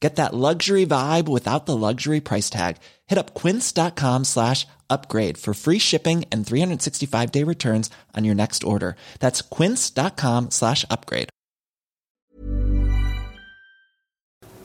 Get 0.00 0.16
that 0.16 0.34
luxury 0.34 0.84
vibe 0.84 1.26
without 1.26 1.64
the 1.66 1.76
luxury 1.76 2.20
price 2.20 2.50
tag. 2.50 2.76
Hit 3.06 3.18
up 3.18 3.34
quince.com 3.34 4.24
slash 4.24 4.66
upgrade 4.90 5.38
for 5.38 5.54
free 5.54 5.78
shipping 5.78 6.24
and 6.30 6.44
365-day 6.44 7.42
returns 7.44 7.88
on 8.14 8.24
your 8.24 8.34
next 8.34 8.62
order. 8.62 8.96
That's 9.20 9.40
quince.com 9.40 10.50
slash 10.50 10.84
upgrade. 10.90 11.30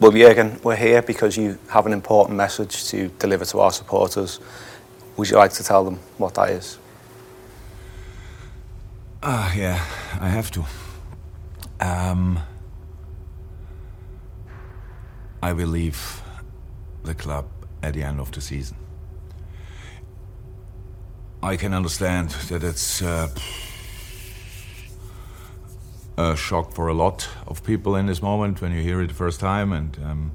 Well, 0.02 0.12
Jurgen, 0.12 0.60
we're 0.64 0.76
here 0.76 1.04
because 1.04 1.38
you 1.38 1.60
have 1.70 1.86
an 1.86 1.94
important 1.94 2.36
message 2.36 2.86
to 2.88 3.10
deliver 3.20 3.46
to 3.46 3.60
our 3.60 3.72
supporters. 3.72 4.40
Would 5.16 5.30
you 5.30 5.38
like 5.38 5.54
to 5.54 5.64
tell 5.64 5.86
them 5.86 6.00
what 6.18 6.34
that 6.34 6.50
is? 6.50 6.80
Ah, 9.22 9.54
yeah, 9.54 9.86
I 10.20 10.30
have 10.30 10.50
to. 10.52 10.66
Um, 11.80 12.40
I 15.42 15.54
will 15.54 15.68
leave 15.70 16.22
the 17.04 17.14
club 17.16 17.46
at 17.82 17.94
the 17.94 18.04
end 18.04 18.20
of 18.20 18.32
the 18.32 18.42
season. 18.42 18.78
I 21.44 21.58
can 21.58 21.74
understand 21.74 22.30
that 22.50 22.64
it's 22.64 23.02
uh, 23.02 23.28
a 26.18 26.36
shock 26.36 26.74
for 26.74 26.88
a 26.90 26.94
lot 26.94 27.28
of 27.48 27.64
people 27.64 27.96
in 27.96 28.06
this 28.06 28.22
moment 28.22 28.62
when 28.62 28.72
you 28.72 28.82
hear 28.84 29.02
it 29.02 29.08
the 29.08 29.14
first 29.14 29.40
time, 29.40 29.74
and 29.74 29.98
um, 30.06 30.32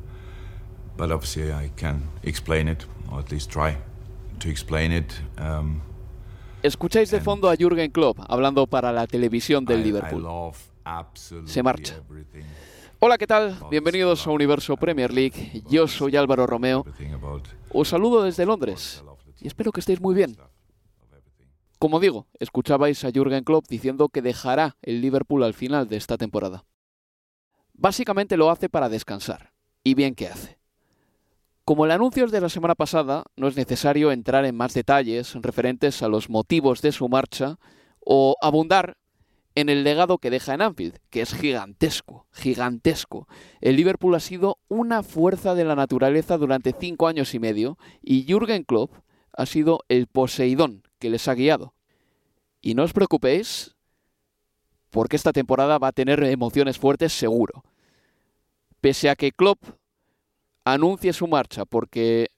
but 0.97 1.13
obviously 1.13 1.53
I 1.53 1.71
can 1.77 2.09
explain 2.25 2.67
it, 2.69 2.87
or 3.13 3.21
at 3.21 3.31
least 3.31 3.51
try 3.51 3.77
to 4.41 4.49
explain 4.51 4.91
it. 4.93 5.21
Um, 5.39 5.83
Escucháis 6.65 7.11
de 7.11 7.21
fondo 7.21 7.49
a 7.49 7.57
Jürgen 7.57 7.93
Klopp 7.93 8.19
hablando 8.29 8.67
para 8.67 8.91
la 8.93 9.07
televisión 9.07 9.65
del 9.65 9.79
I- 9.79 9.81
I 9.81 9.85
Liverpool. 9.85 10.23
love 10.23 10.59
Se 11.45 11.63
marcha. 11.63 11.95
everything, 11.97 12.45
Hola, 12.99 13.19
¿qué 13.19 13.27
tal? 13.27 13.59
Bienvenidos 13.71 14.27
a 14.27 14.31
Universo 14.31 14.75
Premier 14.79 15.13
League. 15.13 15.63
Yo 15.69 15.87
soy 15.87 16.17
Álvaro 16.17 16.47
Romeo. 16.47 16.83
Os 17.71 17.89
saludo 17.89 18.23
desde 18.23 18.47
Londres 18.47 19.05
y 19.39 19.47
espero 19.47 19.71
que 19.71 19.81
estéis 19.81 20.01
muy 20.01 20.15
bien. 20.15 20.35
Como 21.79 22.01
digo, 22.01 22.27
escuchabais 22.41 23.05
a 23.05 23.11
Jürgen 23.11 23.45
Klopp 23.45 23.67
diciendo 23.69 24.09
que 24.09 24.23
dejará 24.23 24.79
el 24.81 25.03
Liverpool 25.03 25.45
al 25.45 25.53
final 25.53 25.89
de 25.89 25.99
esta 25.99 26.17
temporada. 26.17 26.65
Básicamente 27.75 28.39
lo 28.39 28.51
hace 28.51 28.71
para 28.71 28.89
descansar. 28.89 29.53
Y 29.85 29.93
bien 29.93 30.15
que 30.15 30.29
hace. 30.29 30.59
Como 31.67 31.85
el 31.85 31.91
anuncio 31.91 32.25
es 32.25 32.33
de 32.33 32.41
la 32.41 32.49
semana 32.49 32.75
pasada, 32.75 33.25
no 33.37 33.47
es 33.47 33.57
necesario 33.57 34.11
entrar 34.11 34.47
en 34.47 34.57
más 34.57 34.73
detalles 34.73 35.35
referentes 35.35 36.03
a 36.03 36.09
los 36.09 36.31
motivos 36.31 36.81
de 36.81 36.93
su 36.93 37.11
marcha 37.11 37.59
o 38.01 38.37
abundar 38.41 38.97
en 39.57 39.71
el 39.71 39.85
legado 39.85 40.19
que 40.19 40.31
deja 40.31 40.55
en 40.55 40.61
Anfield, 40.61 40.99
que 41.09 41.23
es 41.23 41.35
gigantesco, 41.35 42.27
gigantesco. 42.31 43.27
El 43.63 43.77
Liverpool 43.77 44.15
ha 44.15 44.21
sido 44.21 44.59
una 44.69 45.03
fuerza 45.03 45.55
de 45.55 45.65
la 45.65 45.75
naturaleza 45.75 46.37
durante 46.37 46.75
cinco 46.79 47.09
años 47.09 47.35
y 47.35 47.39
medio 47.39 47.79
y 48.03 48.25
Jürgen 48.25 48.65
Klopp 48.65 48.93
ha 49.33 49.47
sido 49.47 49.81
el 49.89 50.09
Poseidón 50.09 50.83
que 50.99 51.09
les 51.09 51.27
ha 51.27 51.35
guiado. 51.35 51.75
Y 52.61 52.75
no 52.75 52.83
os 52.83 52.93
preocupéis, 52.93 53.75
porque 54.91 55.17
esta 55.17 55.33
temporada 55.33 55.79
va 55.79 55.89
a 55.89 55.93
tener 55.93 56.23
emociones 56.25 56.79
fuertes 56.79 57.15
seguro. 57.15 57.65
Pese 58.83 59.09
a 59.09 59.17
que 59.17 59.33
Klopp 59.33 59.65
anuncie 60.65 61.15
su 61.15 61.29
marcha 61.29 61.65
porque 61.65 62.29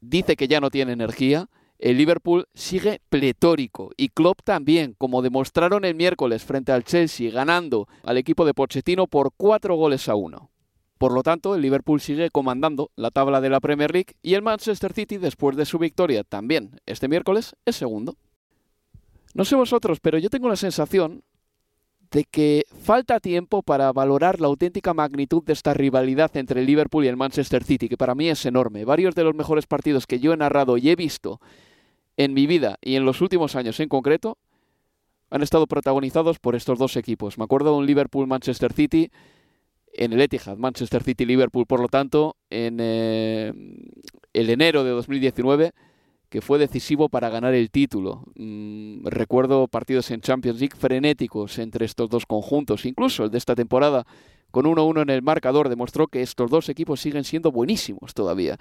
dice 0.00 0.36
que 0.36 0.48
ya 0.48 0.60
no 0.60 0.68
tiene 0.70 0.92
energía, 0.92 1.48
el 1.78 1.96
Liverpool 1.96 2.46
sigue 2.54 3.00
pletórico 3.08 3.90
y 3.96 4.08
Klopp 4.08 4.42
también, 4.42 4.94
como 4.98 5.22
demostraron 5.22 5.84
el 5.84 5.94
miércoles 5.94 6.44
frente 6.44 6.72
al 6.72 6.84
Chelsea, 6.84 7.30
ganando 7.30 7.86
al 8.02 8.18
equipo 8.18 8.44
de 8.44 8.54
Pochettino 8.54 9.06
por 9.06 9.32
cuatro 9.36 9.76
goles 9.76 10.08
a 10.08 10.16
uno. 10.16 10.50
Por 10.98 11.12
lo 11.12 11.22
tanto, 11.22 11.54
el 11.54 11.62
Liverpool 11.62 12.00
sigue 12.00 12.30
comandando 12.30 12.90
la 12.96 13.12
tabla 13.12 13.40
de 13.40 13.50
la 13.50 13.60
Premier 13.60 13.92
League 13.92 14.14
y 14.20 14.34
el 14.34 14.42
Manchester 14.42 14.92
City, 14.92 15.16
después 15.16 15.56
de 15.56 15.64
su 15.64 15.78
victoria 15.78 16.24
también 16.24 16.80
este 16.86 17.06
miércoles, 17.06 17.54
es 17.64 17.76
segundo. 17.76 18.16
No 19.34 19.44
sé 19.44 19.54
vosotros, 19.54 20.00
pero 20.00 20.18
yo 20.18 20.30
tengo 20.30 20.48
la 20.48 20.56
sensación 20.56 21.22
de 22.10 22.24
que 22.24 22.64
falta 22.82 23.20
tiempo 23.20 23.62
para 23.62 23.92
valorar 23.92 24.40
la 24.40 24.48
auténtica 24.48 24.94
magnitud 24.94 25.44
de 25.44 25.52
esta 25.52 25.74
rivalidad 25.74 26.36
entre 26.36 26.60
el 26.60 26.66
Liverpool 26.66 27.04
y 27.04 27.08
el 27.08 27.16
Manchester 27.16 27.62
City, 27.62 27.88
que 27.88 27.98
para 27.98 28.16
mí 28.16 28.28
es 28.28 28.44
enorme. 28.46 28.84
Varios 28.84 29.14
de 29.14 29.24
los 29.24 29.34
mejores 29.34 29.66
partidos 29.66 30.06
que 30.06 30.18
yo 30.18 30.32
he 30.32 30.36
narrado 30.36 30.78
y 30.78 30.90
he 30.90 30.96
visto 30.96 31.40
en 32.18 32.34
mi 32.34 32.46
vida 32.46 32.78
y 32.82 32.96
en 32.96 33.06
los 33.06 33.22
últimos 33.22 33.56
años 33.56 33.80
en 33.80 33.88
concreto 33.88 34.36
han 35.30 35.42
estado 35.42 35.66
protagonizados 35.66 36.38
por 36.38 36.56
estos 36.56 36.78
dos 36.78 36.96
equipos. 36.96 37.38
Me 37.38 37.44
acuerdo 37.44 37.72
de 37.72 37.78
un 37.78 37.86
Liverpool-Manchester 37.86 38.72
City 38.72 39.10
en 39.94 40.12
el 40.12 40.20
Etihad, 40.20 40.56
Manchester 40.56 41.02
City-Liverpool, 41.02 41.66
por 41.66 41.80
lo 41.80 41.88
tanto, 41.88 42.36
en 42.50 42.78
eh, 42.80 43.52
el 44.32 44.50
enero 44.50 44.84
de 44.84 44.90
2019 44.90 45.72
que 46.28 46.42
fue 46.42 46.58
decisivo 46.58 47.08
para 47.08 47.30
ganar 47.30 47.54
el 47.54 47.70
título. 47.70 48.24
Mm, 48.34 49.06
recuerdo 49.06 49.66
partidos 49.68 50.10
en 50.10 50.20
Champions 50.20 50.60
League 50.60 50.76
frenéticos 50.76 51.58
entre 51.58 51.86
estos 51.86 52.10
dos 52.10 52.26
conjuntos, 52.26 52.84
incluso 52.84 53.24
el 53.24 53.30
de 53.30 53.38
esta 53.38 53.54
temporada 53.54 54.06
con 54.58 54.66
1-1 54.66 55.02
en 55.02 55.10
el 55.10 55.22
marcador 55.22 55.68
demostró 55.68 56.08
que 56.08 56.20
estos 56.20 56.50
dos 56.50 56.68
equipos 56.68 57.00
siguen 57.00 57.22
siendo 57.22 57.52
buenísimos 57.52 58.12
todavía. 58.12 58.58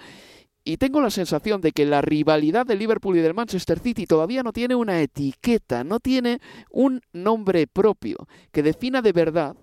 Y 0.63 0.77
tengo 0.77 1.01
la 1.01 1.09
sensación 1.09 1.59
de 1.59 1.71
que 1.71 1.87
la 1.87 2.03
rivalidad 2.03 2.67
del 2.67 2.77
Liverpool 2.77 3.17
y 3.17 3.21
del 3.21 3.33
Manchester 3.33 3.79
City 3.79 4.05
todavía 4.05 4.43
no 4.43 4.53
tiene 4.53 4.75
una 4.75 5.01
etiqueta, 5.01 5.83
no 5.83 5.99
tiene 5.99 6.39
un 6.69 7.01
nombre 7.13 7.65
propio 7.65 8.27
que 8.51 8.61
defina 8.61 9.01
de 9.01 9.11
verdad 9.11 9.57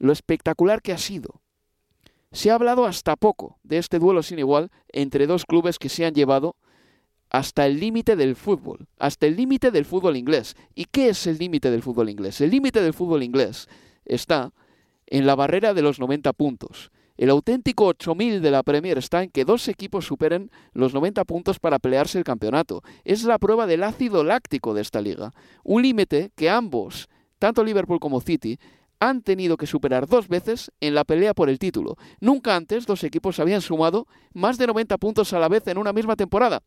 lo 0.00 0.12
espectacular 0.12 0.82
que 0.82 0.90
ha 0.90 0.98
sido. 0.98 1.40
Se 2.32 2.50
ha 2.50 2.56
hablado 2.56 2.84
hasta 2.84 3.14
poco 3.14 3.60
de 3.62 3.78
este 3.78 4.00
duelo 4.00 4.24
sin 4.24 4.40
igual 4.40 4.72
entre 4.88 5.28
dos 5.28 5.44
clubes 5.44 5.78
que 5.78 5.88
se 5.88 6.04
han 6.04 6.14
llevado 6.14 6.56
hasta 7.30 7.64
el 7.64 7.78
límite 7.78 8.16
del 8.16 8.34
fútbol, 8.34 8.88
hasta 8.98 9.28
el 9.28 9.36
límite 9.36 9.70
del 9.70 9.84
fútbol 9.84 10.16
inglés. 10.16 10.56
¿Y 10.74 10.86
qué 10.86 11.10
es 11.10 11.28
el 11.28 11.38
límite 11.38 11.70
del 11.70 11.84
fútbol 11.84 12.08
inglés? 12.08 12.40
El 12.40 12.50
límite 12.50 12.82
del 12.82 12.92
fútbol 12.92 13.22
inglés 13.22 13.68
está 14.04 14.52
en 15.12 15.26
la 15.26 15.34
barrera 15.34 15.74
de 15.74 15.82
los 15.82 16.00
90 16.00 16.32
puntos. 16.32 16.90
El 17.18 17.28
auténtico 17.28 17.84
8000 17.84 18.40
de 18.40 18.50
la 18.50 18.62
Premier 18.62 18.96
está 18.96 19.22
en 19.22 19.30
que 19.30 19.44
dos 19.44 19.68
equipos 19.68 20.06
superen 20.06 20.50
los 20.72 20.94
90 20.94 21.26
puntos 21.26 21.58
para 21.58 21.78
pelearse 21.78 22.16
el 22.16 22.24
campeonato. 22.24 22.82
Es 23.04 23.22
la 23.24 23.38
prueba 23.38 23.66
del 23.66 23.82
ácido 23.82 24.24
láctico 24.24 24.72
de 24.72 24.80
esta 24.80 25.02
liga. 25.02 25.32
Un 25.64 25.82
límite 25.82 26.32
que 26.34 26.48
ambos, 26.48 27.10
tanto 27.38 27.62
Liverpool 27.62 28.00
como 28.00 28.22
City, 28.22 28.58
han 29.00 29.20
tenido 29.20 29.58
que 29.58 29.66
superar 29.66 30.08
dos 30.08 30.28
veces 30.28 30.72
en 30.80 30.94
la 30.94 31.04
pelea 31.04 31.34
por 31.34 31.50
el 31.50 31.58
título. 31.58 31.98
Nunca 32.18 32.56
antes 32.56 32.86
dos 32.86 33.04
equipos 33.04 33.38
habían 33.38 33.60
sumado 33.60 34.06
más 34.32 34.56
de 34.56 34.66
90 34.66 34.96
puntos 34.96 35.34
a 35.34 35.38
la 35.38 35.50
vez 35.50 35.66
en 35.66 35.76
una 35.76 35.92
misma 35.92 36.16
temporada. 36.16 36.62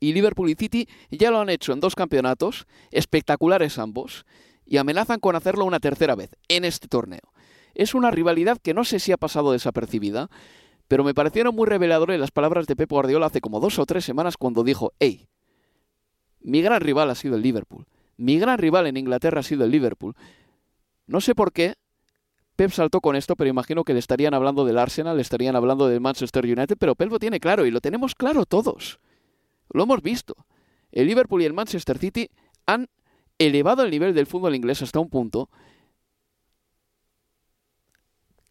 Y 0.00 0.12
Liverpool 0.12 0.50
y 0.50 0.56
City 0.56 0.88
ya 1.12 1.30
lo 1.30 1.38
han 1.38 1.48
hecho 1.48 1.72
en 1.72 1.78
dos 1.78 1.94
campeonatos, 1.94 2.66
espectaculares 2.90 3.78
ambos, 3.78 4.26
y 4.66 4.78
amenazan 4.78 5.20
con 5.20 5.36
hacerlo 5.36 5.64
una 5.64 5.78
tercera 5.78 6.16
vez 6.16 6.30
en 6.48 6.64
este 6.64 6.88
torneo. 6.88 7.31
Es 7.74 7.94
una 7.94 8.10
rivalidad 8.10 8.58
que 8.58 8.74
no 8.74 8.84
sé 8.84 8.98
si 8.98 9.12
ha 9.12 9.16
pasado 9.16 9.52
desapercibida, 9.52 10.28
pero 10.88 11.04
me 11.04 11.14
parecieron 11.14 11.54
muy 11.54 11.66
reveladoras 11.66 12.18
las 12.18 12.30
palabras 12.30 12.66
de 12.66 12.76
Pep 12.76 12.90
Guardiola 12.90 13.26
hace 13.26 13.40
como 13.40 13.60
dos 13.60 13.78
o 13.78 13.86
tres 13.86 14.04
semanas 14.04 14.36
cuando 14.36 14.64
dijo, 14.64 14.92
hey, 14.98 15.28
mi 16.40 16.60
gran 16.60 16.80
rival 16.80 17.10
ha 17.10 17.14
sido 17.14 17.36
el 17.36 17.42
Liverpool, 17.42 17.86
mi 18.16 18.38
gran 18.38 18.58
rival 18.58 18.86
en 18.86 18.96
Inglaterra 18.96 19.40
ha 19.40 19.42
sido 19.42 19.64
el 19.64 19.70
Liverpool. 19.70 20.14
No 21.06 21.20
sé 21.20 21.34
por 21.34 21.52
qué 21.52 21.76
Pep 22.56 22.70
saltó 22.70 23.00
con 23.00 23.16
esto, 23.16 23.36
pero 23.36 23.48
imagino 23.48 23.84
que 23.84 23.94
le 23.94 23.98
estarían 23.98 24.34
hablando 24.34 24.64
del 24.64 24.78
Arsenal, 24.78 25.16
le 25.16 25.22
estarían 25.22 25.56
hablando 25.56 25.88
del 25.88 26.00
Manchester 26.00 26.44
United, 26.44 26.76
pero 26.78 26.94
Pep 26.94 27.10
lo 27.10 27.18
tiene 27.18 27.40
claro 27.40 27.64
y 27.64 27.70
lo 27.70 27.80
tenemos 27.80 28.14
claro 28.14 28.44
todos. 28.44 29.00
Lo 29.70 29.84
hemos 29.84 30.02
visto. 30.02 30.34
El 30.90 31.06
Liverpool 31.06 31.42
y 31.42 31.46
el 31.46 31.54
Manchester 31.54 31.98
City 31.98 32.28
han 32.66 32.88
elevado 33.38 33.82
el 33.82 33.90
nivel 33.90 34.14
del 34.14 34.26
fútbol 34.26 34.54
inglés 34.54 34.82
hasta 34.82 35.00
un 35.00 35.08
punto 35.08 35.48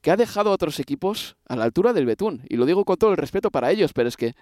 que 0.02 0.12
ha 0.12 0.18
dejado 0.18 0.50
a 0.50 0.54
otros 0.54 0.80
equipos 0.80 1.38
a 1.48 1.56
la 1.56 1.64
altura 1.64 1.94
del 1.94 2.06
betún. 2.06 2.44
Y 2.50 2.58
lo 2.58 2.66
digo 2.66 2.86
con 2.86 2.98
todo 2.98 3.12
el 3.12 3.18
respeto 3.18 3.52
para 3.52 3.72
ellos, 3.72 3.94
pero 3.94 4.10
es 4.10 4.18
que 4.18 4.36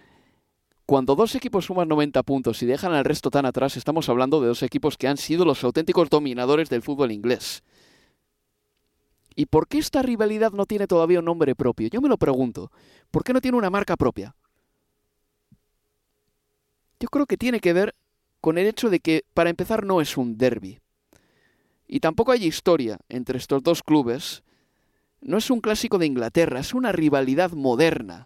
cuando 0.86 1.16
dos 1.16 1.36
equipos 1.36 1.66
suman 1.66 1.88
90 1.88 2.24
puntos 2.24 2.64
y 2.64 2.66
dejan 2.66 2.94
al 2.94 3.06
resto 3.06 3.30
tan 3.30 3.46
atrás, 3.46 3.78
estamos 3.78 4.10
hablando 4.10 4.42
de 4.42 4.48
dos 4.48 4.64
equipos 4.64 4.98
que 4.98 5.08
han 5.08 5.18
sido 5.18 5.46
los 5.46 5.64
auténticos 5.64 6.10
dominadores 6.10 6.70
del 6.70 6.82
fútbol 6.82 7.12
inglés. 7.12 7.64
¿Y 9.36 9.46
por 9.46 9.68
qué 9.68 9.78
esta 9.78 10.02
rivalidad 10.02 10.52
no 10.52 10.66
tiene 10.66 10.88
todavía 10.88 11.20
un 11.20 11.26
nombre 11.26 11.56
propio? 11.56 11.88
Yo 11.90 12.02
me 12.02 12.10
lo 12.10 12.18
pregunto. 12.18 12.72
¿Por 13.12 13.24
qué 13.24 13.34
no 13.34 13.40
tiene 13.40 13.58
una 13.58 13.70
marca 13.70 13.96
propia? 13.96 14.36
Yo 17.00 17.08
creo 17.08 17.26
que 17.26 17.38
tiene 17.38 17.60
que 17.60 17.72
ver 17.74 17.96
con 18.42 18.58
el 18.58 18.66
hecho 18.66 18.90
de 18.90 19.00
que, 19.00 19.24
para 19.34 19.50
empezar, 19.50 19.86
no 19.86 20.02
es 20.02 20.18
un 20.18 20.38
derby. 20.38 20.80
Y 21.88 22.00
tampoco 22.00 22.32
hay 22.32 22.46
historia 22.46 23.00
entre 23.10 23.38
estos 23.38 23.64
dos 23.64 23.82
clubes. 23.84 24.44
No 25.22 25.38
es 25.38 25.50
un 25.50 25.62
clásico 25.62 25.98
de 25.98 26.06
Inglaterra, 26.06 26.60
es 26.60 26.74
una 26.74 26.92
rivalidad 26.92 27.52
moderna. 27.52 28.26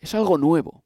Es 0.00 0.14
algo 0.14 0.38
nuevo. 0.38 0.82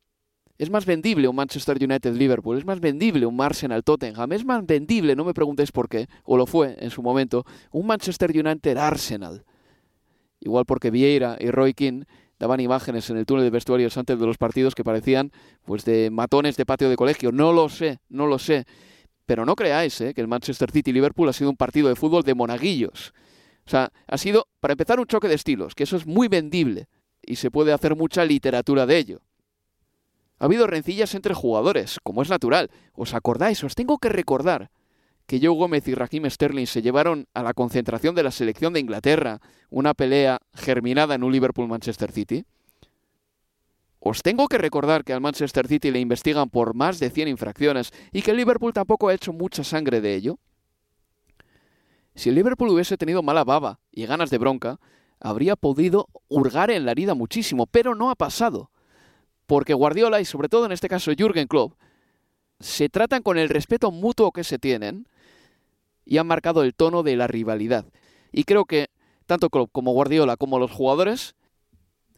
Es 0.59 0.71
más 0.71 0.87
vendible 0.87 1.29
un 1.29 1.37
Manchester 1.37 1.77
United-Liverpool, 1.83 2.57
es 2.57 2.65
más 2.65 2.81
vendible 2.81 3.27
un 3.27 3.41
Arsenal-Tottenham, 3.41 4.33
es 4.33 4.45
más 4.45 4.65
vendible, 4.65 5.15
no 5.15 5.25
me 5.25 5.35
preguntéis 5.35 5.71
por 5.71 5.89
qué, 5.89 6.09
o 6.25 6.37
lo 6.39 6.47
fue 6.47 6.77
en 6.79 6.91
su 6.91 7.03
momento, 7.03 7.45
un 7.73 7.87
Manchester 7.87 8.31
United-Arsenal. 8.31 9.45
Igual 10.41 10.65
porque 10.65 10.91
Vieira 10.91 11.37
y 11.41 11.51
Roy 11.51 11.75
King 11.75 12.05
daban 12.39 12.61
imágenes 12.61 13.09
en 13.11 13.17
el 13.17 13.27
túnel 13.27 13.45
de 13.45 13.51
vestuarios 13.51 13.97
antes 13.97 14.19
de 14.19 14.27
los 14.27 14.39
partidos 14.39 14.75
que 14.75 14.85
parecían 14.85 15.31
pues 15.65 15.85
de 15.85 16.11
matones 16.11 16.57
de 16.57 16.67
patio 16.67 16.89
de 16.89 16.97
colegio. 16.97 17.33
No 17.33 17.53
lo 17.53 17.69
sé, 17.69 17.99
no 18.09 18.27
lo 18.27 18.39
sé. 18.39 18.65
Pero 19.25 19.45
no 19.45 19.57
creáis 19.57 20.01
¿eh? 20.01 20.15
que 20.15 20.21
el 20.21 20.29
Manchester 20.29 20.71
City-Liverpool 20.71 21.29
ha 21.29 21.33
sido 21.33 21.51
un 21.51 21.57
partido 21.57 21.89
de 21.89 21.97
fútbol 21.97 22.23
de 22.23 22.35
monaguillos. 22.35 23.13
O 23.67 23.71
sea, 23.71 23.91
ha 24.07 24.19
sido, 24.19 24.47
para 24.61 24.73
empezar, 24.73 25.01
un 25.01 25.07
choque 25.07 25.29
de 25.29 25.35
estilos, 25.35 25.75
que 25.75 25.85
eso 25.85 25.97
es 25.97 26.07
muy 26.07 26.29
vendible 26.29 26.89
y 27.23 27.37
se 27.37 27.51
puede 27.51 27.73
hacer 27.73 27.97
mucha 27.97 28.25
literatura 28.25 28.87
de 28.87 28.99
ello. 28.99 29.23
Ha 30.39 30.45
habido 30.45 30.67
rencillas 30.67 31.15
entre 31.15 31.35
jugadores, 31.35 31.99
como 32.03 32.23
es 32.23 32.29
natural. 32.29 32.71
¿Os 32.95 33.15
acordáis? 33.15 33.65
Os 33.65 33.75
tengo 33.75 33.99
que 33.99 34.09
recordar 34.09 34.71
que 35.27 35.41
Joe 35.41 35.57
Gómez 35.57 35.89
y 35.89 35.95
Raheem 35.95 36.31
Sterling 36.31 36.67
se 36.67 36.83
llevaron 36.83 37.27
a 37.35 37.43
la 37.43 37.55
concentración 37.55 38.15
de 38.15 38.23
la 38.23 38.31
selección 38.31 38.73
de 38.73 38.81
Inglaterra 38.81 39.41
una 39.71 39.95
pelea 39.95 40.39
germinada 40.55 41.17
en 41.17 41.25
un 41.25 41.33
Liverpool-Manchester 41.33 42.13
City. 42.13 42.45
Os 43.99 44.23
tengo 44.23 44.47
que 44.47 44.59
recordar 44.59 45.03
que 45.03 45.13
al 45.13 45.21
Manchester 45.21 45.67
City 45.67 45.91
le 45.91 45.99
investigan 45.99 46.51
por 46.51 46.75
más 46.75 47.01
de 47.01 47.11
100 47.11 47.27
infracciones 47.27 47.93
y 48.13 48.23
que 48.23 48.31
el 48.31 48.37
Liverpool 48.37 48.73
tampoco 48.73 49.09
ha 49.09 49.15
hecho 49.15 49.33
mucha 49.33 49.65
sangre 49.65 50.01
de 50.01 50.15
ello. 50.15 50.39
Si 52.17 52.31
el 52.31 52.35
Liverpool 52.35 52.71
hubiese 52.71 52.97
tenido 52.97 53.23
mala 53.23 53.45
baba 53.45 53.79
y 53.93 54.07
ganas 54.07 54.31
de 54.31 54.39
bronca, 54.39 54.81
habría 55.21 55.55
podido 55.55 56.09
hurgar 56.29 56.71
en 56.71 56.85
la 56.85 56.93
herida 56.93 57.15
muchísimo, 57.15 57.67
pero 57.67 57.95
no 57.95 58.11
ha 58.11 58.17
pasado 58.17 58.71
porque 59.47 59.75
Guardiola 59.75 60.21
y 60.21 60.25
sobre 60.25 60.49
todo 60.49 60.67
en 60.67 60.73
este 60.73 60.89
caso 60.89 61.13
Jürgen 61.17 61.47
Klopp 61.47 61.75
se 62.59 62.89
tratan 62.89 63.23
con 63.23 63.39
el 63.39 63.49
respeto 63.49 63.91
mutuo 63.91 64.33
que 64.33 64.45
se 64.45 64.59
tienen 64.59 65.07
y 66.05 66.19
han 66.19 66.27
marcado 66.27 66.63
el 66.63 66.75
tono 66.75 67.03
de 67.03 67.17
la 67.17 67.27
rivalidad. 67.27 67.85
Y 68.33 68.45
creo 68.45 68.65
que 68.65 68.89
tanto 69.27 69.51
Klopp 69.51 69.71
como 69.73 69.93
Guardiola 69.93 70.37
como 70.37 70.59
los 70.59 70.71
jugadores 70.71 71.35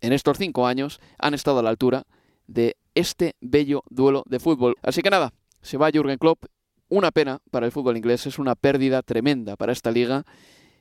en 0.01 0.13
estos 0.13 0.39
cinco 0.39 0.67
años 0.67 1.01
han 1.19 1.35
estado 1.35 1.59
a 1.59 1.63
la 1.63 1.71
altura 1.71 2.05
de 2.47 2.77
este 2.95 3.35
bello 3.41 3.83
duelo 3.91 4.23
de 4.27 4.39
fútbol. 4.39 4.77
Así 4.83 5.03
que 5.03 5.11
nada, 5.11 5.33
se 5.61 5.77
va 5.77 5.91
Jürgen 5.91 6.19
Klopp. 6.19 6.45
Una 6.89 7.11
pena 7.11 7.41
para 7.51 7.67
el 7.67 7.73
fútbol 7.73 7.97
inglés, 7.97 8.27
es 8.27 8.39
una 8.39 8.55
pérdida 8.55 9.03
tremenda 9.03 9.57
para 9.57 9.73
esta 9.73 9.91
liga 9.91 10.25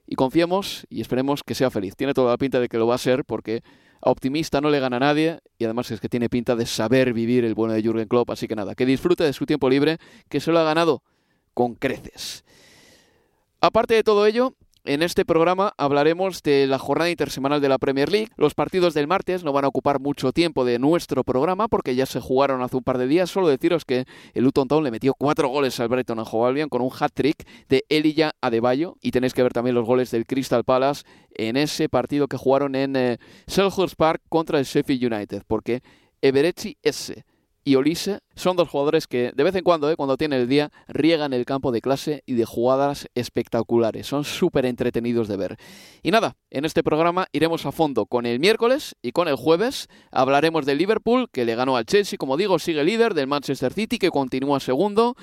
y 0.06 0.16
confiemos 0.16 0.86
y 0.90 1.02
esperemos 1.02 1.44
que 1.44 1.54
sea 1.54 1.70
feliz. 1.70 1.96
Tiene 1.96 2.14
toda 2.14 2.32
la 2.32 2.38
pinta 2.38 2.60
de 2.60 2.70
que 2.70 2.78
lo 2.78 2.88
va 2.88 2.96
a 2.96 3.00
ser 3.00 3.26
porque 3.26 3.62
a 4.02 4.10
optimista 4.10 4.62
no 4.62 4.70
le 4.70 4.80
gana 4.80 4.98
a 4.98 5.02
nadie 5.02 5.40
y 5.58 5.66
además 5.66 5.92
es 5.92 6.00
que 6.00 6.08
tiene 6.08 6.30
pinta 6.30 6.56
de 6.56 6.66
saber 6.66 7.12
vivir 7.14 7.44
el 7.44 7.56
bueno 7.56 7.74
de 7.74 7.82
Jürgen 7.82 8.08
Klopp, 8.08 8.30
así 8.30 8.48
que 8.48 8.56
nada, 8.56 8.74
que 8.74 8.86
disfrute 8.86 9.26
de 9.26 9.34
su 9.34 9.46
tiempo 9.46 9.70
libre, 9.70 9.98
que 10.30 10.40
se 10.40 10.52
lo 10.52 10.60
ha 10.60 10.64
ganado 10.64 11.04
con 11.54 11.76
creces. 11.76 12.46
Aparte 13.60 13.96
de 13.96 14.04
todo 14.04 14.26
ello, 14.26 14.54
en 14.88 15.04
este 15.04 15.26
programa 15.26 15.74
hablaremos 15.78 16.42
de 16.44 16.66
la 16.66 16.80
jornada 16.80 17.10
intersemanal 17.10 17.60
de 17.60 17.70
la 17.70 17.78
Premier 17.78 18.10
League. 18.10 18.30
Los 18.38 18.54
partidos 18.54 18.94
del 18.94 19.08
martes 19.08 19.44
no 19.44 19.52
van 19.52 19.66
a 19.66 19.68
ocupar 19.68 20.00
mucho 20.00 20.32
tiempo 20.32 20.64
de 20.66 20.80
nuestro 20.80 21.24
programa 21.24 21.68
porque 21.68 21.96
ya 21.96 22.06
se 22.06 22.22
jugaron 22.22 22.62
hace 22.62 22.78
un 22.78 22.84
par 22.84 22.98
de 22.98 23.08
días. 23.08 23.30
Solo 23.30 23.50
deciros 23.50 23.84
que 23.86 24.06
el 24.34 24.44
Luton 24.44 24.68
Town 24.68 24.84
le 24.84 24.92
metió 24.92 25.14
cuatro 25.14 25.50
goles 25.50 25.80
al 25.80 25.90
Brighton 25.90 26.20
and 26.20 26.28
Hove 26.32 26.48
Albion 26.48 26.70
con 26.70 26.82
un 26.82 26.90
hat-trick 26.98 27.46
de 27.68 27.84
Elijah 27.90 28.32
Adebayo. 28.42 28.96
Y 29.02 29.12
tenéis 29.12 29.34
que 29.34 29.44
ver 29.44 29.54
también 29.54 29.76
los 29.76 29.86
goles 29.86 30.10
del 30.12 30.26
Crystal 30.26 30.64
Palace 30.64 31.04
en 31.32 31.58
ese 31.58 31.90
partido 31.90 32.28
que 32.28 32.38
jugaron 32.38 32.74
en 32.76 32.96
eh, 32.96 33.18
Selhurst 33.46 33.96
Park 33.96 34.22
contra 34.30 34.58
el 34.60 34.66
Sheffield 34.66 35.14
United. 35.14 35.44
Porque 35.48 35.82
Everechi 36.22 36.78
S 36.82 37.26
y 37.68 37.76
Olise 37.76 38.22
son 38.34 38.56
dos 38.56 38.70
jugadores 38.70 39.08
que 39.08 39.34
de 39.36 39.44
vez 39.44 39.54
en 39.56 39.66
cuando, 39.66 39.92
eh, 39.92 39.98
cuando 39.98 40.16
tienen 40.16 40.40
el 40.40 40.48
día, 40.48 40.72
riegan 40.88 41.34
el 41.34 41.44
campo 41.44 41.74
de 41.74 41.82
clase 41.82 42.24
y 42.26 42.36
de 42.36 42.46
jugadas 42.46 43.10
espectaculares. 43.14 44.08
Son 44.08 44.24
súper 44.24 44.66
entretenidos 44.66 45.28
de 45.28 45.36
ver. 45.36 45.58
Y 46.02 46.12
nada, 46.12 46.38
en 46.50 46.64
este 46.64 46.82
programa 46.82 47.28
iremos 47.34 47.66
a 47.66 47.74
fondo 47.74 48.06
con 48.06 48.26
el 48.26 48.40
miércoles 48.40 48.96
y 49.02 49.12
con 49.12 49.28
el 49.28 49.36
jueves. 49.36 49.90
Hablaremos 50.12 50.66
del 50.66 50.78
Liverpool, 50.78 51.28
que 51.30 51.44
le 51.44 51.56
ganó 51.56 51.76
al 51.76 51.86
Chelsea, 51.86 52.18
como 52.18 52.38
digo, 52.38 52.58
sigue 52.58 52.86
líder, 52.86 53.14
del 53.14 53.28
Manchester 53.28 53.74
City, 53.74 53.98
que 53.98 54.12
continúa 54.12 54.62
segundo. 54.62 55.18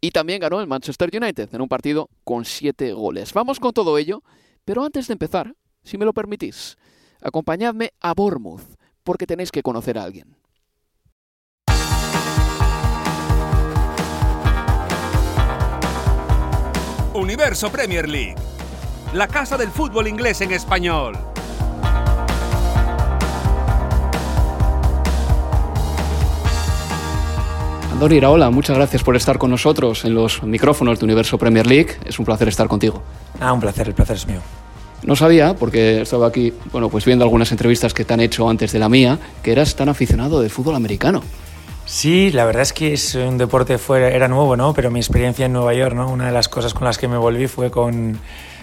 Y 0.00 0.12
también 0.12 0.40
ganó 0.40 0.62
el 0.62 0.66
Manchester 0.66 1.10
United 1.12 1.54
en 1.54 1.60
un 1.60 1.68
partido 1.68 2.08
con 2.24 2.46
siete 2.46 2.94
goles. 2.94 3.34
Vamos 3.34 3.60
con 3.60 3.74
todo 3.74 3.98
ello, 3.98 4.22
pero 4.64 4.84
antes 4.84 5.08
de 5.08 5.12
empezar, 5.12 5.54
si 5.82 5.98
me 5.98 6.06
lo 6.06 6.14
permitís, 6.14 6.78
acompañadme 7.20 7.90
a 8.00 8.14
Bournemouth, 8.14 8.78
porque 9.02 9.26
tenéis 9.26 9.52
que 9.52 9.62
conocer 9.62 9.98
a 9.98 10.04
alguien. 10.04 10.34
Universo 17.14 17.70
Premier 17.70 18.08
League, 18.08 18.34
la 19.12 19.28
casa 19.28 19.56
del 19.56 19.68
fútbol 19.68 20.08
inglés 20.08 20.40
en 20.40 20.50
español. 20.50 21.16
Andoni 27.92 28.16
Iraola, 28.16 28.50
muchas 28.50 28.76
gracias 28.76 29.04
por 29.04 29.14
estar 29.14 29.38
con 29.38 29.52
nosotros 29.52 30.04
en 30.04 30.14
los 30.14 30.42
micrófonos 30.42 30.98
de 30.98 31.04
Universo 31.04 31.38
Premier 31.38 31.68
League. 31.68 31.96
Es 32.04 32.18
un 32.18 32.24
placer 32.24 32.48
estar 32.48 32.66
contigo. 32.66 33.00
Ah, 33.38 33.52
un 33.52 33.60
placer, 33.60 33.86
el 33.86 33.94
placer 33.94 34.16
es 34.16 34.26
mío. 34.26 34.40
No 35.04 35.14
sabía, 35.14 35.54
porque 35.54 36.00
estaba 36.00 36.26
aquí, 36.26 36.52
bueno, 36.72 36.88
pues 36.88 37.04
viendo 37.04 37.24
algunas 37.24 37.52
entrevistas 37.52 37.94
que 37.94 38.04
te 38.04 38.12
han 38.12 38.20
hecho 38.20 38.50
antes 38.50 38.72
de 38.72 38.80
la 38.80 38.88
mía, 38.88 39.20
que 39.40 39.52
eras 39.52 39.76
tan 39.76 39.88
aficionado 39.88 40.40
del 40.40 40.50
fútbol 40.50 40.74
americano. 40.74 41.22
Sí, 41.94 42.32
la 42.32 42.44
verdad 42.44 42.62
es 42.62 42.72
que 42.72 42.92
es 42.92 43.14
un 43.14 43.38
deporte 43.38 43.78
fuera, 43.78 44.08
era 44.08 44.26
nuevo, 44.26 44.56
¿no? 44.56 44.74
Pero 44.74 44.90
mi 44.90 44.98
experiencia 44.98 45.46
en 45.46 45.52
Nueva 45.52 45.74
York, 45.74 45.94
¿no? 45.94 46.10
Una 46.10 46.26
de 46.26 46.32
las 46.32 46.48
cosas 46.48 46.74
con 46.74 46.86
las 46.86 46.98
que 46.98 47.06
me 47.06 47.16
volví 47.16 47.46
fue 47.46 47.70
con, 47.70 48.18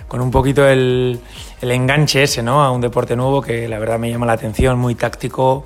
con 0.09 0.19
un 0.19 0.31
poquito 0.31 0.67
el, 0.67 1.17
el, 1.61 1.71
enganche 1.71 2.23
ese, 2.23 2.43
¿no? 2.43 2.61
A 2.61 2.71
un 2.71 2.81
deporte 2.81 3.15
nuevo 3.15 3.41
que 3.41 3.69
la 3.69 3.79
verdad 3.79 3.97
me 3.99 4.11
llama 4.11 4.25
la 4.25 4.33
atención, 4.33 4.77
muy 4.77 4.95
táctico, 4.95 5.63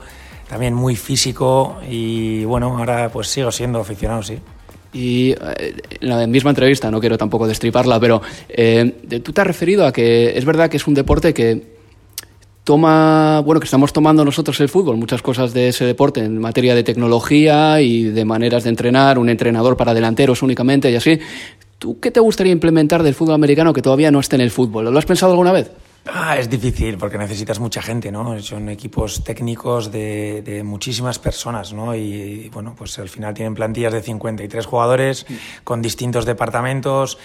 también 0.48 0.76
muy 0.76 0.96
físico 0.96 1.78
y 1.90 2.46
bueno, 2.46 2.78
ahora 2.78 3.10
pues 3.10 3.30
sigo 3.30 3.52
siendo 3.52 3.80
aficionado, 3.80 4.22
sí. 4.22 4.38
Y 4.94 5.32
eh, 5.32 5.76
en 6.02 6.08
la 6.08 6.28
misma 6.28 6.52
entrevista, 6.52 6.92
no 6.92 7.00
quiero 7.00 7.18
tampoco 7.18 7.48
destriparla, 7.48 8.00
pero 8.00 8.22
eh, 8.48 9.22
tú 9.24 9.34
te 9.34 9.42
has 9.42 9.48
referido 9.48 9.88
a 9.88 9.92
que 9.92 10.38
es 10.38 10.46
verdad 10.46 10.70
que 10.70 10.78
es 10.78 10.86
un 10.86 10.94
deporte 10.94 11.34
que 11.34 11.75
toma, 12.66 13.42
bueno, 13.46 13.62
que 13.62 13.66
estamos 13.66 13.94
tomando 13.94 14.26
nosotros 14.26 14.60
el 14.60 14.68
fútbol, 14.68 14.98
muchas 14.98 15.22
cosas 15.22 15.54
de 15.54 15.70
ese 15.70 15.86
deporte 15.86 16.20
en 16.20 16.40
materia 16.40 16.76
de 16.76 16.84
tecnología 16.84 17.80
y 17.80 18.04
de 18.04 18.26
maneras 18.26 18.64
de 18.64 18.72
entrenar, 18.72 19.20
un 19.20 19.30
entrenador 19.30 19.78
para 19.78 19.94
delanteros 19.94 20.42
únicamente 20.42 20.92
y 20.92 20.96
así. 20.96 21.20
¿Tú 21.78 22.00
qué 22.00 22.10
te 22.10 22.20
gustaría 22.20 22.52
implementar 22.52 23.04
del 23.04 23.14
fútbol 23.14 23.36
americano 23.36 23.72
que 23.72 23.84
todavía 23.84 24.10
no 24.10 24.20
esté 24.20 24.36
en 24.36 24.42
el 24.42 24.52
fútbol? 24.52 24.92
¿Lo 24.92 24.98
has 24.98 25.06
pensado 25.06 25.32
alguna 25.32 25.52
vez? 25.52 25.72
Ah, 26.08 26.38
es 26.38 26.50
difícil 26.50 26.98
porque 26.98 27.18
necesitas 27.18 27.60
mucha 27.60 27.82
gente, 27.82 28.12
¿no? 28.12 28.40
Son 28.40 28.70
equipos 28.70 29.24
técnicos 29.24 29.92
de, 29.92 30.62
muchísimas 30.64 31.18
personas, 31.18 31.74
¿no? 31.74 31.96
Y 31.96 32.50
bueno, 32.50 32.76
pues 32.78 33.00
al 33.00 33.10
final 33.10 33.34
tienen 33.34 33.56
plantillas 33.56 33.92
de 33.92 34.04
53 34.04 34.66
jugadores 34.68 35.26
con 35.64 35.82
distintos 35.82 36.26
departamentos. 36.26 37.18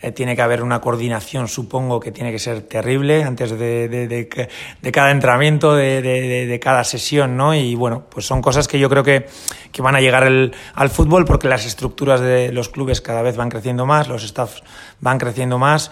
Eh, 0.00 0.12
tiene 0.12 0.36
que 0.36 0.42
haber 0.42 0.62
una 0.62 0.80
coordinación, 0.80 1.48
supongo 1.48 1.98
que 1.98 2.12
tiene 2.12 2.30
que 2.30 2.38
ser 2.38 2.62
terrible 2.62 3.24
antes 3.24 3.50
de, 3.50 3.88
de, 3.88 4.06
de, 4.06 4.48
de 4.80 4.92
cada 4.92 5.10
entrenamiento, 5.10 5.74
de, 5.74 6.60
cada 6.62 6.84
sesión, 6.84 7.36
¿no? 7.36 7.52
Y 7.52 7.74
bueno, 7.74 8.04
pues 8.08 8.24
son 8.24 8.40
cosas 8.40 8.68
que 8.68 8.78
yo 8.78 8.88
creo 8.88 9.02
que, 9.02 9.26
que 9.72 9.82
van 9.82 9.96
a 9.96 10.00
llegar 10.00 10.22
al 10.22 10.90
fútbol 10.90 11.24
porque 11.24 11.48
las 11.48 11.66
estructuras 11.66 12.20
de 12.20 12.52
los 12.52 12.68
clubes 12.68 13.00
cada 13.00 13.22
vez 13.22 13.36
van 13.36 13.48
creciendo 13.48 13.86
más, 13.86 14.06
los 14.06 14.22
staffs 14.22 14.62
van 15.00 15.18
creciendo 15.18 15.58
más 15.58 15.90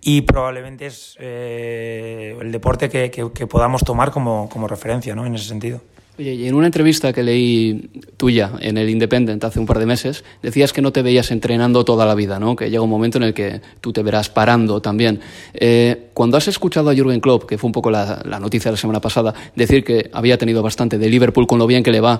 y 0.00 0.22
probablemente 0.22 0.86
es 0.86 1.16
eh, 1.18 2.36
el 2.40 2.52
deporte 2.52 2.88
que, 2.88 3.10
que, 3.10 3.32
que 3.32 3.46
podamos 3.48 3.82
tomar 3.82 4.12
como, 4.12 4.48
como 4.48 4.68
referencia, 4.68 5.16
¿no? 5.16 5.26
En 5.26 5.34
ese 5.34 5.48
sentido. 5.48 5.80
Oye, 6.18 6.34
y 6.34 6.48
en 6.48 6.56
una 6.56 6.66
entrevista 6.66 7.12
que 7.12 7.22
leí 7.22 7.90
tuya 8.16 8.50
en 8.58 8.76
el 8.76 8.90
Independent 8.90 9.44
hace 9.44 9.60
un 9.60 9.66
par 9.66 9.78
de 9.78 9.86
meses, 9.86 10.24
decías 10.42 10.72
que 10.72 10.82
no 10.82 10.92
te 10.92 11.02
veías 11.02 11.30
entrenando 11.30 11.84
toda 11.84 12.04
la 12.04 12.16
vida, 12.16 12.40
¿no? 12.40 12.56
Que 12.56 12.70
llega 12.70 12.82
un 12.82 12.90
momento 12.90 13.18
en 13.18 13.24
el 13.24 13.34
que 13.34 13.60
tú 13.80 13.92
te 13.92 14.02
verás 14.02 14.28
parando 14.28 14.82
también. 14.82 15.20
Eh, 15.54 16.08
cuando 16.14 16.36
has 16.36 16.48
escuchado 16.48 16.90
a 16.90 16.94
Jürgen 16.94 17.20
Klopp, 17.20 17.44
que 17.44 17.56
fue 17.56 17.68
un 17.68 17.72
poco 17.72 17.92
la, 17.92 18.20
la, 18.24 18.40
noticia 18.40 18.72
de 18.72 18.72
la 18.72 18.80
semana 18.80 19.00
pasada, 19.00 19.32
decir 19.54 19.84
que 19.84 20.10
había 20.12 20.36
tenido 20.38 20.60
bastante 20.60 20.98
de 20.98 21.08
Liverpool 21.08 21.46
con 21.46 21.60
lo 21.60 21.68
bien 21.68 21.84
que 21.84 21.92
le 21.92 22.00
va, 22.00 22.18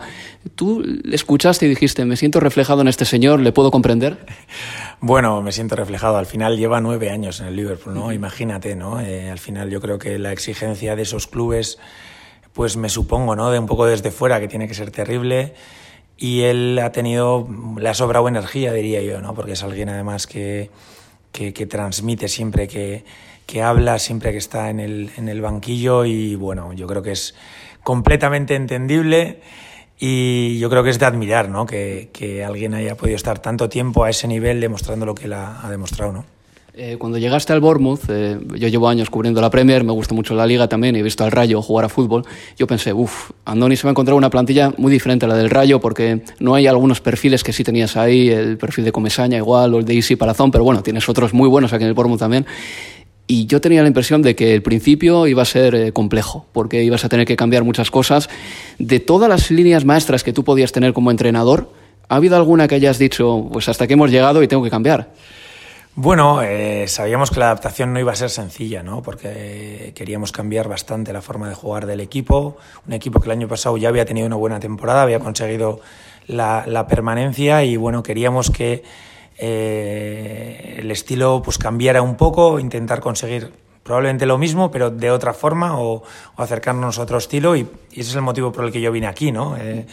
¿tú 0.54 0.80
le 0.80 1.16
escuchaste 1.16 1.66
y 1.66 1.68
dijiste, 1.68 2.04
me 2.04 2.14
siento 2.14 2.38
reflejado 2.38 2.82
en 2.82 2.86
este 2.86 3.04
señor, 3.04 3.40
le 3.40 3.50
puedo 3.50 3.72
comprender? 3.72 4.18
Bueno, 5.00 5.42
me 5.42 5.52
siento 5.52 5.76
reflejado. 5.76 6.16
Al 6.16 6.26
final 6.26 6.56
lleva 6.56 6.80
nueve 6.80 7.10
años 7.10 7.38
en 7.38 7.46
el 7.46 7.54
Liverpool, 7.54 7.94
¿no? 7.94 8.12
Imagínate, 8.12 8.74
¿no? 8.74 9.00
Eh, 9.00 9.30
al 9.30 9.38
final 9.38 9.70
yo 9.70 9.80
creo 9.80 9.96
que 9.96 10.18
la 10.18 10.32
exigencia 10.32 10.96
de 10.96 11.02
esos 11.02 11.28
clubes 11.28 11.78
pues 12.58 12.76
me 12.76 12.88
supongo, 12.88 13.36
¿no? 13.36 13.52
De 13.52 13.60
un 13.60 13.66
poco 13.66 13.86
desde 13.86 14.10
fuera, 14.10 14.40
que 14.40 14.48
tiene 14.48 14.66
que 14.66 14.74
ser 14.74 14.90
terrible. 14.90 15.54
Y 16.16 16.40
él 16.40 16.76
ha 16.82 16.90
tenido, 16.90 17.46
le 17.78 17.88
ha 17.88 17.94
sobrado 17.94 18.26
energía, 18.26 18.72
diría 18.72 19.00
yo, 19.00 19.20
¿no? 19.20 19.32
Porque 19.32 19.52
es 19.52 19.62
alguien 19.62 19.88
además 19.88 20.26
que, 20.26 20.68
que, 21.30 21.52
transmite 21.66 22.26
siempre 22.26 22.66
que, 22.66 23.04
que, 23.46 23.62
habla, 23.62 24.00
siempre 24.00 24.32
que 24.32 24.38
está 24.38 24.70
en 24.70 24.80
el, 24.80 25.12
en 25.16 25.28
el 25.28 25.40
banquillo 25.40 26.04
y 26.04 26.34
bueno, 26.34 26.72
yo 26.72 26.88
creo 26.88 27.00
que 27.00 27.12
es 27.12 27.36
completamente 27.84 28.56
entendible 28.56 29.40
y 29.96 30.58
yo 30.58 30.68
creo 30.68 30.82
que 30.82 30.90
es 30.90 30.98
de 30.98 31.06
admirar, 31.06 31.48
¿no? 31.48 31.64
Que, 31.64 32.10
que 32.12 32.44
alguien 32.44 32.74
haya 32.74 32.96
podido 32.96 33.14
estar 33.14 33.38
tanto 33.38 33.68
tiempo 33.68 34.02
a 34.02 34.10
ese 34.10 34.26
nivel 34.26 34.60
demostrando 34.60 35.06
lo 35.06 35.14
que 35.14 35.26
él 35.26 35.34
ha, 35.34 35.64
ha 35.64 35.70
demostrado, 35.70 36.10
¿no? 36.10 36.37
Eh, 36.80 36.96
cuando 36.96 37.18
llegaste 37.18 37.52
al 37.52 37.58
Bournemouth, 37.58 38.02
eh, 38.08 38.38
yo 38.54 38.68
llevo 38.68 38.88
años 38.88 39.10
cubriendo 39.10 39.40
la 39.40 39.50
Premier, 39.50 39.82
me 39.82 39.90
gusta 39.90 40.14
mucho 40.14 40.36
la 40.36 40.46
liga 40.46 40.68
también, 40.68 40.94
he 40.94 41.02
visto 41.02 41.24
al 41.24 41.32
Rayo 41.32 41.60
jugar 41.60 41.86
a 41.86 41.88
fútbol. 41.88 42.22
Yo 42.56 42.68
pensé, 42.68 42.92
uff, 42.92 43.32
Andoni 43.46 43.74
se 43.74 43.82
va 43.82 43.90
a 43.90 43.90
encontrar 43.90 44.14
una 44.14 44.30
plantilla 44.30 44.72
muy 44.76 44.92
diferente 44.92 45.24
a 45.24 45.28
la 45.28 45.34
del 45.34 45.50
Rayo 45.50 45.80
porque 45.80 46.22
no 46.38 46.54
hay 46.54 46.68
algunos 46.68 47.00
perfiles 47.00 47.42
que 47.42 47.52
sí 47.52 47.64
tenías 47.64 47.96
ahí, 47.96 48.28
el 48.28 48.58
perfil 48.58 48.84
de 48.84 48.92
Comesaña 48.92 49.38
igual 49.38 49.74
o 49.74 49.80
el 49.80 49.86
de 49.86 49.94
Isi 49.94 50.14
Palazón, 50.14 50.52
pero 50.52 50.62
bueno, 50.62 50.84
tienes 50.84 51.08
otros 51.08 51.34
muy 51.34 51.48
buenos 51.48 51.72
aquí 51.72 51.82
en 51.82 51.88
el 51.88 51.94
Bournemouth 51.94 52.20
también. 52.20 52.46
Y 53.26 53.46
yo 53.46 53.60
tenía 53.60 53.82
la 53.82 53.88
impresión 53.88 54.22
de 54.22 54.36
que 54.36 54.54
el 54.54 54.62
principio 54.62 55.26
iba 55.26 55.42
a 55.42 55.46
ser 55.46 55.74
eh, 55.74 55.92
complejo, 55.92 56.46
porque 56.52 56.84
ibas 56.84 57.04
a 57.04 57.08
tener 57.08 57.26
que 57.26 57.34
cambiar 57.34 57.64
muchas 57.64 57.90
cosas. 57.90 58.30
De 58.78 59.00
todas 59.00 59.28
las 59.28 59.50
líneas 59.50 59.84
maestras 59.84 60.22
que 60.22 60.32
tú 60.32 60.44
podías 60.44 60.70
tener 60.70 60.92
como 60.92 61.10
entrenador, 61.10 61.72
¿ha 62.08 62.14
habido 62.14 62.36
alguna 62.36 62.68
que 62.68 62.76
hayas 62.76 63.00
dicho, 63.00 63.48
pues 63.52 63.68
hasta 63.68 63.88
que 63.88 63.94
hemos 63.94 64.12
llegado 64.12 64.44
y 64.44 64.46
tengo 64.46 64.62
que 64.62 64.70
cambiar? 64.70 65.10
Bueno, 66.00 66.42
eh, 66.42 66.86
sabíamos 66.86 67.32
que 67.32 67.40
la 67.40 67.46
adaptación 67.46 67.92
no 67.92 67.98
iba 67.98 68.12
a 68.12 68.14
ser 68.14 68.30
sencilla, 68.30 68.84
¿no? 68.84 69.02
Porque 69.02 69.92
queríamos 69.96 70.30
cambiar 70.30 70.68
bastante 70.68 71.12
la 71.12 71.22
forma 71.22 71.48
de 71.48 71.56
jugar 71.56 71.86
del 71.86 71.98
equipo. 71.98 72.56
Un 72.86 72.92
equipo 72.92 73.18
que 73.18 73.26
el 73.26 73.32
año 73.32 73.48
pasado 73.48 73.76
ya 73.78 73.88
había 73.88 74.04
tenido 74.04 74.28
una 74.28 74.36
buena 74.36 74.60
temporada, 74.60 75.02
había 75.02 75.18
conseguido 75.18 75.80
la, 76.28 76.86
permanencia 76.88 77.64
y 77.64 77.76
bueno, 77.76 78.04
queríamos 78.04 78.52
que 78.52 78.84
eh, 79.38 80.76
el 80.78 80.88
estilo 80.92 81.42
pues 81.44 81.58
cambiara 81.58 82.00
un 82.00 82.14
poco, 82.14 82.60
intentar 82.60 83.00
conseguir 83.00 83.52
probablemente 83.82 84.24
lo 84.24 84.38
mismo, 84.38 84.70
pero 84.70 84.90
de 84.90 85.10
otra 85.10 85.34
forma 85.34 85.80
o, 85.80 86.04
acercarnos 86.36 87.00
a 87.00 87.02
otro 87.02 87.18
estilo 87.18 87.56
y, 87.56 87.66
ese 87.90 88.02
es 88.10 88.14
el 88.14 88.22
motivo 88.22 88.52
por 88.52 88.64
el 88.64 88.70
que 88.70 88.80
yo 88.80 88.92
vine 88.92 89.08
aquí, 89.08 89.32
¿no? 89.32 89.56
Eh, 89.56 89.84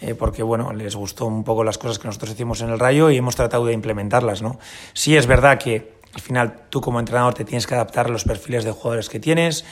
eh, 0.00 0.14
porque 0.14 0.42
bueno, 0.42 0.72
les 0.72 0.96
gustó 0.96 1.26
un 1.26 1.44
poco 1.44 1.64
las 1.64 1.78
cosas 1.78 1.98
que 1.98 2.08
nosotros 2.08 2.32
hicimos 2.32 2.60
en 2.62 2.70
el 2.70 2.78
Rayo 2.78 3.10
y 3.10 3.16
hemos 3.16 3.36
tratado 3.36 3.66
de 3.66 3.72
implementarlas, 3.72 4.42
¿no? 4.42 4.58
Sí 4.92 5.16
es 5.16 5.26
verdad 5.26 5.58
que 5.58 6.00
al 6.14 6.20
final 6.20 6.62
tú 6.70 6.80
como 6.80 6.98
entrenador 6.98 7.34
te 7.34 7.44
tienes 7.44 7.66
que 7.66 7.74
adaptar 7.74 8.06
a 8.06 8.08
los 8.10 8.24
perfiles 8.24 8.64
de 8.64 8.72
jugadores 8.72 9.08
que 9.08 9.20
tienes. 9.20 9.64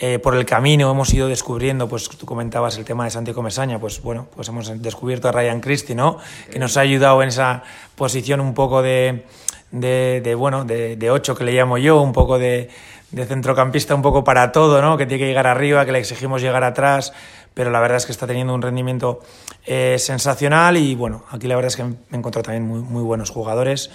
Eh, 0.00 0.18
por 0.18 0.34
el 0.34 0.46
camino 0.46 0.90
hemos 0.90 1.12
ido 1.12 1.28
descubriendo, 1.28 1.88
pues 1.88 2.08
tú 2.08 2.24
comentabas 2.24 2.78
el 2.78 2.84
tema 2.84 3.04
de 3.04 3.10
Santi 3.10 3.32
Comesaña, 3.32 3.78
pues 3.78 4.00
bueno, 4.02 4.26
pues 4.34 4.48
hemos 4.48 4.82
descubierto 4.82 5.28
a 5.28 5.32
Ryan 5.32 5.60
Christie, 5.60 5.94
¿no? 5.94 6.18
Que 6.50 6.58
nos 6.58 6.76
ha 6.76 6.80
ayudado 6.80 7.22
en 7.22 7.28
esa 7.28 7.62
posición 7.94 8.40
un 8.40 8.54
poco 8.54 8.82
de, 8.82 9.26
de, 9.70 10.34
bueno, 10.34 10.64
de, 10.64 10.96
de 10.96 11.10
ocho 11.10 11.34
que 11.34 11.44
le 11.44 11.52
llamo 11.52 11.76
yo, 11.76 12.00
un 12.00 12.12
poco 12.12 12.38
de, 12.38 12.70
de 13.12 13.26
centrocampista 13.26 13.94
un 13.94 14.02
poco 14.02 14.24
para 14.24 14.50
todo, 14.50 14.80
¿no? 14.80 14.96
Que 14.96 15.06
tiene 15.06 15.20
que 15.20 15.28
llegar 15.28 15.46
arriba, 15.46 15.84
que 15.84 15.92
le 15.92 15.98
exigimos 15.98 16.40
llegar 16.40 16.64
atrás, 16.64 17.12
pero 17.54 17.70
la 17.70 17.80
verdad 17.80 17.98
es 17.98 18.06
que 18.06 18.12
está 18.12 18.26
teniendo 18.26 18.54
un 18.54 18.62
rendimiento 18.62 19.20
eh, 19.66 19.96
sensacional 19.98 20.78
y 20.78 20.94
bueno, 20.94 21.24
aquí 21.30 21.46
la 21.46 21.54
verdad 21.54 21.68
es 21.68 21.76
que 21.76 21.84
me 21.84 22.18
encontrado 22.18 22.44
también 22.44 22.66
muy, 22.66 22.80
muy 22.80 23.02
buenos 23.02 23.30
jugadores. 23.30 23.90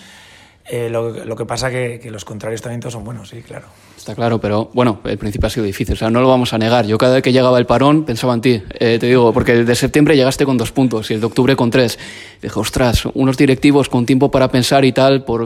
Eh, 0.69 0.89
lo, 0.89 1.35
que 1.35 1.45
pasa 1.45 1.71
que, 1.71 1.99
que 1.99 2.11
los 2.11 2.25
contrarios 2.25 2.61
también 2.61 2.81
son 2.91 3.03
buenos, 3.03 3.29
sí, 3.29 3.41
claro. 3.41 3.67
Está 4.07 4.15
claro, 4.15 4.39
pero 4.39 4.69
bueno, 4.73 5.01
el 5.03 5.17
principio 5.17 5.47
ha 5.47 5.49
sido 5.49 5.65
difícil, 5.65 5.91
o 5.91 5.97
sea, 5.97 6.09
no 6.09 6.21
lo 6.21 6.29
vamos 6.29 6.53
a 6.53 6.57
negar. 6.57 6.85
Yo 6.85 6.97
cada 6.97 7.15
vez 7.15 7.23
que 7.23 7.33
llegaba 7.33 7.59
el 7.59 7.65
parón 7.65 8.05
pensaba 8.05 8.33
en 8.35 8.39
ti, 8.39 8.63
eh, 8.79 8.99
te 9.01 9.07
digo, 9.07 9.33
porque 9.33 9.51
el 9.51 9.65
de 9.65 9.75
septiembre 9.75 10.15
llegaste 10.15 10.45
con 10.45 10.57
dos 10.57 10.71
puntos 10.71 11.11
y 11.11 11.15
el 11.15 11.19
de 11.19 11.25
octubre 11.25 11.57
con 11.57 11.69
tres. 11.69 11.99
Dije, 12.41 12.57
ostras, 12.57 13.05
unos 13.15 13.35
directivos 13.35 13.89
con 13.89 14.05
tiempo 14.05 14.31
para 14.31 14.47
pensar 14.47 14.85
y 14.85 14.93
tal, 14.93 15.25
por, 15.25 15.45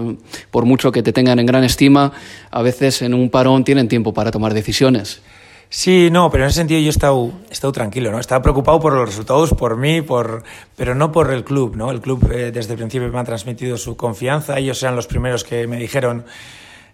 por 0.51 0.65
mucho 0.65 0.91
que 0.91 1.01
te 1.01 1.11
tengan 1.11 1.39
en 1.39 1.47
gran 1.47 1.63
estima, 1.63 2.11
a 2.51 2.61
veces 2.61 3.01
en 3.01 3.15
un 3.15 3.31
parón 3.31 3.63
tienen 3.63 3.87
tiempo 3.87 4.13
para 4.13 4.29
tomar 4.29 4.53
decisiones. 4.53 5.23
Sí, 5.67 6.09
no, 6.11 6.29
pero 6.29 6.43
en 6.43 6.51
ese 6.51 6.57
sentido 6.57 6.81
yo 6.81 6.85
he 6.85 7.49
estado, 7.49 7.71
tranquilo, 7.73 8.11
¿no? 8.11 8.19
Estaba 8.19 8.43
preocupado 8.43 8.79
por 8.79 8.93
los 8.93 9.09
resultados, 9.09 9.55
por 9.55 9.75
mí, 9.75 10.03
por, 10.03 10.43
pero 10.75 10.93
no 10.93 11.11
por 11.11 11.33
el 11.33 11.43
club, 11.43 11.75
¿no? 11.75 11.89
El 11.89 11.99
club 11.99 12.31
eh, 12.31 12.51
desde 12.51 12.73
el 12.73 12.77
principio 12.77 13.09
me 13.11 13.17
ha 13.17 13.23
transmitido 13.23 13.75
su 13.77 13.97
confianza. 13.97 14.59
Ellos 14.59 14.83
eran 14.83 14.95
los 14.95 15.07
primeros 15.07 15.43
que 15.43 15.65
me 15.65 15.77
dijeron, 15.77 16.25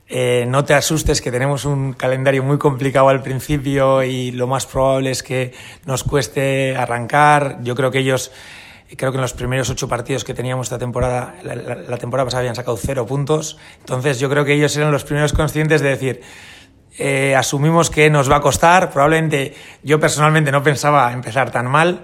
eh, 0.10 0.46
no 0.48 0.64
te 0.64 0.74
asustes 0.74 1.22
que 1.22 1.32
tenemos 1.32 1.66
un 1.66 1.92
calendario 1.92 2.42
muy 2.42 2.58
complicado 2.58 3.10
al 3.10 3.22
principio 3.22 4.04
y 4.04 4.32
lo 4.32 4.48
más 4.48 4.66
probable 4.66 5.12
es 5.12 5.22
que 5.22 5.54
nos 5.86 6.04
cueste 6.04 6.78
arrancar. 6.78 7.60
Yo 7.62 7.76
creo 7.76 7.92
que 7.92 8.00
ellos, 8.00 8.32
creo 8.96 9.12
que 9.12 9.18
en 9.18 9.22
los 9.22 9.34
primeros 9.34 9.70
ocho 9.70 9.90
partidos 9.90 10.24
que 10.24 10.34
teníamos 10.34 10.68
esta 10.68 10.78
temporada, 10.78 11.36
la, 11.44 11.98
temporada 11.98 12.26
pasada 12.26 12.40
habían 12.40 12.56
sacado 12.56 12.78
cero 12.78 13.06
puntos. 13.06 13.58
Entonces 13.80 14.20
yo 14.20 14.30
creo 14.30 14.46
que 14.46 14.54
ellos 14.54 14.76
eran 14.78 14.94
los 14.94 15.04
primeros 15.04 15.34
conscientes 15.34 15.82
de 15.82 15.90
decir, 15.90 16.22
eh, 16.98 17.36
asumimos 17.36 17.90
que 17.90 18.10
nos 18.10 18.32
va 18.32 18.38
a 18.38 18.42
costar. 18.42 18.92
Probablemente 18.92 19.56
yo 19.84 20.00
personalmente 20.00 20.54
no 20.54 20.64
pensaba 20.64 21.12
empezar 21.12 21.52
tan 21.52 21.68
mal, 21.68 22.04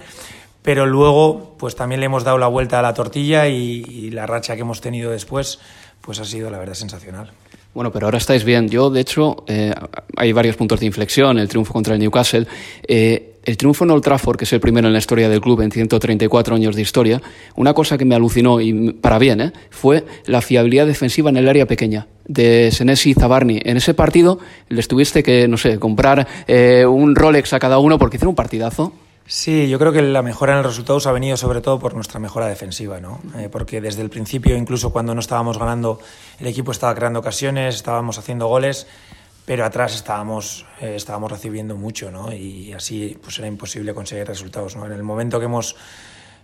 pero 0.62 0.86
luego 0.86 1.56
pues 1.58 1.78
también 1.78 2.02
le 2.02 2.08
hemos 2.08 2.26
dado 2.26 2.38
la 2.38 2.48
vuelta 2.48 2.80
a 2.80 2.82
la 2.82 2.94
tortilla 2.94 3.48
y, 3.48 3.82
y 3.88 4.12
la 4.12 4.28
racha 4.28 4.56
que 4.56 4.62
hemos 4.62 4.82
tenido 4.82 5.10
después 5.10 5.62
pues 6.02 6.20
ha 6.20 6.26
sido 6.26 6.50
la 6.50 6.58
verdad 6.58 6.74
sensacional. 6.74 7.32
Bueno, 7.74 7.92
pero 7.92 8.06
ahora 8.08 8.20
estáis 8.20 8.44
bien. 8.44 8.70
Yo, 8.70 8.90
de 8.90 9.02
hecho, 9.02 9.44
eh, 9.48 9.74
hay 10.16 10.32
varios 10.32 10.56
puntos 10.56 10.80
de 10.80 10.86
inflexión. 10.86 11.40
El 11.40 11.48
triunfo 11.48 11.74
contra 11.74 11.96
el 11.96 12.00
Newcastle. 12.00 12.46
Eh, 12.88 13.34
el 13.46 13.58
triunfo 13.58 13.84
en 13.84 13.92
Old 13.92 14.04
Trafford, 14.04 14.38
que 14.38 14.46
es 14.46 14.54
el 14.54 14.60
primero 14.60 14.88
en 14.88 14.94
la 14.94 15.00
historia 15.00 15.28
del 15.28 15.42
club 15.42 15.62
en 15.62 15.72
134 15.72 16.56
años 16.56 16.76
de 16.76 16.82
historia, 16.82 17.22
una 17.56 17.74
cosa 17.74 17.98
que 17.98 18.06
me 18.06 18.16
alucinó, 18.16 18.62
y 18.62 18.94
para 18.94 19.20
bien, 19.20 19.42
¿eh? 19.42 19.52
fue 19.70 20.06
la 20.26 20.42
fiabilidad 20.42 20.88
defensiva 20.88 21.30
en 21.30 21.38
el 21.38 21.50
área 21.50 21.66
pequeña 21.66 22.08
de 22.26 22.72
Senesi 22.72 23.12
y 23.12 23.14
Zabarni. 23.16 23.60
En 23.64 23.76
ese 23.78 23.94
partido 23.94 24.40
les 24.70 24.88
tuviste 24.88 25.24
que, 25.24 25.48
no 25.48 25.58
sé, 25.58 25.78
comprar 25.78 26.26
eh, 26.48 26.86
un 26.86 27.16
Rolex 27.16 27.52
a 27.54 27.60
cada 27.60 27.80
uno 27.80 27.98
porque 27.98 28.16
hicieron 28.16 28.30
un 28.30 28.36
partidazo. 28.36 28.94
Sí, 29.26 29.70
yo 29.70 29.80
creo 29.80 29.94
que 29.94 30.02
la 30.02 30.22
mejora 30.22 30.54
en 30.54 30.58
los 30.64 30.74
resultados 30.74 31.08
ha 31.08 31.12
venido 31.14 31.38
sobre 31.38 31.62
todo 31.62 31.80
por 31.80 31.96
nuestra 31.96 32.20
mejora 32.20 32.48
defensiva, 32.48 33.00
¿no? 33.00 33.22
Eh, 33.38 33.48
porque 33.50 33.80
desde 33.80 34.02
el 34.02 34.10
principio, 34.10 34.58
incluso 34.58 34.92
cuando 34.92 35.16
no 35.16 35.22
estábamos 35.22 35.58
ganando, 35.58 36.00
el 36.40 36.48
equipo 36.48 36.72
estaba 36.72 36.94
creando 36.94 37.20
ocasiones, 37.20 37.76
estábamos 37.76 38.18
haciendo 38.18 38.48
goles, 38.48 38.86
pero 39.46 39.66
atrás 39.66 39.96
estábamos, 39.96 40.66
eh, 40.82 40.96
estábamos 40.96 41.32
recibiendo 41.32 41.78
mucho, 41.78 42.12
¿no? 42.12 42.34
Y 42.34 42.74
así 42.74 43.18
pues 43.22 43.40
era 43.40 43.48
imposible 43.48 43.94
conseguir 43.94 44.28
resultados, 44.28 44.76
¿no? 44.76 44.86
En 44.86 44.92
el 44.92 45.04
momento 45.04 45.40
que 45.40 45.46
hemos 45.46 45.76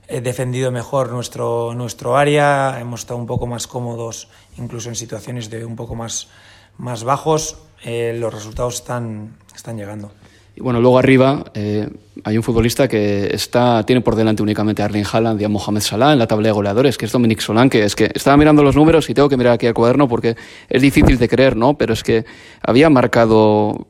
eh, 0.07 0.21
defendido 0.21 0.71
mejor 0.71 1.11
nuestro, 1.11 1.73
nuestro 1.75 2.17
área, 2.17 2.79
hemos 2.79 3.01
estado 3.01 3.19
un 3.19 3.27
poco 3.27 3.45
más 3.45 3.67
cómodos, 3.67 4.27
incluso 4.57 4.89
en 4.89 4.95
situaciones 4.95 5.49
de 5.49 5.65
un 5.65 5.75
poco 5.75 5.95
más, 5.95 6.29
más 6.77 7.03
bajos, 7.03 7.57
eh, 7.83 8.15
los 8.17 8.33
resultados 8.33 8.75
están, 8.75 9.37
están 9.55 9.77
llegando. 9.77 10.11
Bueno, 10.59 10.81
luego 10.81 10.99
arriba 10.99 11.45
eh, 11.53 11.87
hay 12.23 12.37
un 12.37 12.43
futbolista 12.43 12.87
que 12.87 13.33
está, 13.33 13.85
tiene 13.85 14.01
por 14.01 14.15
delante 14.15 14.43
únicamente 14.43 14.81
a 14.81 14.85
Erling 14.85 15.05
Haaland 15.11 15.41
y 15.41 15.45
a 15.45 15.49
Mohamed 15.49 15.81
Salah 15.81 16.13
en 16.13 16.19
la 16.19 16.27
tabla 16.27 16.47
de 16.47 16.51
goleadores, 16.51 16.97
que 16.97 17.05
es 17.05 17.11
Dominic 17.11 17.39
Solanke. 17.39 17.83
Es 17.83 17.95
que 17.95 18.11
estaba 18.13 18.35
mirando 18.35 18.61
los 18.61 18.75
números 18.75 19.09
y 19.09 19.13
tengo 19.13 19.29
que 19.29 19.37
mirar 19.37 19.53
aquí 19.53 19.67
al 19.67 19.73
cuaderno 19.73 20.07
porque 20.07 20.35
es 20.67 20.81
difícil 20.81 21.17
de 21.17 21.29
creer, 21.29 21.55
¿no? 21.55 21.77
Pero 21.77 21.93
es 21.93 22.03
que 22.03 22.25
había 22.61 22.89
marcado, 22.89 23.87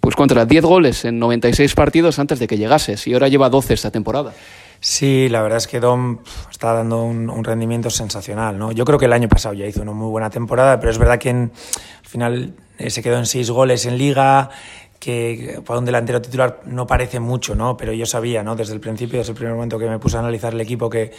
pues 0.00 0.16
contra 0.16 0.46
10 0.46 0.64
goles 0.64 1.04
en 1.04 1.18
96 1.18 1.74
partidos 1.74 2.18
antes 2.18 2.38
de 2.38 2.46
que 2.46 2.56
llegases 2.56 3.06
y 3.06 3.12
ahora 3.12 3.28
lleva 3.28 3.50
12 3.50 3.74
esta 3.74 3.90
temporada. 3.90 4.32
Sí, 4.80 5.28
la 5.28 5.42
verdad 5.42 5.58
es 5.58 5.66
que 5.66 5.80
Dom 5.80 6.18
está 6.50 6.72
dando 6.72 7.02
un, 7.02 7.28
un, 7.28 7.44
rendimiento 7.44 7.90
sensacional, 7.90 8.56
¿no? 8.56 8.70
Yo 8.70 8.84
creo 8.84 8.96
que 8.96 9.06
el 9.06 9.12
año 9.12 9.28
pasado 9.28 9.54
ya 9.54 9.66
hizo 9.66 9.82
una 9.82 9.90
muy 9.90 10.08
buena 10.08 10.30
temporada, 10.30 10.78
pero 10.78 10.92
es 10.92 10.98
verdad 10.98 11.18
que 11.18 11.30
en, 11.30 11.52
al 12.00 12.08
final 12.08 12.54
eh, 12.78 12.90
se 12.90 13.02
quedó 13.02 13.18
en 13.18 13.26
seis 13.26 13.50
goles 13.50 13.86
en 13.86 13.98
liga, 13.98 14.50
que 14.98 15.60
para 15.64 15.78
un 15.78 15.84
delantero 15.84 16.20
titular 16.20 16.60
no 16.66 16.86
parece 16.86 17.20
mucho, 17.20 17.54
¿no? 17.54 17.76
Pero 17.76 17.92
yo 17.92 18.06
sabía, 18.06 18.42
¿no? 18.42 18.56
Desde 18.56 18.74
el 18.74 18.80
principio, 18.80 19.18
desde 19.18 19.32
el 19.32 19.36
primer 19.36 19.54
momento 19.54 19.78
que 19.78 19.88
me 19.88 19.98
puse 19.98 20.16
a 20.16 20.20
analizar 20.20 20.54
el 20.54 20.60
equipo, 20.60 20.90
que, 20.90 21.12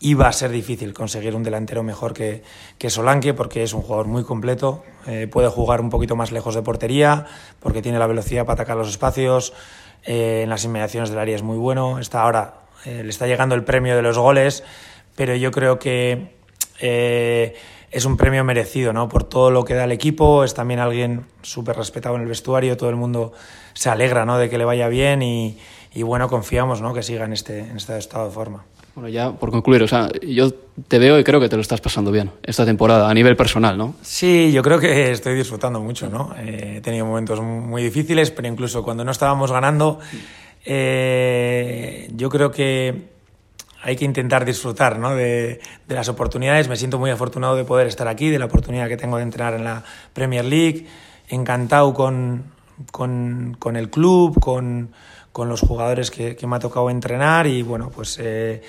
iba 0.00 0.26
a 0.26 0.32
ser 0.32 0.50
difícil 0.50 0.94
conseguir 0.94 1.36
un 1.36 1.42
delantero 1.42 1.82
mejor 1.82 2.14
que, 2.14 2.42
que 2.78 2.88
Solanke 2.90 3.34
porque 3.34 3.62
es 3.62 3.74
un 3.74 3.82
jugador 3.82 4.06
muy 4.06 4.24
completo, 4.24 4.82
eh, 5.06 5.28
puede 5.30 5.48
jugar 5.48 5.82
un 5.82 5.90
poquito 5.90 6.16
más 6.16 6.32
lejos 6.32 6.54
de 6.54 6.62
portería 6.62 7.26
porque 7.60 7.82
tiene 7.82 7.98
la 7.98 8.06
velocidad 8.06 8.46
para 8.46 8.54
atacar 8.54 8.76
los 8.78 8.88
espacios, 8.88 9.52
eh, 10.04 10.40
en 10.44 10.50
las 10.50 10.64
inmediaciones 10.64 11.10
del 11.10 11.18
área 11.18 11.36
es 11.36 11.42
muy 11.42 11.58
bueno, 11.58 11.98
está 11.98 12.22
ahora, 12.22 12.54
eh, 12.86 13.02
le 13.04 13.10
está 13.10 13.26
llegando 13.26 13.54
el 13.54 13.62
premio 13.62 13.94
de 13.94 14.02
los 14.02 14.16
goles, 14.16 14.64
pero 15.16 15.36
yo 15.36 15.50
creo 15.50 15.78
que 15.78 16.40
es 17.90 18.04
un 18.04 18.16
premio 18.16 18.44
merecido 18.44 18.92
¿no? 18.92 19.08
por 19.08 19.24
todo 19.24 19.50
lo 19.50 19.64
que 19.64 19.74
da 19.74 19.84
el 19.84 19.92
equipo, 19.92 20.44
es 20.44 20.54
también 20.54 20.80
alguien 20.80 21.26
súper 21.42 21.76
respetado 21.76 22.16
en 22.16 22.22
el 22.22 22.28
vestuario, 22.28 22.76
todo 22.76 22.90
el 22.90 22.96
mundo 22.96 23.32
se 23.74 23.90
alegra 23.90 24.24
¿no? 24.24 24.38
de 24.38 24.48
que 24.48 24.58
le 24.58 24.64
vaya 24.64 24.88
bien 24.88 25.22
y, 25.22 25.58
y 25.92 26.02
bueno, 26.02 26.28
confiamos 26.28 26.80
¿no? 26.80 26.94
que 26.94 27.02
siga 27.02 27.24
en 27.24 27.32
este, 27.32 27.60
en 27.60 27.76
este 27.76 27.98
estado 27.98 28.26
de 28.26 28.30
forma. 28.32 28.64
Bueno, 28.94 29.08
ya 29.08 29.32
por 29.32 29.50
concluir, 29.50 29.82
o 29.82 29.88
sea, 29.88 30.08
yo 30.20 30.52
te 30.88 30.98
veo 30.98 31.18
y 31.18 31.24
creo 31.24 31.40
que 31.40 31.48
te 31.48 31.56
lo 31.56 31.62
estás 31.62 31.80
pasando 31.80 32.10
bien 32.10 32.32
esta 32.42 32.64
temporada 32.64 33.08
a 33.08 33.14
nivel 33.14 33.36
personal, 33.36 33.78
¿no? 33.78 33.94
Sí, 34.02 34.50
yo 34.52 34.62
creo 34.62 34.80
que 34.80 35.12
estoy 35.12 35.36
disfrutando 35.36 35.80
mucho, 35.80 36.08
¿no? 36.08 36.34
Eh, 36.36 36.74
he 36.78 36.80
tenido 36.80 37.06
momentos 37.06 37.40
muy 37.40 37.84
difíciles, 37.84 38.32
pero 38.32 38.48
incluso 38.48 38.82
cuando 38.82 39.04
no 39.04 39.12
estábamos 39.12 39.52
ganando, 39.52 40.00
eh, 40.64 42.10
yo 42.16 42.28
creo 42.30 42.50
que 42.50 43.10
hay 43.82 43.96
que 43.96 44.04
intentar 44.04 44.44
disfrutar 44.44 44.98
¿no? 44.98 45.14
de, 45.14 45.60
las 45.88 46.08
oportunidades. 46.08 46.68
Me 46.68 46.76
siento 46.76 46.98
muy 46.98 47.10
afortunado 47.10 47.56
de 47.56 47.64
poder 47.64 47.86
estar 47.86 48.08
aquí, 48.08 48.30
de 48.30 48.38
la 48.38 48.46
oportunidad 48.46 48.88
que 48.88 48.96
tengo 48.96 49.16
de 49.16 49.22
entrenar 49.22 49.54
en 49.54 49.64
la 49.64 49.84
Premier 50.12 50.44
League, 50.44 50.86
encantado 51.28 51.94
con, 51.94 52.44
con, 52.92 53.56
con 53.58 53.76
el 53.76 53.90
club, 53.90 54.38
con 54.40 54.90
con 55.32 55.48
los 55.48 55.60
jugadores 55.60 56.10
que, 56.10 56.36
me 56.46 56.56
ha 56.56 56.58
tocado 56.58 56.90
entrenar 56.90 57.46
y 57.46 57.62
bueno, 57.62 57.90
pues 57.90 58.18
eh, 58.20 58.62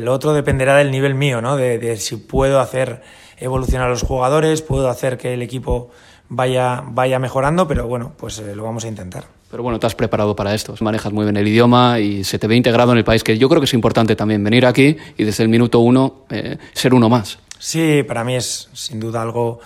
lo 0.00 0.12
otro 0.12 0.32
dependerá 0.32 0.76
del 0.76 0.90
nivel 0.90 1.14
mío, 1.14 1.40
¿no? 1.40 1.56
De, 1.56 1.96
si 1.96 2.16
puedo 2.16 2.60
hacer 2.60 3.02
evolucionar 3.38 3.88
a 3.88 3.90
los 3.90 4.02
jugadores, 4.02 4.62
puedo 4.62 4.88
hacer 4.88 5.18
que 5.18 5.34
el 5.34 5.42
equipo 5.42 5.90
vaya, 6.28 6.82
vaya 6.86 7.18
mejorando, 7.18 7.68
pero 7.68 7.86
bueno, 7.86 8.12
pues 8.16 8.38
eh, 8.38 8.54
lo 8.54 8.64
vamos 8.64 8.84
a 8.84 8.88
intentar. 8.88 9.24
Pero 9.52 9.62
bueno, 9.62 9.78
te 9.78 9.86
has 9.86 9.94
preparado 9.94 10.34
para 10.34 10.54
esto, 10.54 10.74
manejas 10.80 11.12
muy 11.12 11.26
bien 11.26 11.36
el 11.36 11.46
idioma 11.46 12.00
y 12.00 12.24
se 12.24 12.38
te 12.38 12.46
ve 12.46 12.56
integrado 12.56 12.92
en 12.92 12.96
el 12.96 13.04
país, 13.04 13.22
que 13.22 13.36
yo 13.36 13.50
creo 13.50 13.60
que 13.60 13.66
es 13.66 13.74
importante 13.74 14.16
también 14.16 14.42
venir 14.42 14.64
aquí 14.64 14.96
y 15.18 15.24
desde 15.24 15.42
el 15.42 15.50
minuto 15.50 15.80
uno 15.80 16.24
eh, 16.30 16.56
ser 16.72 16.94
uno 16.94 17.10
más. 17.10 17.38
Sí, 17.58 18.02
para 18.02 18.24
mí 18.24 18.34
es 18.34 18.70
sin 18.72 18.98
duda 18.98 19.20
algo 19.20 19.60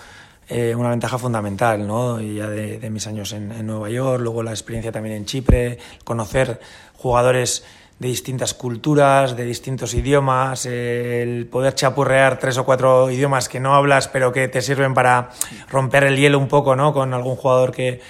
eh, 0.49 0.75
una 0.75 0.89
ventaja 0.89 1.17
fundamental, 1.17 1.87
¿no? 1.87 2.19
Ya 2.19 2.49
de, 2.49 2.89
mis 2.89 3.07
años 3.07 3.31
en, 3.31 3.65
Nueva 3.65 3.89
York, 3.89 4.21
luego 4.21 4.43
la 4.43 4.51
experiencia 4.51 4.91
también 4.91 5.15
en 5.15 5.25
Chipre, 5.25 5.77
conocer 6.03 6.59
jugadores 6.97 7.63
de 7.97 8.09
distintas 8.09 8.53
culturas, 8.53 9.37
de 9.37 9.45
distintos 9.45 9.93
idiomas, 9.93 10.65
el 10.65 11.47
poder 11.49 11.75
chapurrear 11.75 12.39
tres 12.39 12.57
o 12.57 12.65
cuatro 12.65 13.09
idiomas 13.09 13.47
que 13.47 13.61
no 13.61 13.73
hablas, 13.73 14.09
pero 14.09 14.33
que 14.33 14.49
te 14.49 14.61
sirven 14.61 14.93
para 14.93 15.29
romper 15.69 16.03
el 16.03 16.17
hielo 16.17 16.39
un 16.39 16.49
poco, 16.49 16.75
¿no? 16.75 16.91
Con 16.91 17.13
algún 17.13 17.37
jugador 17.37 17.71
que, 17.71 18.01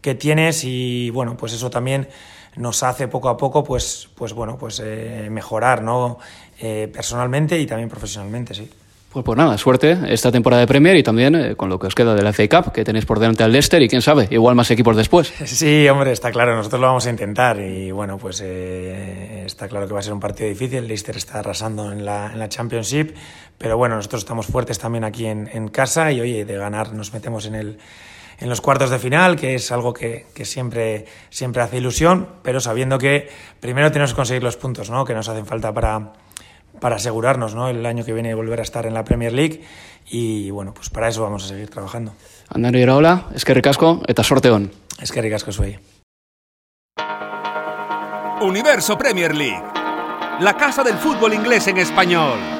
que 0.00 0.14
tienes 0.14 0.64
y 0.64 1.10
bueno, 1.10 1.36
pues 1.36 1.52
eso 1.52 1.70
también 1.70 2.08
nos 2.56 2.82
hace 2.82 3.08
poco 3.08 3.28
a 3.28 3.36
poco, 3.36 3.62
pues, 3.62 4.08
pues 4.14 4.32
bueno, 4.32 4.56
pues 4.58 4.80
eh, 4.84 5.28
mejorar, 5.30 5.82
¿no? 5.82 6.18
Eh, 6.60 6.90
personalmente 6.92 7.58
y 7.58 7.66
también 7.66 7.88
profesionalmente, 7.88 8.54
sí. 8.54 8.70
Pues, 9.12 9.24
pues 9.24 9.36
nada, 9.36 9.58
suerte 9.58 9.98
esta 10.06 10.30
temporada 10.30 10.60
de 10.60 10.68
Premier 10.68 10.96
y 10.96 11.02
también 11.02 11.34
eh, 11.34 11.56
con 11.56 11.68
lo 11.68 11.80
que 11.80 11.88
os 11.88 11.96
queda 11.96 12.14
de 12.14 12.22
la 12.22 12.32
FA 12.32 12.48
Cup, 12.48 12.72
que 12.72 12.84
tenéis 12.84 13.06
por 13.06 13.18
delante 13.18 13.42
al 13.42 13.50
Leicester 13.50 13.82
y 13.82 13.88
quién 13.88 14.02
sabe, 14.02 14.28
igual 14.30 14.54
más 14.54 14.70
equipos 14.70 14.96
después. 14.96 15.32
Sí, 15.46 15.88
hombre, 15.88 16.12
está 16.12 16.30
claro, 16.30 16.54
nosotros 16.54 16.80
lo 16.80 16.86
vamos 16.86 17.06
a 17.06 17.10
intentar 17.10 17.58
y 17.58 17.90
bueno, 17.90 18.18
pues 18.18 18.40
eh, 18.44 19.42
está 19.44 19.66
claro 19.66 19.88
que 19.88 19.94
va 19.94 19.98
a 19.98 20.02
ser 20.02 20.12
un 20.12 20.20
partido 20.20 20.48
difícil, 20.48 20.78
el 20.78 20.86
Leicester 20.86 21.16
está 21.16 21.40
arrasando 21.40 21.90
en 21.90 22.04
la, 22.04 22.30
en 22.32 22.38
la 22.38 22.48
Championship, 22.48 23.16
pero 23.58 23.76
bueno, 23.76 23.96
nosotros 23.96 24.22
estamos 24.22 24.46
fuertes 24.46 24.78
también 24.78 25.02
aquí 25.02 25.26
en, 25.26 25.50
en, 25.52 25.68
casa 25.68 26.12
y 26.12 26.20
oye, 26.20 26.44
de 26.44 26.56
ganar 26.56 26.92
nos 26.92 27.12
metemos 27.12 27.46
en 27.46 27.56
el 27.56 27.78
en 28.40 28.48
los 28.48 28.60
cuartos 28.60 28.90
de 28.90 28.98
final, 28.98 29.36
que 29.36 29.54
es 29.54 29.70
algo 29.70 29.92
que, 29.92 30.26
que, 30.34 30.44
siempre, 30.44 31.04
siempre 31.28 31.62
hace 31.62 31.76
ilusión, 31.76 32.26
pero 32.42 32.60
sabiendo 32.60 32.98
que 32.98 33.28
primero 33.60 33.92
tenemos 33.92 34.12
que 34.12 34.16
conseguir 34.16 34.42
los 34.42 34.56
puntos 34.56 34.90
¿no? 34.90 35.04
que 35.04 35.14
nos 35.14 35.28
hacen 35.28 35.46
falta 35.46 35.72
para, 35.72 36.14
para 36.80 36.96
asegurarnos 36.96 37.54
¿no? 37.54 37.68
el 37.68 37.84
año 37.84 38.04
que 38.04 38.12
viene 38.12 38.34
volver 38.34 38.60
a 38.60 38.62
estar 38.62 38.86
en 38.86 38.94
la 38.94 39.04
Premier 39.04 39.32
League 39.32 39.62
y 40.10 40.50
bueno, 40.50 40.72
pues 40.74 40.88
para 40.90 41.08
eso 41.08 41.22
vamos 41.22 41.44
a 41.44 41.48
seguir 41.48 41.68
trabajando. 41.68 42.14
Andari 42.48 42.80
Iraola, 42.80 43.26
es 43.34 43.44
que 43.44 43.54
ricasco 43.54 44.02
eta 44.08 44.24
sorteón. 44.24 44.72
Es 45.00 45.12
que 45.12 45.20
ricasco 45.20 45.52
soy. 45.52 45.78
Universo 48.40 48.96
Premier 48.96 49.34
League, 49.34 49.62
la 50.40 50.56
casa 50.56 50.82
del 50.82 50.96
fútbol 50.96 51.34
inglés 51.34 51.66
en 51.68 51.76
español. 51.76 52.59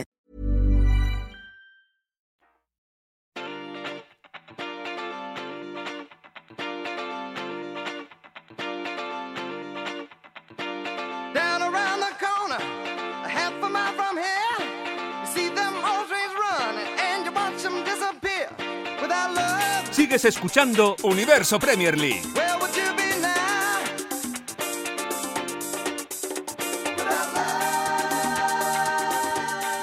Sigues 20.11 20.25
escuchando 20.25 20.97
Universo 21.03 21.57
Premier 21.57 21.97
League. 21.97 22.21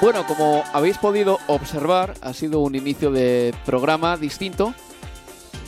Bueno, 0.03 0.27
como 0.27 0.65
habéis 0.75 0.99
podido 0.99 1.39
observar, 1.47 2.13
ha 2.21 2.35
sido 2.35 2.61
un 2.61 2.75
inicio 2.75 3.11
de 3.11 3.55
programa 3.65 4.19
distinto, 4.19 4.75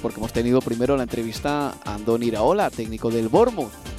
porque 0.03 0.19
hemos 0.19 0.35
tenido 0.35 0.61
primero 0.61 0.95
la 0.95 1.05
entrevista 1.05 1.73
a 1.83 1.95
Andón 1.95 2.23
Iraola, 2.23 2.69
técnico 2.69 3.11
del 3.11 3.31
Bournemouth. 3.31 3.90